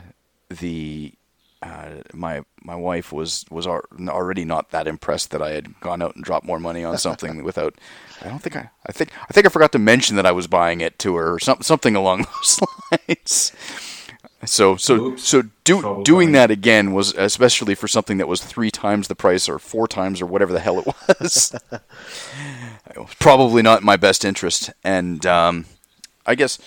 the 0.49 1.13
uh, 1.61 1.89
my 2.13 2.41
my 2.61 2.75
wife 2.75 3.11
was 3.11 3.45
was 3.49 3.65
already 3.65 4.45
not 4.45 4.71
that 4.71 4.87
impressed 4.87 5.31
that 5.31 5.41
I 5.41 5.51
had 5.51 5.79
gone 5.79 6.01
out 6.01 6.15
and 6.15 6.23
dropped 6.23 6.45
more 6.45 6.59
money 6.59 6.83
on 6.83 6.97
something 6.97 7.43
without. 7.49 7.75
I 8.21 8.29
don't 8.29 8.39
think 8.39 8.55
I. 8.55 8.69
I 8.85 8.91
think 8.91 9.11
I 9.29 9.33
think 9.33 9.45
I 9.45 9.49
forgot 9.49 9.71
to 9.71 9.79
mention 9.79 10.15
that 10.17 10.25
I 10.25 10.31
was 10.31 10.47
buying 10.47 10.81
it 10.81 10.99
to 10.99 11.15
her 11.15 11.33
or 11.33 11.39
some, 11.39 11.61
something 11.61 11.95
along 11.95 12.27
those 12.41 12.59
lines. 12.91 13.51
So 14.45 14.77
so 14.77 14.95
Oops. 15.07 15.23
so 15.23 15.43
do, 15.63 16.03
doing 16.03 16.31
that 16.33 16.51
again 16.51 16.93
was 16.93 17.13
especially 17.15 17.73
for 17.73 17.87
something 17.87 18.17
that 18.17 18.27
was 18.27 18.43
three 18.43 18.69
times 18.69 19.07
the 19.07 19.15
price 19.15 19.49
or 19.49 19.57
four 19.57 19.87
times 19.87 20.21
or 20.21 20.27
whatever 20.27 20.53
the 20.53 20.59
hell 20.59 20.79
it 20.79 20.85
was. 21.19 21.55
it 21.71 22.97
was 22.97 23.15
probably 23.19 23.63
not 23.63 23.79
in 23.79 23.85
my 23.85 23.97
best 23.97 24.23
interest, 24.23 24.71
and 24.83 25.25
um, 25.25 25.65
I 26.25 26.35
guess. 26.35 26.59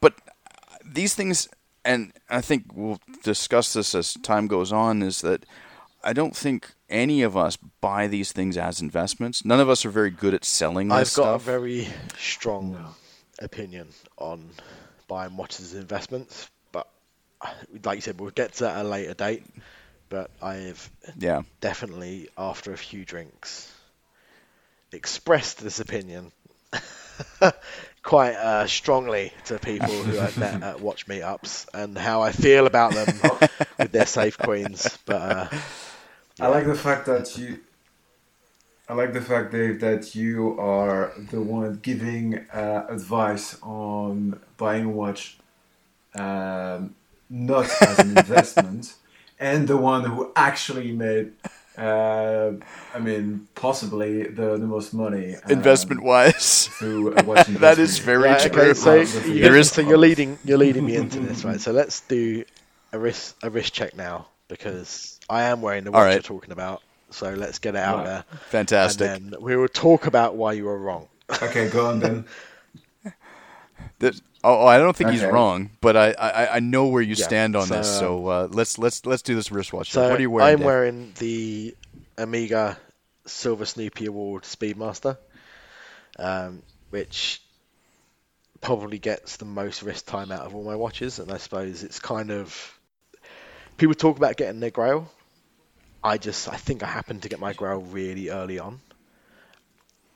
But 0.00 0.14
these 0.84 1.14
things 1.14 1.48
and 1.84 2.12
I 2.28 2.40
think 2.40 2.66
we'll 2.74 3.00
discuss 3.22 3.72
this 3.72 3.94
as 3.94 4.14
time 4.14 4.46
goes 4.46 4.72
on, 4.72 5.02
is 5.02 5.20
that 5.22 5.44
I 6.02 6.12
don't 6.12 6.36
think 6.36 6.72
any 6.88 7.22
of 7.22 7.36
us 7.36 7.56
buy 7.56 8.06
these 8.06 8.32
things 8.32 8.56
as 8.56 8.80
investments. 8.80 9.44
None 9.44 9.60
of 9.60 9.68
us 9.68 9.84
are 9.84 9.90
very 9.90 10.10
good 10.10 10.34
at 10.34 10.44
selling 10.44 10.90
I've 10.90 11.04
got 11.04 11.08
stuff. 11.08 11.42
a 11.42 11.44
very 11.44 11.88
strong 12.16 12.72
no. 12.72 12.94
opinion 13.40 13.88
on 14.16 14.50
buying 15.06 15.36
watches 15.36 15.72
as 15.72 15.80
investments, 15.80 16.50
but 16.72 16.88
like 17.84 17.96
you 17.96 18.02
said, 18.02 18.20
we'll 18.20 18.30
get 18.30 18.54
to 18.54 18.64
that 18.64 18.78
at 18.78 18.86
a 18.86 18.88
later 18.88 19.14
date. 19.14 19.44
But 20.08 20.30
I 20.40 20.54
have 20.54 20.90
yeah. 21.18 21.42
definitely, 21.60 22.28
after 22.38 22.72
a 22.72 22.78
few 22.78 23.04
drinks, 23.04 23.70
expressed 24.92 25.62
this 25.62 25.80
opinion 25.80 26.32
quite 28.02 28.34
uh, 28.34 28.66
strongly 28.66 29.32
to 29.46 29.58
people 29.58 29.88
who 29.88 30.18
I've 30.18 30.36
met 30.38 30.62
at 30.62 30.80
watch 30.80 31.06
meetups 31.06 31.66
and 31.74 31.96
how 31.96 32.22
I 32.22 32.32
feel 32.32 32.66
about 32.66 32.92
them 32.92 33.18
with 33.78 33.92
their 33.92 34.06
safe 34.06 34.38
queens. 34.38 34.98
But 35.04 35.22
uh, 35.22 35.48
yeah. 35.52 35.60
I 36.40 36.48
like 36.48 36.66
the 36.66 36.74
fact 36.74 37.06
that 37.06 37.36
you. 37.36 37.60
I 38.90 38.94
like 38.94 39.12
the 39.12 39.20
fact, 39.20 39.52
Dave, 39.52 39.80
that 39.80 40.14
you 40.14 40.58
are 40.58 41.12
the 41.30 41.42
one 41.42 41.78
giving 41.82 42.38
uh, 42.50 42.86
advice 42.88 43.58
on 43.62 44.40
buying 44.56 44.86
a 44.86 44.88
watch, 44.88 45.36
um, 46.14 46.94
not 47.28 47.66
as 47.82 47.98
an 47.98 48.08
investment, 48.16 48.94
and 49.38 49.68
the 49.68 49.76
one 49.76 50.04
who 50.04 50.32
actually 50.34 50.92
made 50.92 51.32
uh, 51.78 52.52
I 52.94 52.98
mean, 52.98 53.46
possibly 53.54 54.24
the, 54.24 54.58
the 54.58 54.66
most 54.66 54.92
money 54.92 55.36
um, 55.36 55.50
investment 55.50 56.02
wise 56.02 56.66
through 56.68 57.14
watching. 57.24 57.54
that 57.54 57.78
is 57.78 57.98
very 57.98 58.24
right, 58.24 58.40
true. 58.40 58.62
Okay, 58.62 58.74
so 58.74 58.94
you, 58.96 59.42
there 59.42 59.56
is. 59.56 59.70
So 59.70 59.80
you're 59.80 59.98
leading 59.98 60.38
you're 60.44 60.58
leading 60.58 60.84
me 60.84 60.96
into 60.96 61.20
this, 61.20 61.44
right? 61.44 61.60
So 61.60 61.72
let's 61.72 62.00
do 62.00 62.44
a 62.92 62.98
risk 62.98 63.36
a 63.42 63.50
risk 63.50 63.72
check 63.72 63.96
now 63.96 64.26
because 64.48 65.20
I 65.30 65.44
am 65.44 65.62
wearing 65.62 65.84
the 65.84 65.92
watch 65.92 66.02
right. 66.02 66.12
you're 66.14 66.22
talking 66.22 66.52
about. 66.52 66.82
So 67.10 67.32
let's 67.32 67.58
get 67.58 67.74
it 67.74 67.80
out 67.80 67.98
right. 67.98 68.04
there. 68.04 68.24
Fantastic. 68.50 69.08
And 69.08 69.32
then 69.32 69.40
we 69.40 69.56
will 69.56 69.68
talk 69.68 70.06
about 70.06 70.34
why 70.34 70.52
you 70.52 70.64
were 70.64 70.78
wrong. 70.78 71.08
Okay, 71.42 71.70
go 71.70 71.86
on 71.86 72.00
then. 72.00 72.24
Oh, 74.48 74.62
oh, 74.62 74.66
I 74.66 74.78
don't 74.78 74.96
think 74.96 75.08
okay. 75.08 75.18
he's 75.18 75.26
wrong, 75.26 75.68
but 75.82 75.94
I, 75.94 76.12
I, 76.12 76.56
I 76.56 76.60
know 76.60 76.86
where 76.86 77.02
you 77.02 77.14
yeah, 77.14 77.24
stand 77.26 77.54
on 77.54 77.66
so, 77.66 77.74
this. 77.74 77.98
So 77.98 78.26
uh, 78.28 78.48
let's 78.50 78.78
let's 78.78 79.04
let's 79.04 79.20
do 79.20 79.34
this 79.34 79.52
wristwatch. 79.52 79.90
So 79.90 80.08
what 80.08 80.18
are 80.18 80.22
you 80.22 80.30
wearing? 80.30 80.52
I'm 80.52 80.58
Dave? 80.60 80.66
wearing 80.66 81.12
the 81.18 81.76
Omega 82.18 82.78
Silver 83.26 83.66
Snoopy 83.66 84.06
Award 84.06 84.44
Speedmaster, 84.44 85.18
um, 86.18 86.62
which 86.88 87.42
probably 88.62 88.98
gets 88.98 89.36
the 89.36 89.44
most 89.44 89.82
wrist 89.82 90.06
time 90.06 90.32
out 90.32 90.46
of 90.46 90.54
all 90.54 90.64
my 90.64 90.76
watches, 90.76 91.18
and 91.18 91.30
I 91.30 91.36
suppose 91.36 91.82
it's 91.82 92.00
kind 92.00 92.30
of 92.30 92.78
people 93.76 93.94
talk 93.94 94.16
about 94.16 94.38
getting 94.38 94.60
their 94.60 94.70
Grail. 94.70 95.12
I 96.02 96.16
just 96.16 96.48
I 96.48 96.56
think 96.56 96.82
I 96.82 96.86
happened 96.86 97.20
to 97.24 97.28
get 97.28 97.38
my 97.38 97.52
Grail 97.52 97.82
really 97.82 98.30
early 98.30 98.58
on, 98.58 98.80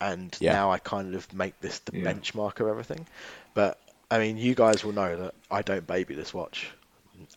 and 0.01 0.35
yeah. 0.41 0.55
now 0.55 0.71
I 0.71 0.79
kind 0.79 1.15
of 1.15 1.31
make 1.35 1.61
this 1.61 1.81
the 1.81 1.99
yeah. 1.99 2.11
benchmark 2.11 2.61
of 2.61 2.69
everything. 2.69 3.07
But 3.53 3.79
I 4.13 4.19
mean, 4.19 4.37
you 4.37 4.55
guys 4.55 4.85
will 4.85 4.93
know 4.93 5.17
that 5.17 5.35
I 5.51 5.63
don't 5.63 5.87
baby 5.87 6.15
this 6.15 6.35
watch 6.35 6.71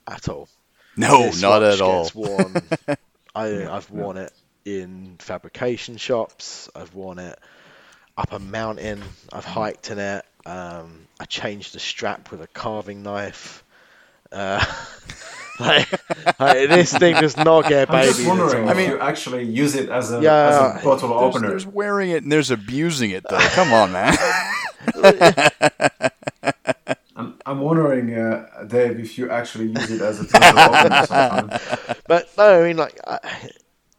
at 0.06 0.28
all. 0.28 0.50
No, 0.98 1.24
this 1.24 1.42
not 1.42 1.64
at 1.64 1.80
all. 1.80 2.12
Worn, 2.14 2.62
I, 3.36 3.46
have 3.46 3.90
worn 3.90 4.18
it 4.18 4.34
in 4.66 5.16
fabrication 5.20 5.96
shops. 5.96 6.70
I've 6.76 6.94
worn 6.94 7.20
it 7.20 7.40
up 8.18 8.34
a 8.34 8.40
mountain. 8.40 9.02
I've 9.32 9.46
hiked 9.46 9.90
in 9.90 10.00
it. 10.00 10.26
Um, 10.46 11.08
I 11.18 11.24
changed 11.24 11.76
the 11.76 11.80
strap 11.80 12.30
with 12.30 12.42
a 12.42 12.48
carving 12.48 13.04
knife. 13.04 13.64
Uh, 14.30 14.62
like, 15.62 15.90
like, 16.42 16.68
this 16.68 16.92
thing 16.92 17.16
does 17.16 17.38
not 17.38 17.70
get 17.70 17.88
baby. 17.88 18.10
I'm 18.10 18.14
just 18.16 18.28
wondering 18.28 18.68
I 18.68 18.74
mean, 18.74 18.90
you 18.90 19.00
actually 19.00 19.44
use 19.44 19.76
it 19.76 19.88
as 19.88 20.12
a, 20.12 20.22
yeah, 20.22 20.48
as 20.50 20.82
a 20.82 20.84
bottle 20.84 21.08
there's, 21.08 21.36
opener. 21.36 21.48
There's 21.52 21.66
wearing 21.66 22.10
it 22.10 22.24
and 22.24 22.32
there's 22.34 22.52
abusing 22.52 23.12
it 23.12 23.24
though. 23.30 23.40
Come 23.40 23.72
on, 23.72 23.94
man. 23.94 24.18
I'm, 27.56 27.60
I'm 27.60 27.66
wondering, 27.66 28.14
uh, 28.14 28.66
Dave, 28.68 29.00
if 29.00 29.18
you 29.18 29.30
actually 29.30 29.68
use 29.68 29.92
it 29.92 30.02
as 30.02 30.20
a 30.20 30.26
opener 30.38 31.60
But 32.08 32.30
no, 32.38 32.62
I 32.62 32.68
mean, 32.68 32.78
like, 32.78 33.00
I, 33.08 33.50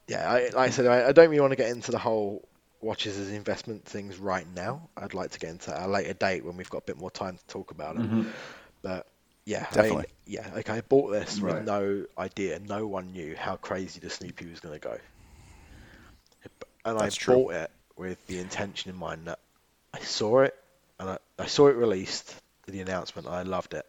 yeah, 0.08 0.30
I, 0.30 0.42
like 0.44 0.56
I 0.56 0.70
said, 0.70 0.86
I, 0.86 1.08
I 1.08 1.12
don't 1.12 1.28
really 1.28 1.40
want 1.40 1.52
to 1.52 1.56
get 1.56 1.70
into 1.70 1.90
the 1.90 1.98
whole 1.98 2.46
watches 2.80 3.18
as 3.18 3.30
investment 3.30 3.84
things 3.84 4.18
right 4.18 4.46
now. 4.54 4.88
I'd 4.96 5.14
like 5.14 5.30
to 5.30 5.38
get 5.38 5.50
into 5.50 5.86
a 5.86 5.88
later 5.88 6.12
date 6.12 6.44
when 6.44 6.56
we've 6.56 6.70
got 6.70 6.78
a 6.78 6.86
bit 6.86 6.98
more 6.98 7.10
time 7.10 7.36
to 7.36 7.46
talk 7.46 7.70
about 7.70 7.96
it. 7.96 8.02
Mm-hmm. 8.02 8.28
But 8.82 9.06
yeah, 9.44 9.64
definitely. 9.72 9.90
I 9.90 9.96
mean, 9.96 10.04
yeah, 10.26 10.50
okay. 10.58 10.72
I 10.74 10.80
bought 10.82 11.10
this 11.10 11.38
right. 11.38 11.54
with 11.54 11.64
no 11.64 12.04
idea. 12.18 12.58
No 12.60 12.86
one 12.86 13.12
knew 13.12 13.34
how 13.36 13.56
crazy 13.56 14.00
the 14.00 14.10
Snoopy 14.10 14.46
was 14.46 14.60
going 14.60 14.78
to 14.78 14.80
go, 14.80 14.98
and 16.84 16.98
That's 16.98 17.16
I 17.16 17.18
true. 17.18 17.34
bought 17.34 17.54
it 17.54 17.70
with 17.96 18.24
the 18.26 18.38
intention 18.38 18.90
in 18.90 18.96
mind 18.96 19.26
that 19.26 19.38
I 19.94 20.00
saw 20.00 20.40
it 20.40 20.54
and 20.98 21.10
I, 21.10 21.18
I 21.38 21.46
saw 21.46 21.68
it 21.68 21.76
released, 21.76 22.34
the 22.72 22.80
announcement, 22.80 23.26
and 23.26 23.36
I 23.36 23.42
loved 23.42 23.74
it. 23.74 23.86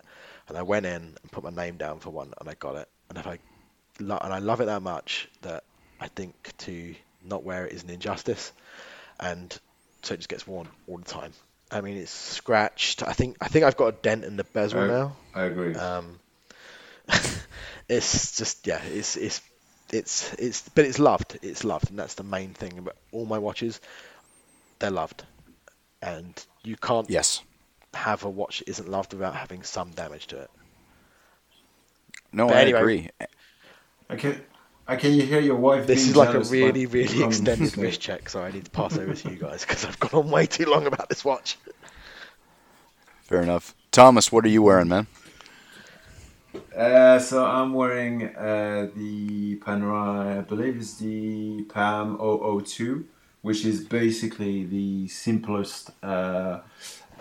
And 0.47 0.57
I 0.57 0.61
went 0.61 0.85
in 0.85 0.93
and 0.95 1.31
put 1.31 1.43
my 1.43 1.49
name 1.49 1.77
down 1.77 1.99
for 1.99 2.09
one, 2.09 2.33
and 2.39 2.49
I 2.49 2.53
got 2.53 2.75
it. 2.75 2.87
And 3.09 3.17
if 3.17 3.27
I 3.27 3.39
and 3.99 4.11
I 4.11 4.39
love 4.39 4.61
it 4.61 4.65
that 4.65 4.81
much 4.81 5.27
that 5.41 5.63
I 5.99 6.07
think 6.07 6.53
to 6.59 6.95
not 7.25 7.43
wear 7.43 7.65
it 7.65 7.73
is 7.73 7.83
an 7.83 7.89
injustice, 7.89 8.51
and 9.19 9.57
so 10.03 10.13
it 10.13 10.17
just 10.17 10.29
gets 10.29 10.47
worn 10.47 10.67
all 10.87 10.97
the 10.97 11.05
time. 11.05 11.33
I 11.71 11.81
mean, 11.81 11.97
it's 11.97 12.11
scratched. 12.11 13.03
I 13.03 13.13
think 13.13 13.37
I 13.41 13.47
think 13.47 13.65
I've 13.65 13.77
got 13.77 13.87
a 13.87 13.91
dent 13.91 14.23
in 14.23 14.37
the 14.37 14.43
bezel 14.43 14.81
I, 14.81 14.87
now. 14.87 15.15
I 15.33 15.43
agree. 15.43 15.75
Um, 15.75 16.19
it's 17.89 18.37
just 18.37 18.67
yeah, 18.67 18.81
it's 18.83 19.17
it's 19.17 19.41
it's 19.91 20.33
it's 20.35 20.69
but 20.69 20.85
it's 20.85 20.99
loved. 20.99 21.39
It's 21.41 21.63
loved, 21.63 21.89
and 21.89 21.99
that's 21.99 22.13
the 22.13 22.23
main 22.23 22.53
thing 22.53 22.77
about 22.77 22.95
all 23.11 23.25
my 23.25 23.39
watches. 23.39 23.81
They're 24.79 24.91
loved, 24.91 25.25
and 26.01 26.33
you 26.63 26.77
can't 26.77 27.09
yes 27.09 27.41
have 27.97 28.23
a 28.23 28.29
watch 28.29 28.59
that 28.59 28.69
isn't 28.69 28.87
loved 28.87 29.13
without 29.13 29.35
having 29.35 29.63
some 29.63 29.91
damage 29.91 30.27
to 30.27 30.39
it. 30.39 30.49
No, 32.31 32.47
but 32.47 32.57
I 32.57 32.61
anyway, 32.61 32.79
agree. 32.79 33.09
Okay. 34.09 34.37
Uh, 34.87 34.95
can 34.95 35.13
you 35.13 35.23
hear 35.23 35.39
your 35.39 35.57
wife? 35.57 35.85
This 35.85 36.07
is 36.07 36.15
like 36.15 36.33
a 36.33 36.39
really, 36.39 36.85
really 36.85 37.23
extended 37.25 37.77
wrist 37.77 37.99
check, 37.99 38.29
so 38.29 38.41
I 38.41 38.51
need 38.51 38.65
to 38.65 38.71
pass 38.71 38.97
over 38.97 39.13
to 39.13 39.29
you 39.29 39.35
guys 39.47 39.61
because 39.61 39.85
I've 39.85 39.99
gone 39.99 40.25
on 40.25 40.31
way 40.31 40.45
too 40.45 40.65
long 40.65 40.87
about 40.87 41.09
this 41.09 41.25
watch. 41.25 41.57
Fair 43.23 43.41
enough. 43.41 43.75
Thomas, 43.91 44.31
what 44.31 44.45
are 44.45 44.49
you 44.49 44.61
wearing, 44.61 44.87
man? 44.87 45.07
Uh, 46.75 47.19
so 47.19 47.45
I'm 47.45 47.73
wearing 47.73 48.35
uh, 48.35 48.89
the 48.95 49.57
Panerai, 49.57 50.37
I 50.37 50.41
believe 50.41 50.77
it's 50.77 50.97
the 50.97 51.63
PAM 51.63 52.17
002 52.17 53.05
which 53.47 53.63
is 53.65 53.83
basically 53.85 54.65
the 54.65 55.07
simplest 55.07 55.91
uh, 56.03 56.59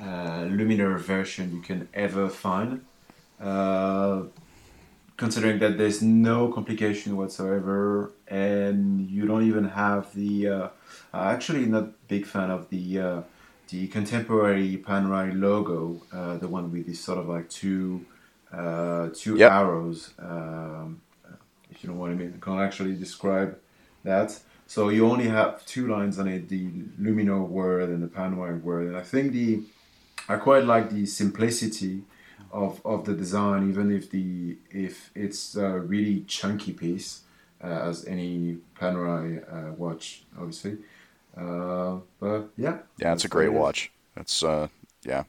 uh, 0.00 0.44
Luminor 0.44 0.98
version 0.98 1.54
you 1.54 1.60
can 1.60 1.88
ever 1.94 2.28
find. 2.28 2.84
Uh, 3.40 4.24
considering 5.16 5.58
that 5.58 5.78
there's 5.78 6.02
no 6.02 6.52
complication 6.52 7.16
whatsoever, 7.16 8.12
and 8.28 9.08
you 9.10 9.26
don't 9.26 9.46
even 9.46 9.68
have 9.68 10.14
the. 10.14 10.48
Uh, 10.48 10.68
actually, 11.14 11.66
not 11.66 12.06
big 12.08 12.26
fan 12.26 12.50
of 12.50 12.68
the 12.70 12.98
uh, 12.98 13.22
the 13.68 13.86
contemporary 13.88 14.76
Panerai 14.76 15.38
logo, 15.38 16.02
uh, 16.12 16.36
the 16.36 16.48
one 16.48 16.70
with 16.70 16.86
this 16.86 17.00
sort 17.00 17.18
of 17.18 17.28
like 17.28 17.48
two 17.48 18.04
two 18.50 19.36
yep. 19.36 19.52
arrows. 19.52 20.12
Um, 20.18 21.00
if 21.70 21.82
you 21.82 21.90
know 21.90 21.96
what 21.96 22.10
I 22.10 22.14
mean, 22.14 22.34
I 22.36 22.44
can't 22.44 22.60
actually 22.60 22.94
describe 22.94 23.58
that. 24.04 24.38
So 24.66 24.88
you 24.88 25.06
only 25.06 25.28
have 25.28 25.64
two 25.64 25.88
lines 25.88 26.18
on 26.18 26.28
it: 26.28 26.48
the 26.48 26.66
Luminor 27.00 27.46
word 27.48 27.88
and 27.88 28.02
the 28.02 28.08
Panerai 28.08 28.60
word. 28.60 28.88
And 28.88 28.96
I 28.96 29.02
think 29.02 29.32
the 29.32 29.62
I 30.28 30.36
quite 30.36 30.64
like 30.64 30.90
the 30.90 31.06
simplicity 31.06 32.02
of, 32.52 32.80
of 32.84 33.04
the 33.04 33.14
design, 33.14 33.68
even 33.68 33.90
if 33.90 34.10
the 34.10 34.56
if 34.70 35.10
it's 35.14 35.56
a 35.56 35.78
really 35.80 36.24
chunky 36.26 36.72
piece, 36.72 37.22
uh, 37.62 37.66
as 37.66 38.04
any 38.06 38.58
Panerai 38.78 39.42
uh, 39.52 39.72
watch, 39.72 40.24
obviously. 40.38 40.78
Uh, 41.36 41.98
but 42.18 42.48
yeah, 42.56 42.78
yeah, 42.98 43.12
it's 43.12 43.24
a 43.24 43.28
great 43.28 43.52
watch. 43.52 43.90
It's 44.16 44.42
uh, 44.42 44.68
yeah. 45.04 45.24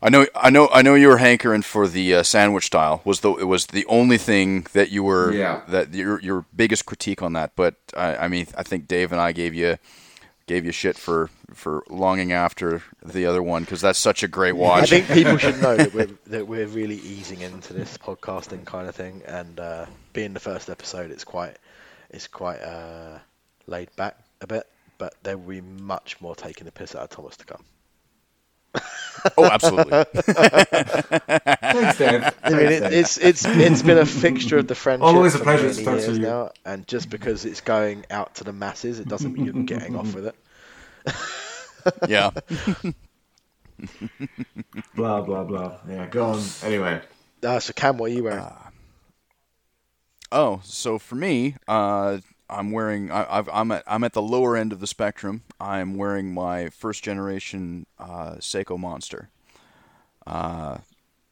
I 0.00 0.10
know, 0.10 0.26
I 0.36 0.50
know, 0.50 0.68
I 0.72 0.82
know. 0.82 0.94
You 0.94 1.08
were 1.08 1.18
hankering 1.18 1.62
for 1.62 1.88
the 1.88 2.14
uh, 2.14 2.22
sandwich 2.22 2.66
style. 2.66 3.02
Was 3.04 3.20
the 3.20 3.32
it 3.32 3.44
was 3.44 3.66
the 3.66 3.84
only 3.86 4.16
thing 4.16 4.66
that 4.72 4.90
you 4.90 5.02
were 5.02 5.32
yeah. 5.32 5.62
that 5.68 5.92
your 5.92 6.20
your 6.20 6.44
biggest 6.54 6.86
critique 6.86 7.20
on 7.20 7.32
that. 7.32 7.56
But 7.56 7.74
I, 7.96 8.16
I 8.16 8.28
mean, 8.28 8.46
I 8.56 8.62
think 8.62 8.86
Dave 8.86 9.10
and 9.10 9.20
I 9.20 9.32
gave 9.32 9.54
you 9.54 9.76
gave 10.48 10.64
you 10.64 10.72
shit 10.72 10.96
for 10.96 11.30
for 11.54 11.84
longing 11.88 12.32
after 12.32 12.82
the 13.04 13.26
other 13.26 13.42
one 13.42 13.62
because 13.62 13.80
that's 13.80 13.98
such 13.98 14.22
a 14.24 14.28
great 14.28 14.56
watch. 14.56 14.84
I 14.84 14.86
think 14.86 15.06
people 15.08 15.36
should 15.36 15.62
know 15.62 15.76
that 15.76 15.94
we're 15.94 16.06
that 16.26 16.48
we're 16.48 16.66
really 16.66 16.96
easing 16.96 17.42
into 17.42 17.72
this 17.72 17.96
podcasting 17.96 18.64
kind 18.64 18.88
of 18.88 18.96
thing, 18.96 19.22
and 19.26 19.60
uh, 19.60 19.86
being 20.12 20.34
the 20.34 20.40
first 20.40 20.68
episode, 20.68 21.12
it's 21.12 21.24
quite 21.24 21.56
it's 22.10 22.26
quite 22.26 22.60
uh, 22.60 23.18
laid 23.68 23.94
back 23.94 24.18
a 24.40 24.46
bit, 24.46 24.66
but 24.96 25.14
there 25.22 25.38
will 25.38 25.48
be 25.48 25.60
much 25.60 26.20
more 26.20 26.34
taking 26.34 26.64
the 26.64 26.72
piss 26.72 26.96
out 26.96 27.02
of 27.02 27.10
Thomas 27.10 27.36
to 27.36 27.44
come. 27.44 27.64
Oh, 29.36 29.44
absolutely. 29.44 30.04
Thanks, 30.22 31.98
Dave. 31.98 32.34
I 32.42 32.50
mean, 32.50 32.66
it, 32.66 32.92
it's 32.92 33.16
it's 33.18 33.44
it's 33.44 33.82
been 33.82 33.98
a 33.98 34.06
fixture 34.06 34.58
of 34.58 34.68
the 34.68 34.74
friendship. 34.74 35.06
Always 35.06 35.34
a 35.34 35.38
pleasure 35.40 35.72
to 35.72 35.84
talk 35.84 35.98
to 35.98 36.00
years 36.00 36.18
you. 36.18 36.24
Now, 36.24 36.50
and 36.64 36.86
just 36.86 37.10
because 37.10 37.44
it's 37.44 37.60
going 37.60 38.04
out 38.10 38.36
to 38.36 38.44
the 38.44 38.52
masses, 38.52 39.00
it 39.00 39.08
doesn't 39.08 39.32
mean 39.32 39.44
you're 39.46 39.64
getting 39.64 39.96
off 39.96 40.14
with 40.14 40.26
it. 40.26 40.34
yeah. 42.08 42.30
blah 44.94 45.20
blah 45.22 45.44
blah. 45.44 45.78
Yeah, 45.88 46.06
go 46.06 46.24
on. 46.26 46.42
Anyway, 46.62 47.00
Uh, 47.42 47.60
so 47.60 47.72
Cam, 47.72 47.98
what 47.98 48.10
are 48.10 48.14
you 48.14 48.24
wearing? 48.24 48.44
Oh, 50.30 50.60
so 50.62 50.98
for 50.98 51.14
me, 51.14 51.56
uh, 51.66 52.18
I'm 52.50 52.70
wearing. 52.70 53.10
I, 53.10 53.38
I've, 53.38 53.48
I'm 53.52 53.70
at 53.72 53.84
I'm 53.86 54.04
at 54.04 54.12
the 54.12 54.22
lower 54.22 54.56
end 54.56 54.72
of 54.72 54.80
the 54.80 54.86
spectrum. 54.86 55.42
I'm 55.60 55.94
wearing 55.94 56.32
my 56.32 56.70
first 56.70 57.04
generation 57.04 57.86
uh, 57.98 58.36
Seiko 58.36 58.78
Monster. 58.78 59.28
Uh, 60.26 60.78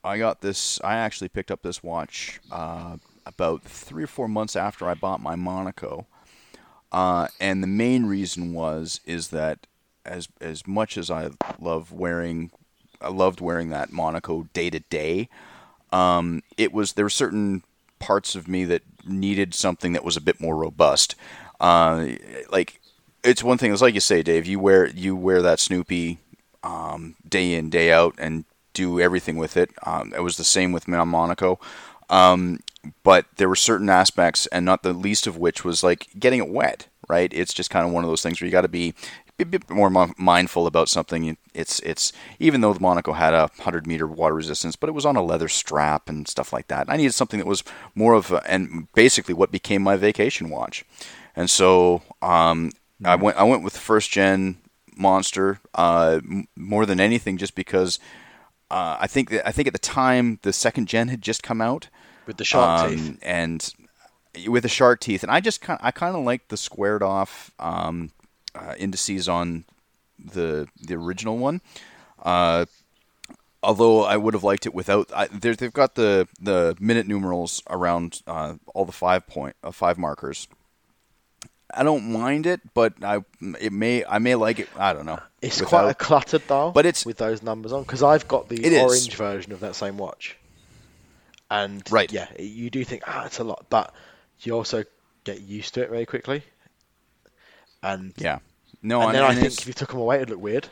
I 0.05 0.19
got 0.19 0.41
this. 0.41 0.81
I 0.85 0.97
actually 0.97 1.29
picked 1.29 1.51
up 1.51 1.63
this 1.63 1.83
watch 1.83 2.41
uh, 2.51 2.97
about 3.25 3.63
three 3.63 4.05
or 4.05 4.09
four 4.09 4.29
months 4.29 4.57
after 4.57 4.89
I 4.89 4.95
bought 4.95 5.21
my 5.21 5.37
Monaco. 5.37 6.07
Uh, 6.93 7.29
and 7.41 7.63
the 7.63 7.69
main 7.69 8.07
reason 8.07 8.53
was 8.53 9.01
is 9.05 9.29
that 9.29 9.67
as 10.05 10.29
as 10.41 10.67
much 10.67 10.97
as 10.97 11.11
I 11.11 11.31
love 11.59 11.93
wearing, 11.93 12.51
I 13.01 13.09
loved 13.09 13.41
wearing 13.41 13.71
that 13.71 13.93
Monaco 13.93 14.49
day 14.53 14.71
to 14.71 14.81
day. 14.81 15.29
Um, 15.93 16.43
it 16.57 16.73
was 16.73 16.93
there 16.93 17.05
were 17.05 17.11
certain 17.11 17.63
parts 17.99 18.35
of 18.35 18.49
me 18.49 18.65
that 18.65 18.83
needed 19.07 19.55
something 19.55 19.93
that 19.93 20.05
was 20.05 20.17
a 20.17 20.21
bit 20.21 20.41
more 20.41 20.57
robust. 20.57 21.15
Uh, 21.61 22.09
like 22.51 22.81
it's 23.25 23.43
one 23.43 23.59
thing. 23.59 23.73
It's 23.73 23.83
like 23.83 23.95
you 23.95 24.01
say, 24.01 24.23
Dave. 24.23 24.47
You 24.47 24.61
wear 24.61 24.87
you 24.87 25.17
wear 25.17 25.43
that 25.43 25.61
Snoopy 25.61 26.19
um, 26.63 27.17
day 27.29 27.55
in 27.55 27.71
day 27.71 27.93
out 27.93 28.15
and 28.19 28.45
do 28.73 29.01
everything 29.01 29.37
with 29.37 29.57
it. 29.57 29.71
Um, 29.85 30.13
it 30.15 30.23
was 30.23 30.37
the 30.37 30.45
same 30.45 30.73
with 30.73 30.87
my 30.87 31.03
Monaco. 31.05 31.59
Um, 32.09 32.61
but 33.03 33.27
there 33.37 33.49
were 33.49 33.57
certain 33.57 33.89
aspects, 33.89 34.47
and 34.49 34.65
not 34.65 34.83
the 34.83 34.93
least 34.93 35.27
of 35.27 35.37
which 35.37 35.65
was 35.65 35.83
like 35.83 36.09
getting 36.19 36.41
it 36.41 36.49
wet. 36.49 36.87
Right? 37.09 37.33
It's 37.33 37.55
just 37.55 37.71
kind 37.71 37.87
of 37.87 37.93
one 37.93 38.05
of 38.05 38.11
those 38.11 38.23
things 38.23 38.41
where 38.41 38.47
you 38.47 38.53
got 38.53 38.63
to 38.63 38.69
be 38.69 38.95
be 39.37 39.43
a 39.43 39.47
bit 39.47 39.69
more 39.71 39.91
mindful 40.17 40.67
about 40.67 40.89
something. 40.89 41.37
It's 41.55 41.81
it's 41.81 42.13
even 42.39 42.61
though 42.61 42.73
the 42.73 42.81
Monaco 42.81 43.13
had 43.13 43.35
a 43.35 43.51
hundred 43.61 43.87
meter 43.87 44.07
water 44.07 44.35
resistance, 44.35 44.77
but 44.77 44.89
it 44.89 44.93
was 44.93 45.05
on 45.07 45.17
a 45.17 45.23
leather 45.23 45.49
strap 45.49 46.09
and 46.09 46.27
stuff 46.27 46.53
like 46.53 46.69
that. 46.69 46.87
I 46.89 46.97
needed 46.97 47.13
something 47.15 47.39
that 47.39 47.47
was 47.47 47.63
more 47.95 48.15
of 48.15 48.33
a, 48.33 48.43
and 48.51 48.89
basically 48.95 49.35
what 49.35 49.51
became 49.53 49.83
my 49.83 49.97
vacation 49.97 50.49
watch. 50.51 50.85
And 51.35 51.51
so 51.51 52.03
um, 52.23 52.71
I 53.05 53.17
went 53.17 53.37
I 53.37 53.43
went 53.45 53.63
with 53.63 53.75
the 53.75 53.81
first 53.81 54.11
gen 54.11 54.59
Monster 54.97 55.61
uh, 55.75 56.21
m- 56.25 56.49
more 56.57 56.87
than 56.87 56.99
anything, 57.01 57.37
just 57.37 57.55
because 57.55 57.99
uh, 58.71 58.97
I 58.99 59.07
think 59.07 59.29
that 59.31 59.47
I 59.47 59.53
think 59.53 59.67
at 59.69 59.75
the 59.75 59.79
time 59.79 60.39
the 60.43 60.53
second 60.53 60.89
gen 60.89 61.09
had 61.09 61.21
just 61.21 61.43
come 61.43 61.61
out 61.61 61.89
With 62.27 62.39
the 62.39 62.45
shark 62.45 62.81
um, 62.85 62.97
teeth. 62.97 63.19
and 63.23 63.75
with 64.49 64.63
the 64.63 64.69
shark 64.71 65.01
teeth, 65.01 65.23
and 65.23 65.31
I 65.31 65.41
just 65.41 65.61
kind 65.61 65.79
I 65.83 65.91
kind 65.91 66.17
of 66.17 66.25
liked 66.25 66.49
the 66.49 66.57
squared 66.57 67.03
off 67.03 67.51
um, 67.59 68.11
uh, 68.57 68.75
indices 68.79 69.29
on 69.29 69.65
the 70.19 70.67
the 70.81 70.95
original 70.95 71.37
one. 71.39 71.61
Uh, 72.23 72.65
although 73.63 74.05
I 74.05 74.17
would 74.17 74.35
have 74.35 74.45
liked 74.45 74.67
it 74.67 74.75
without, 74.75 75.11
I, 75.15 75.27
they've 75.29 75.73
got 75.73 75.95
the 75.95 76.27
the 76.41 76.77
minute 76.81 77.07
numerals 77.07 77.63
around 77.69 78.23
uh, 78.27 78.55
all 78.75 78.85
the 78.85 78.93
five 78.93 79.27
point 79.27 79.57
uh, 79.63 79.71
five 79.73 79.99
markers. 79.99 80.49
I 81.75 81.83
don't 81.83 82.11
mind 82.13 82.47
it, 82.47 82.61
but 82.75 82.95
I 83.03 83.25
it 83.61 83.73
may 83.73 84.05
I 84.05 84.19
may 84.19 84.35
like 84.37 84.61
it. 84.61 84.69
I 84.77 84.93
don't 84.93 85.05
know. 85.05 85.19
It's 85.43 85.61
without- 85.61 85.69
quite 85.69 85.91
a 85.91 85.95
cluttered 85.95 86.47
dial, 86.47 86.71
But 86.73 86.87
it's- 86.87 87.05
with 87.05 87.19
those 87.19 87.43
numbers 87.43 87.73
on 87.73 87.83
because 87.83 88.03
I've 88.03 88.27
got 88.29 88.49
the 88.49 88.65
It 88.65 88.73
is. 88.73 88.83
orange 88.83 89.15
version 89.17 89.53
of 89.53 89.61
that 89.61 89.75
same 89.75 89.99
watch, 89.99 90.37
and 91.51 91.83
Right. 91.91 92.11
yeah, 92.13 92.29
you 92.39 92.71
do 92.71 92.85
think 92.85 93.03
ah, 93.07 93.27
it's 93.27 93.39
a 93.41 93.45
lot, 93.45 93.67
but 93.69 93.93
you 94.41 94.53
also 94.55 94.85
get 95.25 95.41
used 95.43 95.75
to 95.75 95.83
it 95.83 95.91
very 95.91 96.07
quickly, 96.07 96.45
and 97.93 98.13
yeah. 98.17 98.39
No, 98.83 99.03
and 99.03 99.15
then 99.15 99.25
I 99.25 99.35
think 99.35 99.47
if 99.47 99.67
you 99.67 99.73
took 99.73 99.91
them 99.91 100.01
away, 100.01 100.17
it'd 100.17 100.31
look 100.31 100.41
weird. 100.41 100.69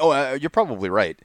Oh, 0.00 0.10
uh, 0.10 0.38
you're 0.40 0.50
probably 0.50 0.90
right. 0.90 1.18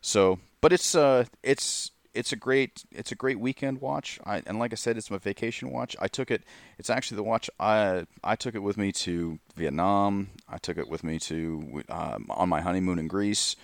So, 0.00 0.38
but 0.60 0.72
it's 0.72 0.94
uh, 0.94 1.24
it's 1.42 1.90
it's 2.14 2.32
a 2.32 2.36
great 2.36 2.84
it's 2.90 3.12
a 3.12 3.14
great 3.14 3.40
weekend 3.40 3.80
watch. 3.80 4.18
I, 4.24 4.42
and 4.46 4.58
like 4.58 4.72
I 4.72 4.76
said, 4.76 4.96
it's 4.96 5.10
my 5.10 5.18
vacation 5.18 5.70
watch. 5.70 5.96
I 6.00 6.08
took 6.08 6.30
it. 6.30 6.42
It's 6.78 6.90
actually 6.90 7.16
the 7.16 7.22
watch 7.24 7.50
I 7.58 8.06
I 8.22 8.36
took 8.36 8.54
it 8.54 8.62
with 8.62 8.76
me 8.76 8.92
to 8.92 9.38
Vietnam. 9.56 10.30
I 10.48 10.58
took 10.58 10.78
it 10.78 10.88
with 10.88 11.04
me 11.04 11.18
to 11.20 11.82
um, 11.88 12.26
on 12.30 12.48
my 12.48 12.60
honeymoon 12.60 12.98
in 12.98 13.08
Greece. 13.08 13.56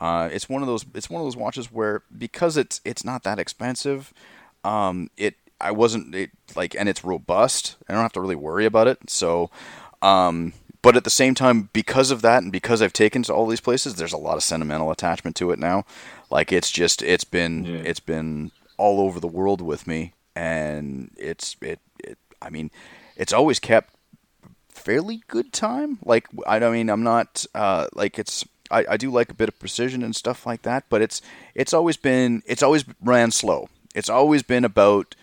Uh, 0.00 0.28
it's 0.32 0.48
one 0.48 0.62
of 0.62 0.68
those 0.68 0.84
it's 0.94 1.10
one 1.10 1.20
of 1.20 1.26
those 1.26 1.36
watches 1.36 1.70
where 1.70 2.02
because 2.16 2.56
it's 2.56 2.80
it's 2.84 3.04
not 3.04 3.22
that 3.24 3.38
expensive. 3.38 4.12
Um, 4.64 5.10
it 5.16 5.36
I 5.62 5.70
wasn't 5.70 6.14
it, 6.14 6.30
like 6.56 6.74
and 6.74 6.88
it's 6.88 7.04
robust. 7.04 7.76
I 7.88 7.92
don't 7.92 8.02
have 8.02 8.12
to 8.14 8.20
really 8.20 8.36
worry 8.36 8.66
about 8.66 8.88
it. 8.88 8.98
So. 9.08 9.50
Um, 10.02 10.52
but 10.82 10.96
at 10.96 11.04
the 11.04 11.10
same 11.10 11.36
time, 11.36 11.70
because 11.72 12.10
of 12.10 12.22
that, 12.22 12.42
and 12.42 12.50
because 12.50 12.82
I've 12.82 12.92
taken 12.92 13.22
to 13.22 13.32
all 13.32 13.46
these 13.46 13.60
places, 13.60 13.94
there's 13.94 14.12
a 14.12 14.16
lot 14.16 14.36
of 14.36 14.42
sentimental 14.42 14.90
attachment 14.90 15.36
to 15.36 15.52
it 15.52 15.60
now. 15.60 15.84
Like 16.28 16.50
it's 16.50 16.72
just, 16.72 17.02
it's 17.02 17.22
been, 17.22 17.64
Yeah. 17.64 17.82
it's 17.84 18.00
been 18.00 18.50
all 18.78 19.00
over 19.00 19.20
the 19.20 19.28
world 19.28 19.60
with 19.60 19.86
me, 19.86 20.12
and 20.34 21.12
it's, 21.16 21.54
it, 21.60 21.78
it. 22.02 22.18
I 22.40 22.50
mean, 22.50 22.72
it's 23.16 23.32
always 23.32 23.60
kept 23.60 23.94
fairly 24.68 25.22
good 25.28 25.52
time. 25.52 25.98
Like 26.04 26.26
I 26.48 26.58
don't 26.58 26.72
mean 26.72 26.90
I'm 26.90 27.04
not 27.04 27.46
uh, 27.54 27.86
like 27.94 28.18
it's. 28.18 28.44
I, 28.70 28.84
I 28.90 28.96
do 28.96 29.10
like 29.10 29.30
a 29.30 29.34
bit 29.34 29.48
of 29.48 29.58
precision 29.60 30.02
and 30.02 30.16
stuff 30.16 30.46
like 30.46 30.62
that, 30.62 30.84
but 30.88 31.00
it's 31.02 31.22
it's 31.54 31.72
always 31.72 31.96
been 31.96 32.42
it's 32.44 32.62
always 32.62 32.84
ran 33.00 33.30
slow. 33.30 33.68
It's 33.94 34.08
always 34.08 34.42
been 34.42 34.64
about 34.64 35.14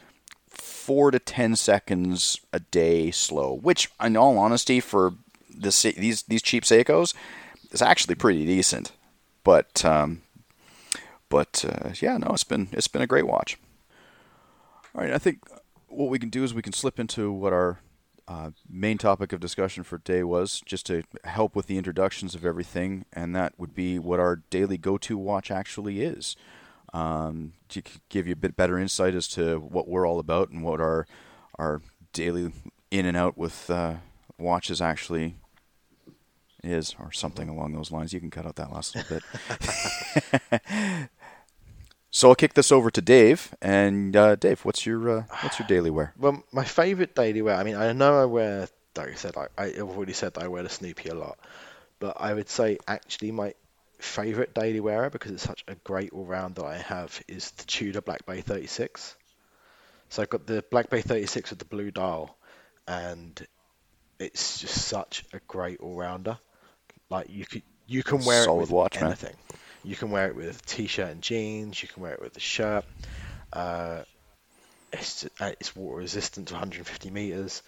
four 0.90 1.12
to 1.12 1.20
ten 1.20 1.56
seconds 1.56 2.42
a 2.52 2.60
day 2.60 3.12
slow, 3.12 3.54
which, 3.54 3.92
in 4.04 4.18
all 4.18 4.40
honesty, 4.40 4.80
for 4.80 5.14
the 5.48 5.94
these 5.96 6.24
these 6.24 6.42
cheap 6.42 6.64
Seikos, 6.64 7.14
is 7.70 7.84
actually 7.84 8.16
pretty 8.16 8.44
decent. 8.44 8.92
But 9.44 9.86
um, 9.86 10.24
but 11.30 11.64
uh, 11.64 11.90
yeah, 12.02 12.18
no, 12.18 12.30
it's 12.34 12.44
been 12.44 12.70
it's 12.72 12.88
been 12.88 13.04
a 13.04 13.08
great 13.14 13.28
watch. 13.28 13.60
All 14.96 15.04
right, 15.04 15.14
I 15.14 15.20
think 15.20 15.48
what 15.90 16.10
we 16.10 16.18
can 16.18 16.30
do 16.30 16.44
is 16.44 16.56
we 16.56 16.64
can 16.64 16.74
slip 16.74 17.00
into 17.00 17.32
what 17.32 17.54
our 17.54 17.78
uh, 18.28 18.50
main 18.68 18.98
topic 18.98 19.32
of 19.32 19.40
discussion 19.40 19.84
for 19.84 20.00
today 20.00 20.24
was, 20.24 20.60
just 20.66 20.88
to 20.88 21.04
help 21.24 21.56
with 21.56 21.68
the 21.68 21.78
introductions 21.78 22.34
of 22.34 22.44
everything, 22.44 23.06
and 23.14 23.36
that 23.36 23.54
would 23.60 23.76
be 23.76 24.00
what 24.00 24.20
our 24.20 24.38
daily 24.50 24.80
go-to 24.80 25.20
watch 25.20 25.52
actually 25.52 26.02
is. 26.02 26.36
Um, 26.92 27.54
to 27.70 27.84
give 28.10 28.26
you 28.26 28.34
a 28.34 28.36
bit 28.36 28.56
better 28.56 28.80
insight 28.80 29.14
as 29.14 29.28
to 29.30 29.60
what 29.60 29.88
we're 29.88 30.08
all 30.08 30.20
about 30.20 30.50
and 30.50 30.64
what 30.64 30.82
our 30.82 31.06
our 31.60 31.82
daily 32.14 32.52
in 32.90 33.06
and 33.06 33.16
out 33.16 33.38
with 33.38 33.70
uh, 33.70 33.96
watches 34.40 34.82
actually 34.82 35.36
is, 36.64 36.96
or 37.00 37.12
something 37.12 37.50
along 37.50 37.74
those 37.74 37.92
lines. 37.92 38.14
You 38.14 38.20
can 38.20 38.32
cut 38.32 38.46
out 38.46 38.56
that 38.56 38.72
last 38.72 38.96
little 38.96 39.20
bit. 39.20 40.60
so 42.12 42.30
I'll 42.30 42.36
kick 42.36 42.54
this 42.54 42.72
over 42.72 42.90
to 42.92 43.02
Dave. 43.02 43.54
And 43.62 44.16
uh, 44.16 44.36
Dave, 44.36 44.66
what's 44.66 44.86
your 44.86 45.20
uh, 45.20 45.24
what's 45.42 45.60
your 45.60 45.68
daily 45.68 45.90
wear? 45.90 46.14
Well, 46.18 46.44
my 46.52 46.64
favourite 46.64 47.16
daily 47.16 47.42
wear. 47.42 47.56
I 47.56 47.64
mean, 47.64 47.76
I 47.76 47.94
know 47.94 48.22
I 48.22 48.26
wear. 48.26 48.68
Like 48.98 49.12
I 49.12 49.16
said, 49.16 49.36
I, 49.38 49.48
I've 49.58 49.82
already 49.82 50.14
said 50.14 50.34
that 50.34 50.44
I 50.44 50.48
wear 50.48 50.64
the 50.64 50.70
Snoopy 50.70 51.10
a 51.10 51.16
lot, 51.16 51.38
but 52.00 52.18
I 52.20 52.34
would 52.34 52.50
say 52.50 52.78
actually 52.88 53.32
my 53.32 53.54
favourite 54.00 54.54
daily 54.54 54.80
wearer 54.80 55.10
because 55.10 55.32
it's 55.32 55.44
such 55.44 55.64
a 55.68 55.76
great 55.76 56.12
all 56.14 56.26
round 56.26 56.56
that 56.56 56.66
I 56.66 56.78
have 56.78 57.22
is 57.28 57.52
the 57.52 57.66
Tudor 57.66 58.02
Black 58.02 58.26
Bay 58.26 58.42
36. 58.42 59.16
So 60.10 60.22
I've 60.22 60.30
got 60.30 60.48
the 60.48 60.64
Black 60.72 60.90
Bay 60.90 61.02
36 61.02 61.52
with 61.52 61.60
the 61.60 61.66
blue 61.66 61.92
dial, 61.92 62.36
and 62.88 63.46
it's 64.20 64.60
just 64.60 64.88
such 64.88 65.24
a 65.34 65.40
great 65.48 65.80
all 65.82 65.96
rounder. 65.96 66.40
Like 67.10 67.30
you 67.30 67.46
could 67.46 67.62
You 67.88 68.04
can 68.04 68.24
wear 68.26 68.44
Solid 68.44 68.58
it 68.58 68.62
with 68.62 68.72
watch, 68.72 68.96
man. 68.96 69.06
anything. 69.08 69.36
You 69.84 69.96
can 69.96 70.12
wear 70.12 70.28
it 70.28 70.36
with 70.36 70.66
t-shirt 70.66 71.10
and 71.10 71.22
jeans. 71.22 71.82
You 71.82 71.88
can 71.88 72.04
wear 72.04 72.14
it 72.14 72.22
with 72.22 72.36
a 72.36 72.40
shirt. 72.42 72.86
Uh, 73.54 74.04
it's 74.92 75.26
uh, 75.40 75.52
it's 75.60 75.76
water 75.76 75.98
resistant 75.98 76.48
to 76.50 76.56
150 76.56 77.10
meters. 77.12 77.62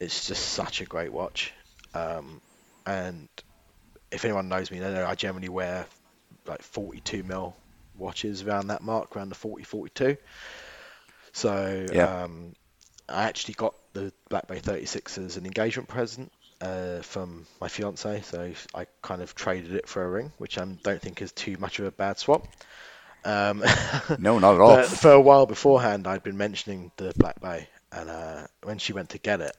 It's 0.00 0.26
just 0.26 0.44
such 0.44 0.80
a 0.80 0.84
great 0.84 1.12
watch. 1.12 1.52
Um, 1.94 2.40
and 2.86 3.28
if 4.14 4.24
anyone 4.24 4.48
knows 4.48 4.70
me, 4.70 4.78
they 4.80 4.92
know 4.92 5.06
I 5.06 5.14
generally 5.14 5.48
wear 5.48 5.86
like 6.46 6.62
42 6.62 7.22
mil 7.24 7.56
watches 7.96 8.42
around 8.42 8.68
that 8.68 8.82
mark, 8.82 9.16
around 9.16 9.30
the 9.30 9.34
40, 9.36 9.64
42. 9.64 10.16
So 11.32 11.90
Yeah. 11.90 12.10
um, 12.24 12.54
I 13.08 13.24
actually 13.24 13.54
got 13.54 13.74
the 13.94 14.12
Black 14.30 14.48
Bay 14.48 14.60
36 14.60 15.18
as 15.18 15.36
an 15.36 15.46
engagement 15.46 15.88
present 15.88 16.32
uh, 16.60 17.02
from 17.02 17.46
my 17.60 17.68
fiance. 17.68 18.22
So 18.22 18.52
I 18.74 18.86
kind 19.02 19.22
of 19.22 19.34
traded 19.34 19.74
it 19.74 19.88
for 19.88 20.04
a 20.04 20.10
ring, 20.10 20.32
which 20.38 20.58
I 20.58 20.64
don't 20.64 21.02
think 21.02 21.22
is 21.22 21.32
too 21.32 21.56
much 21.58 21.78
of 21.80 21.86
a 21.86 21.92
bad 21.92 22.18
swap. 22.18 22.48
Um, 23.24 23.64
No, 24.16 24.38
not 24.38 24.54
at 24.54 24.60
all. 24.60 24.84
for 24.88 25.12
a 25.12 25.20
while 25.20 25.46
beforehand, 25.46 26.06
I'd 26.06 26.22
been 26.22 26.36
mentioning 26.36 26.92
the 26.96 27.14
Black 27.18 27.40
Bay, 27.40 27.68
and 27.92 28.10
uh, 28.10 28.46
when 28.62 28.78
she 28.78 28.92
went 28.92 29.10
to 29.10 29.18
get 29.18 29.40
it, 29.40 29.56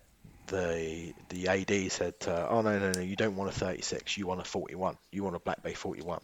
the 0.47 1.13
the 1.29 1.47
AD 1.47 1.91
said, 1.91 2.15
uh, 2.27 2.47
"Oh 2.49 2.61
no, 2.61 2.77
no, 2.79 2.93
no! 2.93 3.01
You 3.01 3.15
don't 3.15 3.35
want 3.35 3.49
a 3.49 3.53
36. 3.53 4.17
You 4.17 4.27
want 4.27 4.41
a 4.41 4.43
41. 4.43 4.97
You 5.11 5.23
want 5.23 5.35
a 5.35 5.39
Black 5.39 5.63
Bay 5.63 5.73
41." 5.73 6.21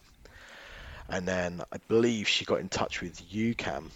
And 1.10 1.28
then 1.28 1.62
I 1.72 1.78
believe 1.88 2.28
she 2.28 2.46
got 2.46 2.60
in 2.60 2.70
touch 2.70 3.02
with 3.02 3.22
UCAM 3.32 3.90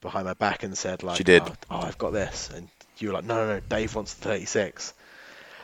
behind 0.00 0.26
my 0.26 0.34
back 0.34 0.62
and 0.62 0.76
said, 0.76 1.02
"Like, 1.02 1.16
She 1.18 1.24
did. 1.24 1.42
Oh, 1.42 1.54
oh, 1.70 1.80
I've 1.80 1.98
got 1.98 2.12
this," 2.12 2.50
and 2.54 2.68
you 2.98 3.08
were 3.08 3.14
like, 3.14 3.24
"No, 3.24 3.36
no, 3.36 3.54
no! 3.54 3.60
Dave 3.68 3.94
wants 3.94 4.14
the 4.14 4.24
36." 4.24 4.94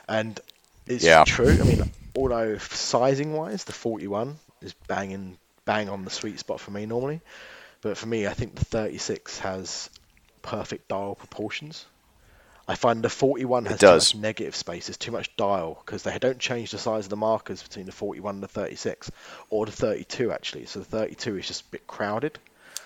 And 0.08 0.38
it's 0.86 1.04
Yeah. 1.04 1.24
true. 1.24 1.48
I 1.48 1.64
mean, 1.64 1.82
although 2.16 2.58
sizing 2.58 3.32
wise, 3.32 3.64
the 3.64 3.72
41 3.72 4.38
is 4.60 4.74
banging 4.86 5.38
bang 5.64 5.88
on 5.88 6.04
the 6.04 6.10
sweet 6.10 6.38
spot 6.38 6.60
for 6.60 6.70
me 6.70 6.86
normally. 6.86 7.20
But 7.80 7.96
for 7.96 8.06
me, 8.06 8.26
I 8.26 8.34
think 8.34 8.54
the 8.54 8.64
36 8.64 9.38
has 9.40 9.90
perfect 10.42 10.88
dial 10.88 11.14
proportions. 11.14 11.86
I 12.66 12.76
find 12.76 13.02
the 13.02 13.10
41 13.10 13.66
has 13.66 13.78
too 13.80 13.86
much 13.86 14.14
negative 14.14 14.56
space. 14.56 14.86
There's 14.86 14.96
too 14.96 15.12
much 15.12 15.34
dial 15.36 15.82
because 15.84 16.02
they 16.02 16.18
don't 16.18 16.38
change 16.38 16.70
the 16.70 16.78
size 16.78 17.06
of 17.06 17.10
the 17.10 17.16
markers 17.16 17.62
between 17.62 17.86
the 17.86 17.92
41 17.92 18.36
and 18.36 18.42
the 18.42 18.48
36, 18.48 19.10
or 19.50 19.66
the 19.66 19.72
32 19.72 20.32
actually. 20.32 20.66
So 20.66 20.78
the 20.78 20.84
32 20.86 21.36
is 21.38 21.46
just 21.46 21.62
a 21.62 21.70
bit 21.70 21.86
crowded. 21.86 22.38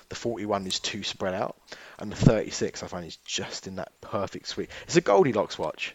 The 0.09 0.17
41 0.17 0.67
is 0.67 0.81
too 0.81 1.03
spread 1.05 1.35
out, 1.35 1.57
and 1.99 2.11
the 2.11 2.17
36 2.17 2.83
I 2.83 2.87
find 2.87 3.07
is 3.07 3.17
just 3.17 3.67
in 3.67 3.77
that 3.77 3.93
perfect 4.01 4.49
sweet. 4.49 4.71
It's 4.85 4.97
a 4.97 5.01
Goldilocks 5.01 5.59
watch. 5.59 5.95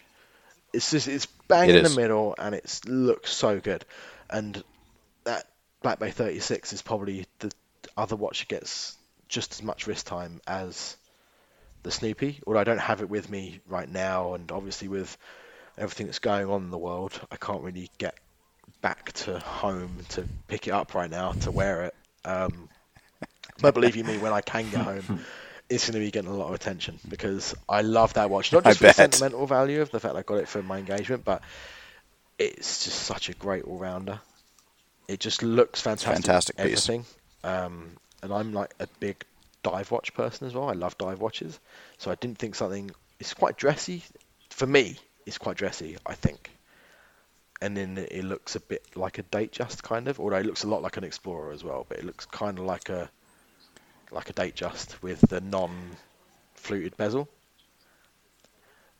It's 0.72 0.90
just 0.90 1.08
it's 1.08 1.26
bang 1.48 1.68
It 1.68 1.76
in 1.76 1.84
is. 1.84 1.94
the 1.94 2.00
middle, 2.00 2.34
and 2.38 2.54
it 2.54 2.80
looks 2.86 3.32
so 3.32 3.60
good. 3.60 3.84
And 4.30 4.62
that 5.24 5.46
Black 5.82 5.98
Bay 5.98 6.10
36 6.10 6.72
is 6.72 6.80
probably 6.80 7.26
the 7.40 7.52
other 7.96 8.16
watch 8.16 8.40
that 8.40 8.48
gets 8.48 8.96
just 9.28 9.52
as 9.52 9.62
much 9.62 9.86
wrist 9.86 10.06
time 10.06 10.40
as 10.46 10.96
the 11.84 11.90
Snoopy. 11.90 12.40
Although 12.46 12.58
I 12.58 12.64
don't 12.64 12.78
have 12.78 13.00
it 13.00 13.08
with 13.08 13.30
me 13.30 13.60
right 13.68 13.88
now, 13.88 14.34
and 14.34 14.50
obviously 14.50 14.88
with 14.88 15.16
everything 15.78 16.06
that's 16.06 16.18
going 16.18 16.50
on 16.50 16.64
in 16.64 16.70
the 16.70 16.78
world, 16.78 17.18
I 17.30 17.36
can't 17.36 17.62
really 17.62 17.90
get 17.98 18.16
back 18.80 19.12
to 19.12 19.38
home 19.38 19.98
to 20.10 20.24
pick 20.48 20.66
it 20.66 20.72
up 20.72 20.94
right 20.94 21.10
now 21.10 21.32
to 21.32 21.50
wear 21.50 21.84
it. 21.84 21.94
Um, 22.24 22.68
but 23.60 23.74
believe 23.74 23.96
you 23.96 24.04
me, 24.04 24.18
when 24.18 24.32
I 24.32 24.40
can 24.40 24.68
get 24.70 24.80
home, 24.80 25.20
it's 25.70 25.86
going 25.86 25.94
to 25.94 26.00
be 26.00 26.10
getting 26.10 26.30
a 26.30 26.34
lot 26.34 26.48
of 26.48 26.54
attention 26.54 26.98
because 27.08 27.54
I 27.68 27.82
love 27.82 28.14
that 28.14 28.30
watch. 28.30 28.52
Not 28.52 28.66
I 28.66 28.70
just 28.70 28.80
for 28.80 28.86
the 28.86 28.92
sentimental 28.92 29.46
value 29.46 29.80
of 29.80 29.90
the 29.90 30.00
fact 30.00 30.16
I 30.16 30.22
got 30.22 30.38
it 30.38 30.48
for 30.48 30.62
my 30.62 30.78
engagement, 30.78 31.24
but 31.24 31.42
it's 32.38 32.84
just 32.84 32.98
such 33.02 33.28
a 33.28 33.34
great 33.34 33.64
all 33.64 33.78
rounder. 33.78 34.20
It 35.06 35.20
just 35.20 35.42
looks 35.42 35.80
fantastic. 35.80 36.12
fantastic 36.12 36.56
piece. 36.56 36.88
Everything. 36.88 37.04
Um, 37.44 37.90
and 38.22 38.32
I'm 38.32 38.52
like 38.54 38.74
a 38.80 38.88
big 39.00 39.24
dive 39.64 39.90
watch 39.90 40.14
person 40.14 40.46
as 40.46 40.54
well. 40.54 40.68
I 40.68 40.74
love 40.74 40.96
dive 40.98 41.20
watches, 41.20 41.58
so 41.98 42.12
I 42.12 42.14
didn't 42.14 42.38
think 42.38 42.54
something. 42.54 42.90
It's 43.18 43.34
quite 43.34 43.56
dressy 43.56 44.04
for 44.50 44.66
me. 44.66 44.96
It's 45.26 45.38
quite 45.38 45.56
dressy, 45.56 45.96
I 46.06 46.14
think. 46.14 46.50
And 47.60 47.76
then 47.76 47.98
it 47.98 48.12
it 48.12 48.24
looks 48.24 48.54
a 48.56 48.60
bit 48.60 48.82
like 48.94 49.18
a 49.18 49.22
Datejust 49.24 49.82
kind 49.82 50.06
of, 50.08 50.20
although 50.20 50.36
it 50.36 50.46
looks 50.46 50.64
a 50.64 50.68
lot 50.68 50.82
like 50.82 50.96
an 50.96 51.04
Explorer 51.04 51.50
as 51.52 51.64
well. 51.64 51.84
But 51.88 51.98
it 51.98 52.04
looks 52.04 52.26
kind 52.26 52.58
of 52.58 52.64
like 52.64 52.88
a 52.88 53.10
like 54.12 54.30
a 54.30 54.32
Datejust 54.34 55.02
with 55.02 55.20
the 55.22 55.40
non-fluted 55.40 56.96
bezel. 56.96 57.28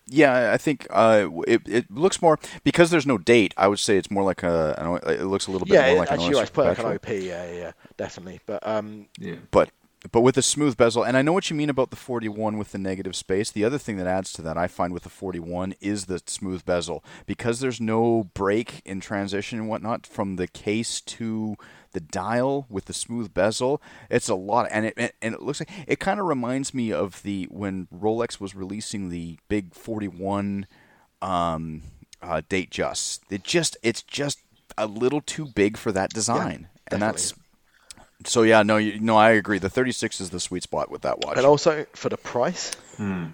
Yeah, 0.06 0.52
I 0.52 0.58
think 0.58 0.86
uh, 0.90 1.28
it 1.46 1.62
it 1.66 1.90
looks 1.90 2.20
more 2.20 2.38
because 2.62 2.90
there's 2.90 3.06
no 3.06 3.16
date. 3.16 3.54
I 3.56 3.68
would 3.68 3.78
say 3.78 3.96
it's 3.96 4.10
more 4.10 4.22
like 4.22 4.42
a. 4.42 4.74
an 4.78 4.86
O- 4.86 4.96
It 5.10 5.24
looks 5.24 5.46
a 5.46 5.50
little 5.50 5.66
bit 5.66 5.74
Yeah, 5.74 5.86
more 5.86 5.96
it, 5.96 5.98
like 5.98 6.10
an 6.10 6.20
actually, 6.20 6.36
I 6.36 6.40
Oyster 6.42 6.52
put 6.52 6.66
like 6.66 6.78
an 6.78 6.84
OP. 6.86 7.08
Yeah, 7.08 7.16
yeah, 7.46 7.52
yeah, 7.52 7.72
definitely. 7.96 8.40
But 8.44 8.66
um, 8.66 9.06
Yeah. 9.18 9.36
but 9.50 9.70
but 10.12 10.20
with 10.20 10.36
a 10.36 10.42
smooth 10.42 10.76
bezel 10.76 11.02
and 11.02 11.16
i 11.16 11.22
know 11.22 11.32
what 11.32 11.50
you 11.50 11.56
mean 11.56 11.70
about 11.70 11.90
the 11.90 11.96
41 11.96 12.58
with 12.58 12.72
the 12.72 12.78
negative 12.78 13.16
space. 13.16 13.50
The 13.50 13.64
other 13.64 13.78
thing 13.78 13.96
that 13.96 14.06
adds 14.06 14.32
to 14.34 14.42
that 14.42 14.56
i 14.56 14.66
find 14.66 14.92
with 14.92 15.02
the 15.02 15.08
41 15.08 15.74
is 15.80 16.06
the 16.06 16.20
smooth 16.26 16.64
bezel. 16.64 17.04
Because 17.26 17.60
there's 17.60 17.80
no 17.80 18.30
break 18.34 18.82
in 18.84 19.00
transition 19.00 19.58
and 19.58 19.68
whatnot 19.68 20.06
from 20.06 20.36
the 20.36 20.48
case 20.48 21.00
to 21.00 21.56
the 21.92 22.00
dial 22.00 22.66
with 22.68 22.86
the 22.86 22.92
smooth 22.92 23.32
bezel 23.32 23.80
it's 24.10 24.28
a 24.28 24.34
lot 24.34 24.66
and 24.70 24.86
it 24.86 24.94
and 24.98 25.34
it 25.34 25.42
looks 25.42 25.60
like 25.60 25.70
it 25.86 26.00
kind 26.00 26.18
of 26.18 26.26
reminds 26.26 26.74
me 26.74 26.92
of 26.92 27.22
the 27.22 27.46
when 27.50 27.86
rolex 27.94 28.40
was 28.40 28.54
releasing 28.54 29.10
the 29.10 29.38
big 29.48 29.74
41 29.74 30.66
um 31.22 31.82
uh, 32.22 32.40
Datejust. 32.48 33.20
It 33.30 33.44
just 33.44 33.76
it's 33.82 34.02
just 34.02 34.38
a 34.78 34.86
little 34.86 35.20
too 35.20 35.46
big 35.46 35.76
for 35.76 35.92
that 35.92 36.10
design 36.10 36.68
and 36.90 37.02
that's 37.02 37.34
so 38.24 38.42
yeah, 38.42 38.62
no, 38.62 38.76
you, 38.76 38.98
no, 39.00 39.16
I 39.16 39.30
agree. 39.30 39.58
The 39.58 39.70
36 39.70 40.20
is 40.20 40.30
the 40.30 40.40
sweet 40.40 40.62
spot 40.62 40.90
with 40.90 41.02
that 41.02 41.20
watch. 41.20 41.36
and 41.36 41.46
also 41.46 41.86
for 41.94 42.08
the 42.08 42.16
price, 42.16 42.72
Hmm. 42.96 43.26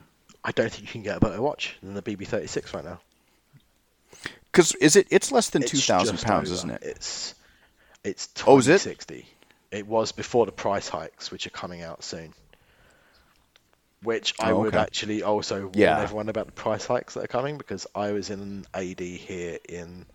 I 0.44 0.52
don't 0.52 0.70
think 0.70 0.82
you 0.82 0.88
can 0.92 1.02
get 1.02 1.16
a 1.18 1.20
better 1.20 1.40
watch 1.42 1.76
than 1.82 1.94
the 1.94 2.02
BB36 2.02 2.72
right 2.74 2.84
now. 2.84 3.00
Because 4.50 4.74
is 4.76 4.96
it? 4.96 5.06
It's 5.10 5.30
less 5.30 5.50
than 5.50 5.62
It's 5.62 5.70
two 5.70 5.78
thousand 5.78 6.18
pounds, 6.22 6.48
over. 6.50 6.54
isn't 6.56 6.70
it? 6.70 6.82
It's 6.82 7.34
it's 8.02 8.28
Oh, 8.46 8.58
is 8.58 8.66
it? 8.68 8.80
2060. 8.82 9.26
It 9.70 9.86
was 9.86 10.10
before 10.12 10.46
the 10.46 10.52
price 10.52 10.88
hikes, 10.88 11.30
which 11.30 11.46
are 11.46 11.50
coming 11.50 11.82
out 11.82 12.02
soon. 12.02 12.32
Which 14.02 14.34
I 14.40 14.52
Oh, 14.52 14.60
would 14.60 14.68
okay. 14.74 14.78
actually 14.78 15.22
also 15.22 15.60
warn 15.64 15.72
Yeah. 15.78 16.00
everyone 16.00 16.28
about 16.30 16.46
the 16.46 16.52
price 16.52 16.86
hikes 16.86 17.14
that 17.14 17.24
are 17.24 17.28
coming 17.28 17.58
because 17.58 17.86
I 17.94 18.12
was 18.12 18.30
in 18.30 18.40
an 18.40 18.66
AD 18.72 19.00
here 19.18 19.58
in 19.68 20.06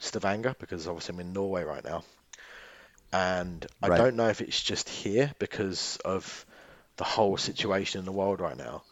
Stavanger 0.00 0.56
because 0.58 0.88
obviously 0.88 1.14
I'm 1.14 1.20
in 1.20 1.32
Norway 1.32 1.62
right 1.62 1.84
now, 1.84 2.02
and 3.12 3.66
I 3.82 3.88
Right. 3.88 3.90
don't 3.90 4.16
know 4.16 4.28
if 4.28 4.40
it's 4.40 4.62
just 4.62 4.88
here 4.88 5.32
because 5.38 5.96
of 6.04 6.44
the 6.96 7.04
whole 7.04 7.36
situation 7.36 7.98
in 8.00 8.04
the 8.06 8.12
world 8.12 8.40
right 8.40 8.56
now, 8.56 8.84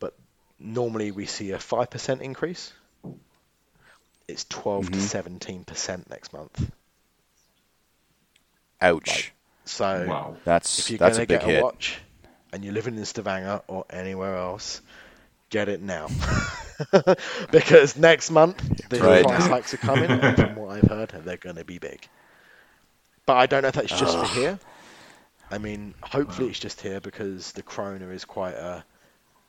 but 0.00 0.14
normally 0.58 1.10
we 1.12 1.26
see 1.26 1.50
a 1.52 1.58
five 1.58 1.90
percent 1.90 2.22
increase. 2.22 2.72
It's 4.28 4.44
12 4.44 4.90
to 4.92 4.98
Mhm. 4.98 5.00
17 5.00 5.64
percent 5.64 6.08
next 6.08 6.32
month. 6.32 6.70
Ouch. 8.80 9.32
So 9.64 10.14
Wow. 10.14 10.38
That's 10.44 10.72
if 10.76 10.90
you're 10.90 10.98
that's 10.98 11.18
gonna 11.18 11.20
a 11.20 11.24
big 11.24 11.42
get 11.42 11.44
a 11.44 11.50
hit. 11.50 11.66
watch 11.66 12.00
and 12.52 12.64
you're 12.64 12.74
living 12.74 12.96
in 12.98 13.04
Stavanger 13.04 13.62
or 13.68 13.84
anywhere 13.90 14.36
else, 14.36 14.80
get 15.50 15.68
it 15.68 15.80
now. 15.80 16.12
because 17.50 17.96
next 17.96 18.30
month 18.30 18.70
the 18.88 19.02
Right. 19.02 19.20
price 19.20 19.46
hikes 19.46 19.74
are 19.74 19.78
coming, 19.78 20.14
and 20.14 20.36
from 20.36 20.54
what 20.54 20.70
I've 20.70 20.86
heard, 20.86 21.10
they're 21.24 21.36
going 21.36 21.56
to 21.56 21.64
be 21.64 21.78
big. 21.78 22.08
But 23.30 23.36
I 23.36 23.46
don't 23.46 23.62
know 23.62 23.68
if 23.68 23.74
that's 23.74 23.96
just 23.96 24.18
for 24.18 24.26
here. 24.26 24.58
I 25.52 25.58
mean, 25.58 25.94
hopefully 26.02 26.48
it's 26.48 26.58
just 26.58 26.80
here 26.80 27.00
because 27.00 27.52
the 27.52 27.62
krona 27.62 28.12
is 28.12 28.24
quite 28.24 28.54
a 28.54 28.84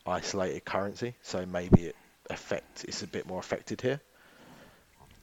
isolated 0.06 0.66
currency, 0.66 1.16
so 1.24 1.48
maybe 1.48 1.86
it 1.86 1.96
affect 2.30 2.86
it's 2.88 3.02
a 3.02 3.08
bit 3.08 3.26
more 3.26 3.40
affected 3.40 3.82
here. 3.82 4.00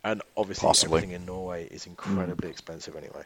And 0.03 0.23
obviously 0.37 0.67
Possibly. 0.67 0.99
everything 0.99 1.15
in 1.15 1.25
Norway 1.25 1.69
is 1.69 1.87
incredibly 1.87 2.51
expensive 2.51 2.97
anyway. 2.97 3.23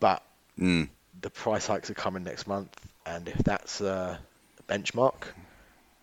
But 0.00 0.24
Mm. 0.58 0.88
the 1.20 1.30
price 1.30 1.68
hikes 1.68 1.88
are 1.88 1.94
coming 1.94 2.24
next 2.24 2.48
month, 2.48 2.76
and 3.06 3.28
if 3.28 3.38
that's 3.44 3.80
a 3.80 4.18
benchmark, 4.68 5.22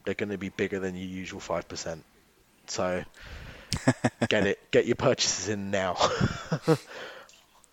they're 0.06 0.14
going 0.14 0.30
to 0.30 0.38
be 0.38 0.48
bigger 0.48 0.80
than 0.80 0.96
your 0.96 1.10
usual 1.10 1.42
five 1.42 1.68
percent. 1.68 2.06
So 2.68 3.04
get 4.30 4.48
it, 4.48 4.72
get 4.72 4.86
your 4.86 4.96
purchases 4.96 5.50
in 5.50 5.72
now. 5.72 5.98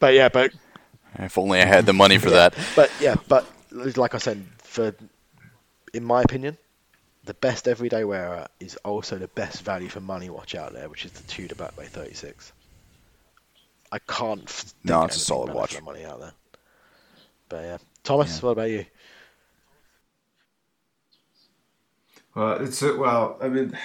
but 0.02 0.14
yeah, 0.14 0.28
but 0.28 0.52
If 1.14 1.38
only 1.38 1.60
I 1.60 1.64
had 1.64 1.86
the 1.86 1.92
money 1.92 2.18
for 2.18 2.28
yeah, 2.28 2.48
that. 2.48 2.54
But 2.74 2.90
yeah, 3.00 3.14
but 3.28 3.46
like 3.70 4.16
I 4.16 4.18
said, 4.18 4.44
for 4.58 4.92
in 5.94 6.02
my 6.02 6.22
opinion, 6.22 6.58
the 7.24 7.34
best 7.34 7.68
everyday 7.68 8.02
wearer 8.02 8.48
is 8.58 8.74
also 8.84 9.16
the 9.16 9.28
best 9.28 9.62
value 9.62 9.88
for 9.88 10.00
money 10.00 10.28
watch 10.28 10.56
out 10.56 10.72
there, 10.72 10.88
which 10.88 11.04
is 11.04 11.12
the 11.12 11.22
Tudor 11.28 11.54
Black 11.54 11.76
Bay 11.76 11.84
36. 11.84 12.52
I 13.92 14.00
can't. 14.00 14.50
Think 14.50 14.74
No, 14.84 15.04
it's 15.04 15.14
a 15.14 15.20
solid 15.20 15.54
watch. 15.54 15.76
For 15.76 15.84
money 15.84 16.04
out 16.04 16.18
there. 16.18 16.32
But 17.48 17.62
yeah, 17.62 17.78
Thomas, 18.02 18.42
what 18.42 18.50
about 18.50 18.70
you? 18.70 18.84
Well, 22.34 22.54
it's 22.54 22.82
uh, 22.82 22.96
well. 22.98 23.38
I 23.40 23.48
mean, 23.48 23.78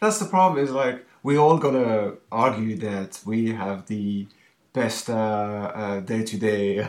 that's 0.00 0.20
the 0.20 0.24
problem. 0.24 0.64
Is 0.64 0.70
like 0.70 1.04
we 1.22 1.36
all 1.36 1.58
gonna 1.58 2.14
argue 2.32 2.76
that 2.76 3.20
we 3.26 3.52
have 3.52 3.86
the 3.86 4.26
best 4.72 5.06
day 5.06 6.22
to 6.24 6.38
day 6.38 6.88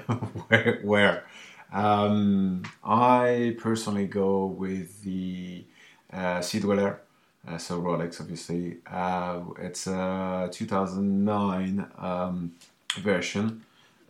wear. 0.83 1.25
Um, 1.71 2.63
I 2.83 3.55
personally 3.59 4.07
go 4.07 4.45
with 4.45 5.03
the 5.03 5.63
uh, 6.11 6.41
Sea 6.41 6.59
Dweller, 6.59 7.01
uh, 7.47 7.57
so 7.57 7.81
Rolex, 7.81 8.19
obviously. 8.19 8.77
Uh, 8.85 9.41
it's 9.59 9.87
a 9.87 10.49
2009 10.51 11.87
um, 11.97 12.53
version, 12.99 13.63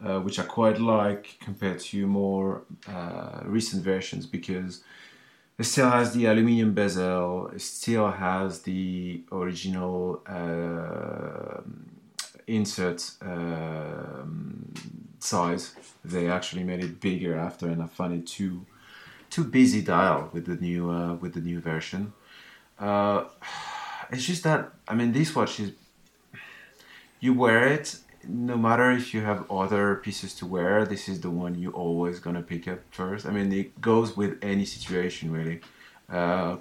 uh, 0.03 0.19
which 0.19 0.39
I 0.39 0.43
quite 0.43 0.80
like 0.80 1.38
compared 1.39 1.80
to 1.80 2.07
more 2.07 2.63
uh, 2.88 3.41
recent 3.45 3.84
versions 3.84 4.26
because 4.26 4.84
it 5.59 5.65
still 5.65 5.91
has 5.91 6.13
the 6.13 6.26
aluminium 6.26 6.74
bezel, 6.74 7.51
it 7.53 7.61
still 7.61 8.09
has 8.09 8.63
the 8.63 9.22
original 9.32 10.24
uh, 10.26 11.61
insert 12.48 13.12
um, 13.22 14.74
size. 15.20 15.76
They 16.04 16.28
actually 16.28 16.64
made 16.64 16.84
it 16.84 17.00
bigger 17.00 17.38
after, 17.38 17.68
and 17.68 17.82
I 17.82 17.88
find 17.88 18.14
it 18.14 18.28
too 18.28 18.66
too 19.30 19.44
busy 19.46 19.82
dial 19.82 20.30
with 20.34 20.46
the 20.46 20.56
new 20.56 20.89
uh, 20.89 21.16
with 21.16 21.34
the 21.34 21.42
new 21.42 21.60
version. 21.60 22.14
Uh, 22.80 23.26
it's 24.12 24.26
just 24.26 24.44
that 24.44 24.72
I 24.88 24.96
mean, 24.96 25.12
this 25.12 25.36
watch 25.36 25.60
is 25.60 25.72
you 27.20 27.34
wear 27.34 27.68
it 27.68 27.98
no 28.28 28.56
matter 28.58 28.92
if 28.92 29.14
you 29.14 29.22
have 29.22 29.50
other 29.50 29.96
pieces 29.96 30.36
to 30.36 30.46
wear. 30.46 30.86
This 30.86 31.08
is 31.10 31.22
the 31.22 31.30
one 31.30 31.56
you 31.56 31.72
always 31.72 32.20
gonna 32.20 32.42
pick 32.42 32.68
up 32.68 32.80
first. 32.92 33.26
I 33.26 33.32
mean, 33.32 33.52
it 33.52 33.80
goes 33.82 34.16
with 34.16 34.38
any 34.42 34.66
situation 34.66 35.32
really. 35.32 35.62
Uh, 36.10 36.58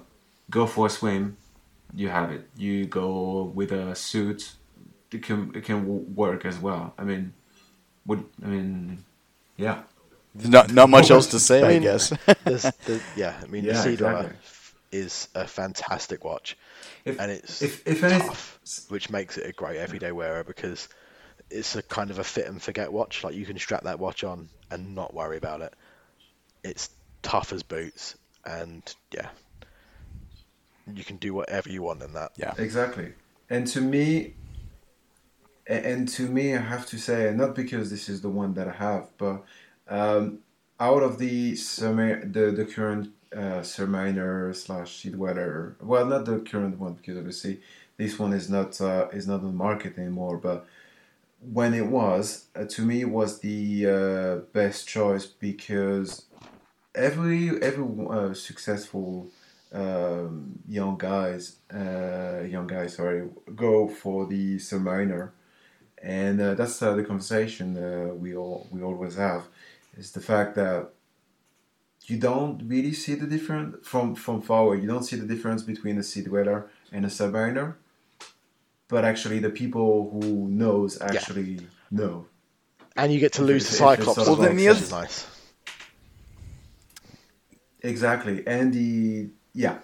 go 0.49 0.65
for 0.65 0.87
a 0.87 0.89
swim, 0.89 1.37
you 1.93 2.09
have 2.09 2.31
it. 2.31 2.47
You 2.55 2.85
go 2.85 3.51
with 3.53 3.71
a 3.71 3.95
suit, 3.95 4.53
it 5.11 5.23
can 5.23 5.51
it 5.55 5.63
can 5.63 6.15
work 6.15 6.45
as 6.45 6.57
well. 6.59 6.93
I 6.97 7.03
mean, 7.03 7.33
what 8.05 8.19
I 8.43 8.47
mean, 8.47 9.03
yeah. 9.57 9.83
Not 10.33 10.71
not 10.73 10.89
much 10.89 11.11
else 11.11 11.27
to 11.27 11.39
say, 11.39 11.61
I 11.61 11.71
I, 11.75 11.79
guess. 11.79 12.09
There's, 12.45 12.63
there's, 12.85 13.01
yeah, 13.17 13.37
I 13.43 13.47
mean, 13.47 13.65
Yeah, 13.65 13.73
the 13.73 13.79
Sea 13.81 13.95
Dweller 13.97 14.17
exactly. 14.19 14.99
is 14.99 15.27
a 15.35 15.45
fantastic 15.45 16.23
watch, 16.23 16.57
If, 17.03 17.19
and 17.19 17.29
it's 17.31 17.61
if 17.61 17.85
if 17.85 18.01
anything, 18.03 18.27
tough, 18.29 18.85
which 18.89 19.09
makes 19.09 19.37
it 19.37 19.45
a 19.45 19.51
great 19.51 19.77
everyday 19.77 20.13
wearer 20.13 20.43
because 20.45 20.87
it's 21.49 21.75
a 21.75 21.81
kind 21.83 22.11
of 22.11 22.19
a 22.19 22.23
fit 22.23 22.47
and 22.47 22.61
forget 22.61 22.93
watch. 22.93 23.25
Like 23.25 23.35
you 23.35 23.45
can 23.45 23.59
strap 23.59 23.83
that 23.83 23.99
watch 23.99 24.23
on 24.23 24.47
and 24.69 24.95
not 24.95 25.13
worry 25.13 25.35
about 25.35 25.59
it. 25.61 25.73
It's 26.63 26.89
tough 27.23 27.51
as 27.51 27.61
boots, 27.61 28.15
and 28.45 28.81
yeah, 29.13 29.27
you 30.93 31.03
can 31.03 31.17
do 31.17 31.33
whatever 31.33 31.69
you 31.69 31.81
want 31.81 32.01
in 32.03 32.13
that. 32.13 32.31
yeah. 32.37 32.53
Exactly. 32.57 33.11
And 33.49 33.67
to 33.67 33.81
me, 33.81 34.07
a- 34.17 34.33
and 35.67 36.07
to 36.09 36.27
me, 36.27 36.55
I 36.55 36.61
have 36.61 36.85
to 36.87 36.97
say, 36.97 37.31
not 37.35 37.55
because 37.55 37.89
this 37.89 38.09
is 38.09 38.21
the 38.21 38.29
one 38.29 38.53
that 38.55 38.67
I 38.67 38.73
have, 38.73 39.09
but 39.17 39.43
um, 39.87 40.39
out 40.79 41.03
of 41.03 41.19
the 41.19 41.55
summer, 41.55 42.25
the 42.25 42.51
the 42.51 42.65
current 42.65 43.13
uh, 43.35 43.61
Submariner 43.61 44.53
slash 44.55 44.97
Sea 45.01 45.09
Dweller, 45.09 45.75
well, 45.81 46.05
not 46.05 46.25
the 46.25 46.39
current 46.39 46.79
one 46.79 46.93
because 46.93 47.17
obviously 47.17 47.61
this 47.97 48.17
one 48.17 48.33
is 48.33 48.49
not 48.49 48.79
uh, 48.81 49.07
is 49.13 49.27
not 49.27 49.41
on 49.41 49.47
the 49.47 49.53
market 49.53 49.97
anymore. 49.97 50.37
But 50.37 50.65
when 51.39 51.73
it 51.73 51.87
was, 51.87 52.45
uh, 52.55 52.65
to 52.65 52.81
me, 52.83 53.01
it 53.01 53.09
was 53.09 53.39
the 53.39 53.87
uh, 53.87 54.35
best 54.53 54.87
choice 54.87 55.25
because 55.25 56.25
every 56.95 57.61
every 57.61 57.85
uh, 58.09 58.33
successful 58.33 59.29
um, 59.73 60.59
young 60.67 60.97
guys, 60.97 61.57
uh, 61.73 62.41
young 62.41 62.67
guys, 62.67 62.95
sorry, 62.95 63.29
go 63.55 63.87
for 63.87 64.25
the 64.25 64.57
Submariner, 64.57 65.31
and 66.03 66.41
uh, 66.41 66.53
that's 66.55 66.81
uh, 66.81 66.93
the 66.95 67.03
conversation 67.03 67.77
uh, 67.77 68.13
we 68.13 68.35
all 68.35 68.67
we 68.71 68.81
always 68.81 69.15
have, 69.15 69.43
is 69.97 70.11
the 70.11 70.21
fact 70.21 70.55
that 70.55 70.89
you 72.05 72.17
don't 72.17 72.61
really 72.67 72.93
see 72.93 73.15
the 73.15 73.27
difference 73.27 73.75
from 73.87 74.15
from 74.15 74.41
far 74.41 74.63
away. 74.65 74.77
You 74.81 74.87
don't 74.87 75.03
see 75.03 75.15
the 75.15 75.27
difference 75.27 75.61
between 75.63 75.97
a 75.97 76.03
Sea 76.03 76.23
Dweller 76.23 76.69
and 76.91 77.05
a 77.05 77.09
Submariner, 77.09 77.75
but 78.87 79.05
actually 79.05 79.39
the 79.39 79.49
people 79.51 80.09
who 80.11 80.47
knows 80.49 80.99
actually 81.01 81.59
know. 81.91 82.25
And 82.95 83.13
you 83.13 83.19
get 83.19 83.33
to 83.33 83.43
lose 83.43 83.65
it- 83.65 83.71
the 83.71 83.75
Cyclops, 83.77 84.15
sort 84.15 84.27
of 84.27 84.39
well, 84.39 84.49
like- 84.49 84.55
which 84.57 84.65
Well, 84.65 84.73
then 84.73 84.81
is 84.83 84.89
the 84.89 84.95
nice. 85.01 85.27
Exactly, 87.83 88.45
and 88.45 88.73
the 88.73 89.29
yeah. 89.53 89.79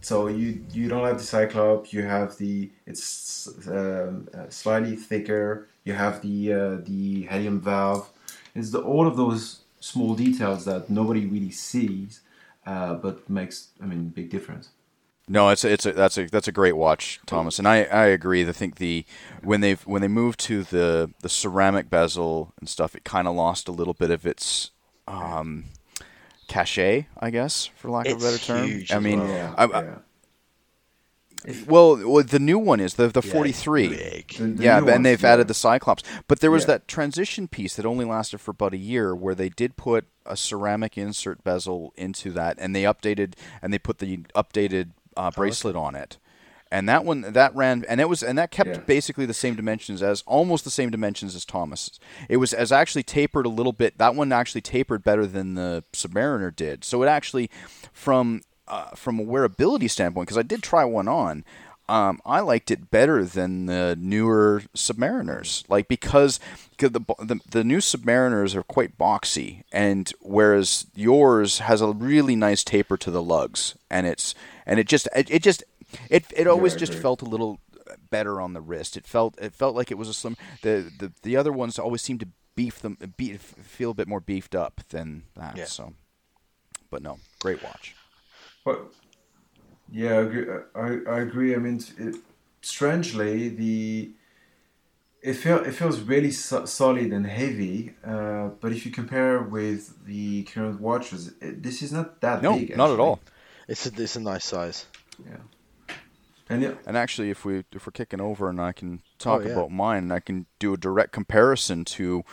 So 0.00 0.28
you 0.28 0.64
you 0.72 0.88
don't 0.88 1.04
have 1.04 1.18
the 1.18 1.24
Cyclops. 1.24 1.92
You 1.92 2.02
have 2.02 2.36
the 2.38 2.70
it's 2.86 3.48
um, 3.68 4.28
uh, 4.34 4.48
slightly 4.48 4.96
thicker. 4.96 5.68
You 5.84 5.92
have 5.94 6.22
the 6.22 6.52
uh, 6.52 6.76
the 6.82 7.26
helium 7.26 7.60
valve. 7.60 8.10
It's 8.54 8.70
the 8.70 8.80
all 8.80 9.06
of 9.06 9.16
those 9.16 9.60
small 9.80 10.14
details 10.14 10.64
that 10.64 10.90
nobody 10.90 11.26
really 11.26 11.50
sees, 11.50 12.20
uh, 12.66 12.94
but 12.94 13.28
makes 13.28 13.68
I 13.82 13.86
mean 13.86 14.08
big 14.08 14.30
difference. 14.30 14.70
No, 15.28 15.48
it's 15.50 15.64
it's 15.64 15.86
a, 15.86 15.92
that's 15.92 16.18
a 16.18 16.26
that's 16.26 16.48
a 16.48 16.52
great 16.52 16.76
watch, 16.76 17.20
Thomas, 17.24 17.58
and 17.58 17.68
I, 17.68 17.84
I 17.84 18.06
agree. 18.06 18.48
I 18.48 18.52
think 18.52 18.76
the 18.76 19.04
when 19.44 19.60
they 19.60 19.74
when 19.74 20.02
they 20.02 20.08
moved 20.08 20.40
to 20.40 20.64
the 20.64 21.12
the 21.20 21.28
ceramic 21.28 21.88
bezel 21.88 22.52
and 22.58 22.68
stuff, 22.68 22.96
it 22.96 23.04
kind 23.04 23.28
of 23.28 23.36
lost 23.36 23.68
a 23.68 23.72
little 23.72 23.94
bit 23.94 24.10
of 24.10 24.26
its 24.26 24.72
um, 25.06 25.66
cachet, 26.50 27.06
I 27.18 27.30
guess, 27.30 27.66
for 27.76 27.90
lack 27.90 28.06
of 28.08 28.18
a 28.18 28.20
better 28.20 28.38
term. 28.38 28.66
huge 28.66 28.92
I 28.92 28.98
mean, 28.98 29.20
well. 29.20 29.28
Yeah, 29.28 29.54
I- 29.56 29.64
I- 29.64 29.82
yeah. 29.82 29.94
well, 31.66 31.96
well, 32.06 32.22
the 32.22 32.38
new 32.38 32.58
one 32.58 32.80
is 32.80 32.94
the 32.94 33.08
the 33.08 33.22
Yeah, 33.24 33.32
forty 33.32 33.52
three. 33.52 33.88
big. 33.88 34.28
The- 34.36 34.44
the 34.46 34.62
yeah, 34.64 34.84
and 34.84 35.06
they've 35.06 35.22
yeah. 35.22 35.32
added 35.32 35.48
the 35.48 35.54
Cyclops. 35.54 36.02
But 36.28 36.40
there 36.40 36.50
was 36.50 36.64
Yeah. 36.64 36.66
that 36.74 36.88
transition 36.88 37.48
piece 37.48 37.76
that 37.76 37.86
only 37.86 38.04
lasted 38.04 38.38
for 38.42 38.50
about 38.50 38.74
a 38.74 38.78
year, 38.78 39.14
where 39.14 39.34
they 39.34 39.48
did 39.48 39.76
put 39.76 40.04
a 40.26 40.36
ceramic 40.36 40.98
insert 40.98 41.42
bezel 41.42 41.94
into 41.96 42.30
that, 42.32 42.56
and 42.60 42.76
they 42.76 42.82
updated 42.82 43.34
and 43.62 43.72
they 43.72 43.78
put 43.78 43.98
the 43.98 44.18
updated 44.34 44.90
uh, 45.16 45.30
bracelet 45.30 45.76
on 45.76 45.94
it. 45.94 46.18
And 46.72 46.88
that 46.88 47.04
one 47.04 47.22
that 47.22 47.54
ran 47.56 47.84
and 47.88 48.00
it 48.00 48.08
was 48.08 48.22
and 48.22 48.38
that 48.38 48.50
kept 48.52 48.70
Yeah. 48.70 48.78
basically 48.78 49.26
the 49.26 49.34
same 49.34 49.56
dimensions 49.56 50.02
as 50.02 50.22
almost 50.26 50.62
the 50.64 50.70
same 50.70 50.90
dimensions 50.90 51.34
as 51.34 51.44
Thomas's. 51.44 51.98
It 52.28 52.36
was 52.36 52.52
as 52.52 52.70
actually 52.70 53.02
tapered 53.02 53.44
a 53.44 53.48
little 53.50 53.72
bit. 53.72 53.98
That 53.98 54.14
one 54.14 54.30
actually 54.32 54.60
tapered 54.60 55.02
better 55.02 55.26
than 55.26 55.54
the 55.54 55.82
Submariner 55.92 56.54
did. 56.54 56.84
So 56.84 57.02
it 57.02 57.06
actually, 57.08 57.50
from 57.92 58.42
uh, 58.68 58.90
from 58.94 59.18
a 59.18 59.24
wearability 59.24 59.90
standpoint, 59.90 60.28
because 60.28 60.38
I 60.38 60.42
did 60.42 60.62
try 60.62 60.84
one 60.84 61.08
on, 61.08 61.44
um, 61.88 62.20
I 62.24 62.38
liked 62.38 62.70
it 62.70 62.88
better 62.92 63.24
than 63.24 63.66
the 63.66 63.96
newer 63.98 64.62
Submariners. 64.76 65.64
Like 65.68 65.88
because 65.88 66.38
the, 66.78 66.88
the 67.18 67.40
the 67.50 67.64
new 67.64 67.78
Submariners 67.78 68.54
are 68.54 68.62
quite 68.62 68.96
boxy, 68.96 69.64
and 69.72 70.12
whereas 70.20 70.86
yours 70.94 71.58
has 71.58 71.80
a 71.80 71.88
really 71.88 72.36
nice 72.36 72.62
taper 72.62 72.96
to 72.98 73.10
the 73.10 73.22
lugs, 73.22 73.74
and 73.90 74.06
it's 74.06 74.36
and 74.66 74.78
it 74.78 74.86
just 74.86 75.08
it, 75.16 75.28
it 75.32 75.42
just 75.42 75.64
it 76.08 76.24
it 76.36 76.46
always 76.46 76.74
I 76.74 76.78
just 76.78 76.94
felt 76.94 77.22
a 77.22 77.26
little 77.26 77.60
better 78.10 78.40
on 78.40 78.52
the 78.52 78.60
wrist. 78.60 78.96
It 78.96 79.06
felt 79.06 79.38
it 79.40 79.54
felt 79.54 79.74
like 79.74 79.90
it 79.90 79.98
was 79.98 80.08
a 80.08 80.14
slim. 80.14 80.36
The 80.62 80.90
the, 80.98 81.12
the 81.22 81.36
other 81.36 81.52
ones 81.52 81.78
always 81.78 82.02
seemed 82.02 82.20
to 82.20 82.28
beef 82.54 82.80
them 82.80 82.98
be, 83.16 83.36
feel 83.36 83.90
a 83.90 83.94
bit 83.94 84.08
more 84.08 84.20
beefed 84.20 84.54
up 84.54 84.80
than 84.90 85.24
that. 85.36 85.56
Yeah. 85.56 85.64
So, 85.64 85.94
but 86.90 87.02
no, 87.02 87.18
great 87.38 87.62
watch. 87.62 87.94
But 88.64 88.92
yeah, 89.90 90.14
I 90.14 90.20
agree. 90.20 90.46
I, 90.74 90.88
I 91.10 91.20
agree. 91.20 91.54
I 91.54 91.58
mean, 91.58 91.82
it, 91.98 92.16
strangely, 92.60 93.48
the 93.48 94.10
it 95.22 95.34
feel 95.34 95.58
it 95.64 95.72
feels 95.72 96.00
really 96.00 96.30
so, 96.30 96.64
solid 96.66 97.12
and 97.12 97.26
heavy. 97.26 97.94
Uh, 98.04 98.48
but 98.60 98.72
if 98.72 98.84
you 98.84 98.92
compare 98.92 99.40
with 99.42 100.04
the 100.06 100.42
current 100.44 100.80
watches, 100.80 101.32
it, 101.40 101.62
this 101.62 101.82
is 101.82 101.92
not 101.92 102.20
that 102.20 102.42
No, 102.42 102.56
big. 102.56 102.76
not 102.76 102.90
at 102.90 103.00
all. 103.00 103.20
It's 103.68 103.86
a, 103.86 104.02
it's 104.02 104.16
a 104.16 104.20
nice 104.20 104.44
size. 104.44 104.86
And 106.50 106.62
yeah, 106.62 106.74
And 106.86 106.96
actually, 106.96 107.30
if 107.30 107.44
we 107.44 107.64
if 107.72 107.86
we're 107.86 107.92
kicking 107.92 108.20
over, 108.20 108.48
and 108.50 108.60
I 108.60 108.72
can 108.72 109.00
talk 109.18 109.42
Oh, 109.42 109.44
yeah. 109.46 109.52
about 109.52 109.70
mine, 109.70 110.04
and 110.04 110.12
I 110.12 110.20
can 110.20 110.46
do 110.58 110.74
a 110.74 110.76
direct 110.76 111.12
comparison 111.12 111.84
to 111.86 112.24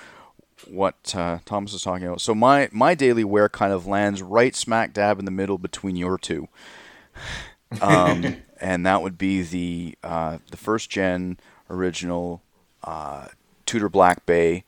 what 0.68 1.14
uh, 1.16 1.38
Thomas 1.46 1.74
is 1.74 1.84
talking 1.84 2.08
about. 2.08 2.20
So 2.22 2.34
my 2.34 2.68
my 2.72 2.96
daily 2.96 3.24
wear 3.24 3.48
kind 3.48 3.72
of 3.72 3.86
lands 3.86 4.22
right 4.24 4.56
smack 4.56 4.92
dab 4.94 5.20
in 5.20 5.26
the 5.26 5.32
middle 5.32 5.60
between 5.60 5.96
your 5.96 6.18
two, 6.18 6.48
um, 7.82 8.38
and 8.60 8.86
that 8.86 9.02
would 9.02 9.18
be 9.18 9.42
the 9.44 9.96
uh, 10.04 10.40
the 10.50 10.58
first 10.58 10.90
gen 10.90 11.38
original 11.70 12.42
uh, 12.84 13.28
Tudor 13.66 13.90
Black 13.90 14.26
Bay 14.26 14.64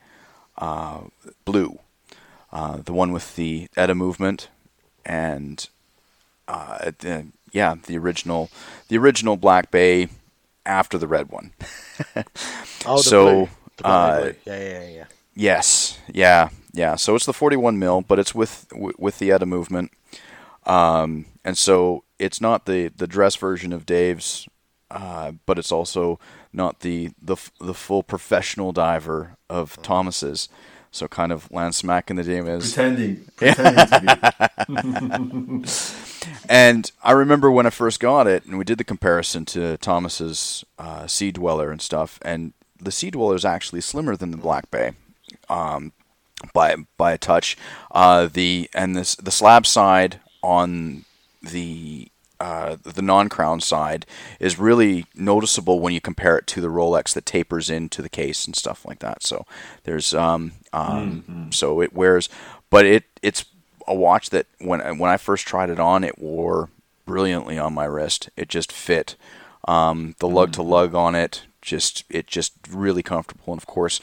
uh, 0.58 1.02
blue, 1.46 1.80
uh, 2.52 2.78
the 2.78 2.94
one 2.94 3.12
with 3.12 3.36
the 3.36 3.68
ETA 3.78 3.96
movement, 3.96 4.50
and 5.06 5.70
uh, 6.48 6.92
the, 7.00 7.28
yeah, 7.52 7.76
the 7.86 7.98
original, 7.98 8.50
the 8.88 8.98
original 8.98 9.38
Black 9.38 9.72
Bay 9.72 10.10
after 10.66 10.98
the 10.98 11.08
red 11.08 11.30
one. 11.30 11.54
Oh, 12.86 12.98
the 12.98 13.04
So, 13.04 13.24
blue. 13.24 13.50
The 13.78 13.84
blue, 13.84 13.92
uh, 13.92 14.22
blue. 14.22 14.36
Yeah, 14.46 14.60
yeah, 14.60 14.88
yeah. 14.90 15.06
Yes, 15.36 16.00
yeah, 16.08 16.50
yeah. 16.74 16.96
So 16.96 17.16
it's 17.16 17.26
the 17.26 17.34
41 17.34 17.78
mil, 17.78 18.02
but 18.02 18.20
it's 18.20 18.34
with 18.34 18.68
with 18.74 19.20
the 19.20 19.32
ETA 19.32 19.46
movement, 19.46 19.92
um, 20.66 21.26
and 21.44 21.58
so 21.58 22.04
it's 22.18 22.42
not 22.42 22.66
the 22.66 22.88
the 22.90 23.08
dress 23.08 23.36
version 23.36 23.74
of 23.74 23.86
Dave's 23.86 24.48
uh, 24.92 25.34
but 25.46 25.60
it's 25.60 25.72
also 25.72 26.20
not 26.52 26.80
the 26.82 27.12
the 27.22 27.38
the 27.60 27.74
full 27.74 28.04
professional 28.04 28.72
diver 28.72 29.36
of 29.50 29.80
Thomas's. 29.82 30.50
So 30.92 31.08
kind 31.08 31.32
of 31.32 31.52
land 31.52 31.76
smack 31.76 32.10
in 32.10 32.16
the 32.16 32.24
game 32.24 32.48
is 32.48 32.74
Pretending, 32.74 33.26
pretending 33.36 33.86
to 33.86 35.62
be. 35.62 35.64
And 36.50 36.92
I 37.04 37.12
remember 37.12 37.52
when 37.52 37.66
I 37.66 37.70
first 37.70 38.00
got 38.00 38.26
it, 38.28 38.44
and 38.46 38.58
we 38.58 38.64
did 38.64 38.80
the 38.80 38.84
comparison 38.84 39.46
to 39.46 39.78
Thomas's 39.78 40.66
uh, 40.78 41.06
Sea 41.08 41.32
Dweller 41.32 41.72
and 41.72 41.82
stuff, 41.82 42.20
and 42.24 42.54
the 42.82 42.92
Sea 42.92 43.12
Dweller 43.12 43.36
is 43.36 43.46
actually 43.46 43.82
slimmer 43.82 44.16
than 44.16 44.32
the 44.32 44.38
Black 44.38 44.72
Bay, 44.72 44.94
um, 45.48 45.92
by 46.54 46.76
by 46.98 47.12
a 47.14 47.18
touch. 47.18 47.56
Uh, 47.92 48.28
the 48.32 48.70
and 48.74 48.96
this 48.96 49.16
the 49.16 49.32
slab 49.32 49.66
side 49.68 50.20
on 50.42 51.06
the 51.42 52.10
uh, 52.40 52.78
the 52.84 53.02
non-crown 53.02 53.60
side 53.60 54.06
is 54.40 54.58
really 54.60 55.06
noticeable 55.16 55.80
when 55.80 55.94
you 55.94 56.02
compare 56.02 56.38
it 56.38 56.48
to 56.48 56.62
the 56.62 56.68
Rolex 56.70 57.14
that 57.14 57.26
tapers 57.26 57.70
into 57.70 58.02
the 58.02 58.10
case 58.10 58.46
and 58.46 58.56
stuff 58.56 58.86
like 58.86 59.00
that. 59.00 59.24
So 59.24 59.46
there's 59.84 60.14
um, 60.14 60.54
um 60.74 61.50
so 61.52 61.82
it 61.82 61.94
wears, 61.94 62.30
but 62.70 62.86
it 62.86 63.04
it's 63.22 63.46
a 63.88 63.96
watch 63.96 64.30
that 64.30 64.46
when 64.60 64.80
when 64.98 65.12
I 65.12 65.18
first 65.18 65.48
tried 65.48 65.70
it 65.70 65.80
on, 65.80 66.04
it 66.04 66.20
wore 66.20 66.70
brilliantly 67.06 67.58
on 67.58 67.74
my 67.74 67.86
wrist. 67.86 68.30
It 68.38 68.48
just 68.50 68.72
fit. 68.72 69.16
Um, 69.68 70.16
the 70.20 70.28
lug 70.28 70.54
to 70.54 70.62
lug 70.62 70.96
on 70.96 71.16
it, 71.16 71.44
just 71.62 72.06
it 72.10 72.28
just 72.28 72.54
really 72.70 73.04
comfortable. 73.04 73.52
And 73.54 73.62
of 73.62 73.68
course, 73.68 74.00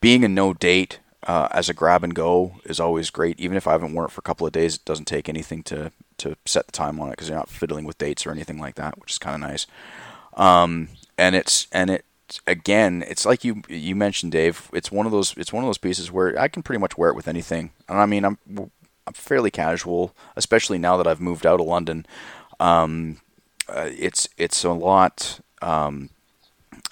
being 0.00 0.24
a 0.24 0.28
no 0.28 0.52
date 0.52 0.98
uh, 1.26 1.48
as 1.52 1.68
a 1.68 1.74
grab 1.74 2.02
and 2.02 2.14
go 2.14 2.56
is 2.64 2.80
always 2.80 3.10
great. 3.10 3.38
Even 3.38 3.56
if 3.56 3.66
I 3.66 3.72
haven't 3.72 3.92
worn 3.92 4.06
it 4.06 4.10
for 4.10 4.20
a 4.20 4.22
couple 4.22 4.46
of 4.46 4.52
days, 4.52 4.76
it 4.76 4.84
doesn't 4.84 5.06
take 5.06 5.28
anything 5.28 5.62
to 5.64 5.92
to 6.18 6.36
set 6.44 6.66
the 6.66 6.72
time 6.72 7.00
on 7.00 7.08
it 7.08 7.12
because 7.12 7.28
you're 7.28 7.38
not 7.38 7.48
fiddling 7.48 7.84
with 7.84 7.98
dates 7.98 8.26
or 8.26 8.30
anything 8.30 8.58
like 8.58 8.74
that, 8.76 8.98
which 8.98 9.12
is 9.12 9.18
kind 9.18 9.34
of 9.34 9.48
nice. 9.48 9.66
Um, 10.34 10.88
and 11.18 11.34
it's 11.34 11.66
and 11.72 11.90
it 11.90 12.04
again, 12.46 13.04
it's 13.08 13.26
like 13.26 13.44
you 13.44 13.62
you 13.68 13.94
mentioned, 13.96 14.32
Dave. 14.32 14.70
It's 14.72 14.92
one 14.92 15.06
of 15.06 15.12
those 15.12 15.34
it's 15.36 15.52
one 15.52 15.64
of 15.64 15.68
those 15.68 15.78
pieces 15.78 16.12
where 16.12 16.38
I 16.38 16.48
can 16.48 16.62
pretty 16.62 16.80
much 16.80 16.98
wear 16.98 17.10
it 17.10 17.16
with 17.16 17.28
anything. 17.28 17.70
And 17.88 17.98
I 17.98 18.06
mean, 18.06 18.24
I'm 18.24 18.38
I'm 19.06 19.12
fairly 19.12 19.50
casual, 19.50 20.14
especially 20.36 20.78
now 20.78 20.96
that 20.96 21.06
I've 21.06 21.20
moved 21.20 21.46
out 21.46 21.60
of 21.60 21.66
London. 21.66 22.06
Um, 22.60 23.18
uh, 23.68 23.90
it's 23.96 24.28
it's 24.36 24.64
a 24.64 24.72
lot. 24.72 25.40
Um, 25.62 26.10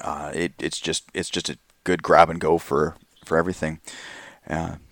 uh, 0.00 0.32
it, 0.34 0.52
it's 0.58 0.80
just 0.80 1.04
it's 1.14 1.30
just 1.30 1.48
a 1.48 1.58
good 1.84 2.02
grab 2.02 2.30
and 2.30 2.40
go 2.40 2.58
for 2.58 2.96
for 3.24 3.38
everything. 3.38 3.80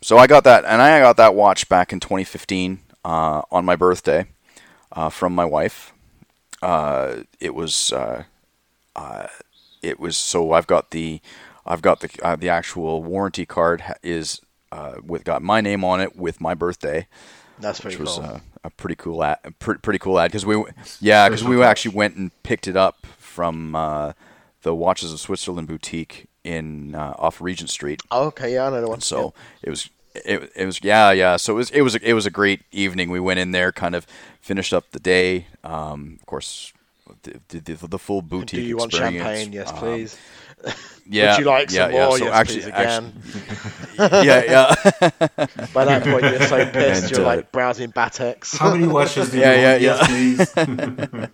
So 0.00 0.18
I 0.18 0.26
got 0.26 0.44
that, 0.44 0.64
and 0.64 0.80
I 0.82 1.00
got 1.00 1.16
that 1.18 1.34
watch 1.34 1.68
back 1.68 1.92
in 1.92 2.00
2015 2.00 2.80
uh, 3.04 3.42
on 3.50 3.64
my 3.64 3.76
birthday 3.76 4.26
uh, 4.92 5.08
from 5.08 5.34
my 5.34 5.44
wife. 5.44 5.92
Uh, 6.62 7.22
it 7.40 7.54
was 7.54 7.92
uh, 7.92 8.24
uh, 8.94 9.26
it 9.82 9.98
was 9.98 10.16
so 10.16 10.52
I've 10.52 10.66
got 10.66 10.90
the 10.92 11.20
I've 11.66 11.82
got 11.82 12.00
the 12.00 12.10
uh, 12.22 12.36
the 12.36 12.48
actual 12.48 13.02
warranty 13.02 13.46
card 13.46 13.82
is 14.02 14.40
uh, 14.70 14.94
with 15.04 15.24
got 15.24 15.42
my 15.42 15.60
name 15.60 15.84
on 15.84 16.00
it 16.00 16.16
with 16.16 16.40
my 16.40 16.54
birthday, 16.54 17.06
That's 17.58 17.80
pretty 17.80 17.96
which 17.96 18.06
was 18.08 18.18
cool. 18.18 18.24
uh, 18.24 18.38
a 18.64 18.70
pretty 18.70 18.94
cool 18.94 19.22
ad, 19.24 19.38
a 19.44 19.50
pre- 19.50 19.78
pretty 19.78 19.98
cool 19.98 20.18
ad 20.18 20.30
because 20.30 20.46
we 20.46 20.62
yeah 21.00 21.28
because 21.28 21.44
we 21.44 21.60
actually 21.62 21.94
went 21.96 22.16
and 22.16 22.30
picked 22.44 22.68
it 22.68 22.76
up 22.76 23.06
from 23.18 23.74
uh, 23.74 24.12
the 24.62 24.74
Watches 24.74 25.12
of 25.12 25.18
Switzerland 25.18 25.66
boutique 25.66 26.26
in 26.44 26.94
uh, 26.94 27.14
off 27.18 27.40
Regent 27.40 27.70
Street. 27.70 28.00
oh, 28.12 28.26
okay, 28.26 28.54
yeah, 28.54 28.66
I 28.66 28.70
know 28.70 28.80
the 28.80 28.86
one. 28.88 28.94
And 28.94 29.02
so 29.02 29.34
it 29.62 29.70
was 29.70 29.90
it, 30.14 30.52
it 30.56 30.66
was 30.66 30.80
yeah 30.82 31.10
yeah 31.12 31.36
so 31.36 31.54
it 31.54 31.56
was 31.56 31.70
it 31.70 31.82
was 31.82 31.94
a, 31.94 32.08
it 32.08 32.12
was 32.12 32.26
a 32.26 32.30
great 32.30 32.62
evening 32.72 33.10
we 33.10 33.20
went 33.20 33.38
in 33.40 33.52
there 33.52 33.72
kind 33.72 33.94
of 33.94 34.06
finished 34.40 34.72
up 34.72 34.90
the 34.92 35.00
day 35.00 35.46
um, 35.64 36.16
of 36.20 36.26
course 36.26 36.72
the, 37.22 37.40
the, 37.60 37.86
the 37.88 37.98
full 37.98 38.16
Yeah. 38.16 38.28
boutique 38.28 38.60
Do 38.60 38.66
you 38.66 38.76
want 38.76 38.92
champagne? 38.92 39.52
Yes, 39.52 39.70
Um, 39.70 39.78
please. 39.78 40.18
yeah 41.06 41.32
Would 41.32 41.40
you 41.40 41.44
like 41.44 41.70
yeah, 41.70 41.84
some 41.84 41.92
yeah. 41.92 42.06
more? 42.06 42.18
So 42.18 42.24
yes, 42.24 42.34
actually, 42.34 42.60
please, 42.62 42.68
actually 42.72 43.12
again. 43.98 44.12
yeah 44.24 44.44
yeah 44.44 44.74
By 45.74 45.84
that 45.84 46.02
point, 46.04 46.22
you're 46.24 46.40
so 46.46 46.64
pissed, 46.66 47.02
And, 47.02 47.10
you're 47.10 47.20
uh, 47.20 47.24
like 47.24 47.52
browsing 47.52 47.92
Pateks. 47.92 48.56
How 48.56 48.72
many 48.72 48.86
watches 48.86 49.30
do 49.30 49.36
you 49.36 49.42
Yeah, 49.42 49.72
want? 49.78 49.80
yeah, 49.82 49.96
yes, 49.96 50.08
please. 50.08 51.28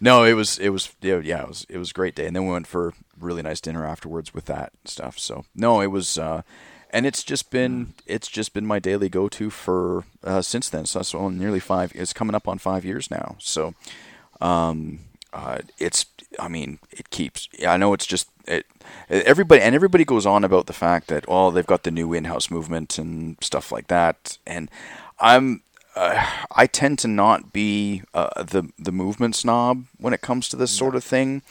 no 0.00 0.24
it 0.24 0.34
was 0.34 0.58
it 0.58 0.68
was 0.70 0.90
yeah, 1.00 1.18
yeah 1.22 1.42
it 1.42 1.48
was 1.48 1.66
it 1.68 1.78
was 1.78 1.90
a 1.90 1.94
great 1.94 2.14
day 2.14 2.26
and 2.26 2.36
then 2.36 2.46
we 2.46 2.52
went 2.52 2.66
for 2.66 2.92
really 3.18 3.42
nice 3.42 3.60
dinner 3.60 3.84
afterwards 3.86 4.32
with 4.32 4.44
that 4.46 4.72
stuff 4.84 5.18
so 5.18 5.44
no 5.54 5.80
it 5.80 5.88
was 5.88 6.18
uh 6.18 6.42
and 6.90 7.06
it's 7.06 7.22
just 7.22 7.50
been 7.50 7.94
it's 8.06 8.28
just 8.28 8.52
been 8.52 8.66
my 8.66 8.78
daily 8.78 9.08
go-to 9.08 9.50
for 9.50 10.04
uh, 10.24 10.42
since 10.42 10.68
then. 10.68 10.86
So 10.86 10.98
that's 10.98 11.14
well, 11.14 11.30
nearly 11.30 11.60
five 11.60 11.92
it's 11.94 12.12
coming 12.12 12.34
up 12.34 12.48
on 12.48 12.58
five 12.58 12.84
years 12.84 13.10
now. 13.10 13.36
So 13.38 13.74
um 14.40 15.00
uh 15.32 15.58
it's 15.78 16.06
i 16.38 16.48
mean 16.48 16.78
it 16.90 17.10
keeps 17.10 17.48
i 17.66 17.76
know 17.76 17.92
it's 17.92 18.06
just 18.06 18.30
it 18.46 18.64
everybody 19.10 19.60
and 19.60 19.74
everybody 19.74 20.04
goes 20.04 20.24
on 20.24 20.42
about 20.42 20.66
the 20.66 20.72
fact 20.72 21.08
that 21.08 21.24
oh 21.28 21.50
they've 21.50 21.66
got 21.66 21.82
the 21.82 21.90
new 21.90 22.14
in-house 22.14 22.50
movement 22.50 22.98
and 22.98 23.36
stuff 23.42 23.70
like 23.72 23.88
that. 23.88 24.38
And 24.46 24.70
i'm 25.18 25.62
uh, 25.96 26.24
I 26.52 26.66
tend 26.66 27.00
to 27.00 27.08
not 27.08 27.52
be 27.52 28.02
uh, 28.14 28.44
the 28.44 28.70
the 28.78 28.92
movement 28.92 29.34
snob 29.34 29.84
when 29.98 30.12
it 30.12 30.20
comes 30.20 30.48
to 30.48 30.56
this 30.56 30.70
sort 30.70 30.94
of 30.94 31.02
thing. 31.02 31.42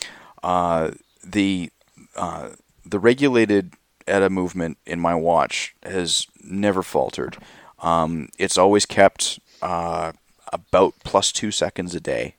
Uh, 0.42 0.92
the 1.22 1.70
uh, 2.16 2.50
the 2.86 2.98
regulated 2.98 3.74
ETA 4.08 4.30
movement 4.30 4.78
in 4.86 5.00
my 5.00 5.16
watch 5.16 5.76
has 5.84 6.28
never 6.44 6.84
faltered. 6.84 7.38
Um, 7.80 8.30
it's 8.38 8.58
always 8.58 8.86
kept 8.86 9.40
uh, 9.62 10.14
about 10.52 10.96
plus 11.04 11.32
two 11.32 11.52
seconds 11.52 11.94
a 11.96 12.00
day. 12.00 12.36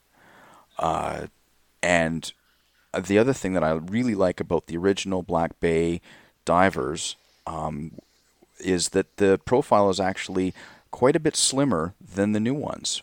Uh, 0.78 1.26
and 1.82 2.32
the 3.06 3.18
other 3.18 3.32
thing 3.32 3.52
that 3.52 3.64
I 3.64 3.72
really 3.72 4.14
like 4.14 4.40
about 4.40 4.66
the 4.66 4.76
original 4.76 5.22
Black 5.22 5.58
Bay 5.60 6.00
divers 6.44 7.16
um, 7.46 7.92
is 8.58 8.90
that 8.90 9.16
the 9.18 9.38
profile 9.44 9.90
is 9.90 10.00
actually 10.00 10.54
quite 10.90 11.16
a 11.16 11.20
bit 11.20 11.36
slimmer 11.36 11.94
than 12.00 12.32
the 12.32 12.40
new 12.40 12.54
ones. 12.54 13.02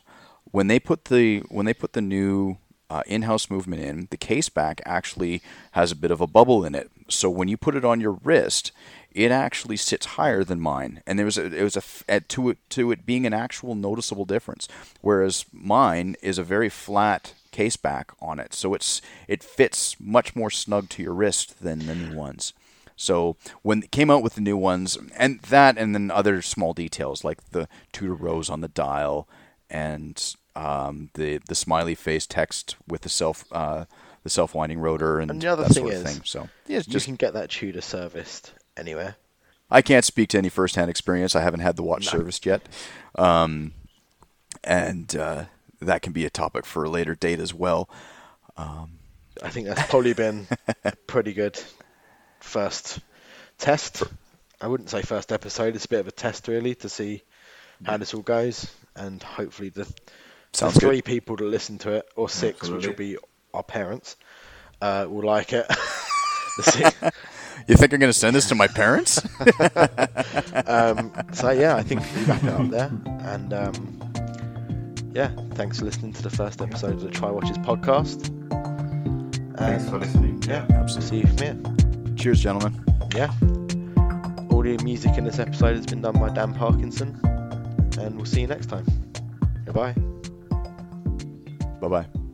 When 0.52 0.68
they 0.68 0.80
put 0.80 1.06
the 1.06 1.40
when 1.50 1.66
they 1.66 1.74
put 1.74 1.94
the 1.94 2.02
new 2.02 2.58
uh, 2.90 3.04
in-house 3.08 3.50
movement 3.50 3.82
in, 3.82 4.08
the 4.10 4.18
case 4.18 4.50
back 4.50 4.82
actually 4.86 5.42
has 5.72 5.92
a 5.92 5.96
bit 5.96 6.12
of 6.12 6.22
a 6.22 6.28
bubble 6.28 6.64
in 6.66 6.76
it. 6.76 6.90
So 7.08 7.30
when 7.30 7.48
you 7.48 7.58
put 7.58 7.76
it 7.76 7.86
on 7.86 8.02
your 8.02 8.20
wrist, 8.24 8.72
it 9.12 9.32
actually 9.32 9.78
sits 9.78 10.06
higher 10.06 10.44
than 10.44 10.60
mine, 10.60 11.02
and 11.08 11.18
there 11.18 11.26
was 11.26 11.38
a, 11.38 11.46
it 11.46 11.64
was 11.64 11.78
a 12.10 12.20
to 12.20 12.50
it 12.50 12.58
to 12.72 12.92
it 12.92 13.06
being 13.06 13.26
an 13.26 13.34
actual 13.34 13.76
noticeable 13.76 14.26
difference. 14.26 14.68
Whereas 15.02 15.46
mine 15.54 16.16
is 16.22 16.38
a 16.38 16.44
very 16.44 16.70
flat 16.70 17.34
case 17.52 17.78
back 17.78 18.12
on 18.22 18.40
it, 18.40 18.54
so 18.54 18.74
it's 18.74 19.02
it 19.28 19.44
fits 19.44 19.96
much 20.00 20.36
more 20.36 20.50
snug 20.50 20.90
to 20.90 21.04
your 21.04 21.14
wrist 21.14 21.62
than 21.62 21.86
the 21.86 21.96
new 21.96 22.16
ones. 22.16 22.54
So 22.98 23.38
when 23.62 23.84
it 23.84 23.92
came 23.92 24.10
out 24.10 24.24
with 24.24 24.36
the 24.36 24.42
new 24.42 24.58
ones, 24.58 24.98
and 25.18 25.40
that, 25.42 25.78
and 25.78 25.94
then 25.94 26.12
other 26.12 26.42
small 26.42 26.74
details 26.74 27.24
like 27.24 27.52
the 27.52 27.68
Tudor 27.92 28.16
rose 28.16 28.50
on 28.50 28.62
the 28.62 28.68
dial, 28.68 29.28
and 29.70 30.22
um, 30.56 31.10
the 31.14 31.40
the 31.48 31.56
smiley 31.56 31.96
face 31.96 32.26
text 32.26 32.76
with 32.88 33.02
the 33.02 33.10
self 33.10 33.46
uh, 33.52 33.86
the 34.26 34.30
self 34.32 34.56
winding 34.56 34.80
rotor, 34.80 35.20
and, 35.20 35.30
And 35.30 35.40
the 35.40 35.48
other 35.48 35.64
that 35.64 35.74
thing 35.74 35.84
sort 35.84 35.94
of 35.94 36.06
is, 36.06 36.14
thing. 36.14 36.22
So 36.26 36.50
yeah, 36.68 36.80
it's 36.80 36.88
you 36.88 36.94
just 36.94 37.06
can 37.06 37.16
get 37.16 37.34
that 37.34 37.52
Tudor 37.52 37.80
serviced 37.80 38.54
anywhere. 38.76 39.18
I 39.70 39.84
can't 39.84 40.04
speak 40.04 40.30
to 40.30 40.40
any 40.40 40.50
first 40.50 40.76
hand 40.76 40.90
experience. 40.90 41.36
I 41.36 41.42
haven't 41.42 41.60
had 41.62 41.76
the 41.76 41.84
watch 41.84 42.08
serviced 42.08 42.46
yet, 42.46 42.68
um, 43.16 43.74
and 44.64 45.16
uh, 45.16 45.46
that 45.80 46.02
can 46.02 46.12
be 46.12 46.26
a 46.26 46.32
topic 46.32 46.66
for 46.66 46.84
a 46.84 46.90
later 46.90 47.14
date 47.14 47.40
as 47.40 47.54
well. 47.54 47.88
I 49.44 49.50
think 49.50 49.68
that's 49.68 49.88
probably 49.90 50.14
been 50.14 50.48
a 50.84 50.96
pretty 51.08 51.34
good 51.34 51.62
first 52.40 53.00
test. 53.60 54.04
I 54.60 54.68
wouldn't 54.68 54.90
say 54.90 55.04
first 55.04 55.32
episode. 55.32 55.76
It's 55.76 55.86
a 55.86 55.90
bit 55.90 56.00
of 56.00 56.08
a 56.08 56.12
test, 56.12 56.48
really, 56.48 56.74
to 56.76 56.90
see 56.90 57.22
how 57.84 57.98
this 57.98 58.14
all 58.16 58.22
goes, 58.22 58.72
and 58.96 59.22
hopefully 59.22 59.70
the, 59.70 59.86
the 60.54 60.72
three 60.72 60.98
good. 60.98 61.06
people 61.06 61.38
to 61.38 61.44
listen 61.44 61.78
to 61.80 61.92
it, 61.92 62.08
or 62.16 62.28
six, 62.28 62.70
which 62.70 62.88
will 62.88 62.96
be 62.96 63.18
our 63.56 63.64
parents, 63.64 64.16
uh, 64.82 65.08
will 65.10 65.26
like 65.26 65.54
it. 65.54 65.66
You 67.68 67.76
think 67.76 67.94
I'm 67.94 68.00
going 68.00 68.12
to 68.12 68.18
send 68.18 68.36
this 68.36 68.48
to 68.50 68.56
my 68.56 68.68
parents? 68.68 69.18
um, 70.68 71.12
so 71.34 71.50
yeah, 71.50 71.76
I 71.76 71.82
think 71.82 72.02
we 72.16 72.24
wrap 72.26 72.44
it 72.44 72.50
up 72.50 72.70
there, 72.70 72.92
and 73.22 73.54
um, 73.54 75.12
yeah, 75.16 75.32
thanks 75.56 75.80
for 75.80 75.86
listening 75.86 76.14
to 76.14 76.22
the 76.22 76.30
first 76.30 76.62
episode 76.62 76.94
of 76.94 77.02
the 77.02 77.10
Try 77.10 77.32
Watches 77.32 77.58
podcast. 77.60 78.32
Thanks 79.58 79.90
for 79.90 79.98
listening. 79.98 80.44
Yeah, 80.44 80.68
Absolutely. 80.70 81.10
see 81.10 81.18
you 81.22 81.28
from 81.28 81.38
here. 81.38 82.16
Cheers, 82.16 82.42
gentlemen. 82.42 82.84
Yeah. 83.16 83.32
Audio 84.52 84.82
music 84.84 85.18
in 85.18 85.24
this 85.24 85.40
episode 85.40 85.76
has 85.76 85.86
been 85.88 86.02
done 86.02 86.20
by 86.20 86.30
Dan 86.30 86.54
Parkinson, 86.54 87.20
and 88.00 88.16
we'll 88.16 88.26
see 88.26 88.42
you 88.42 88.48
next 88.48 88.68
time. 88.68 88.86
Goodbye. 89.66 89.94
Bye 91.82 91.88
bye. 91.88 92.25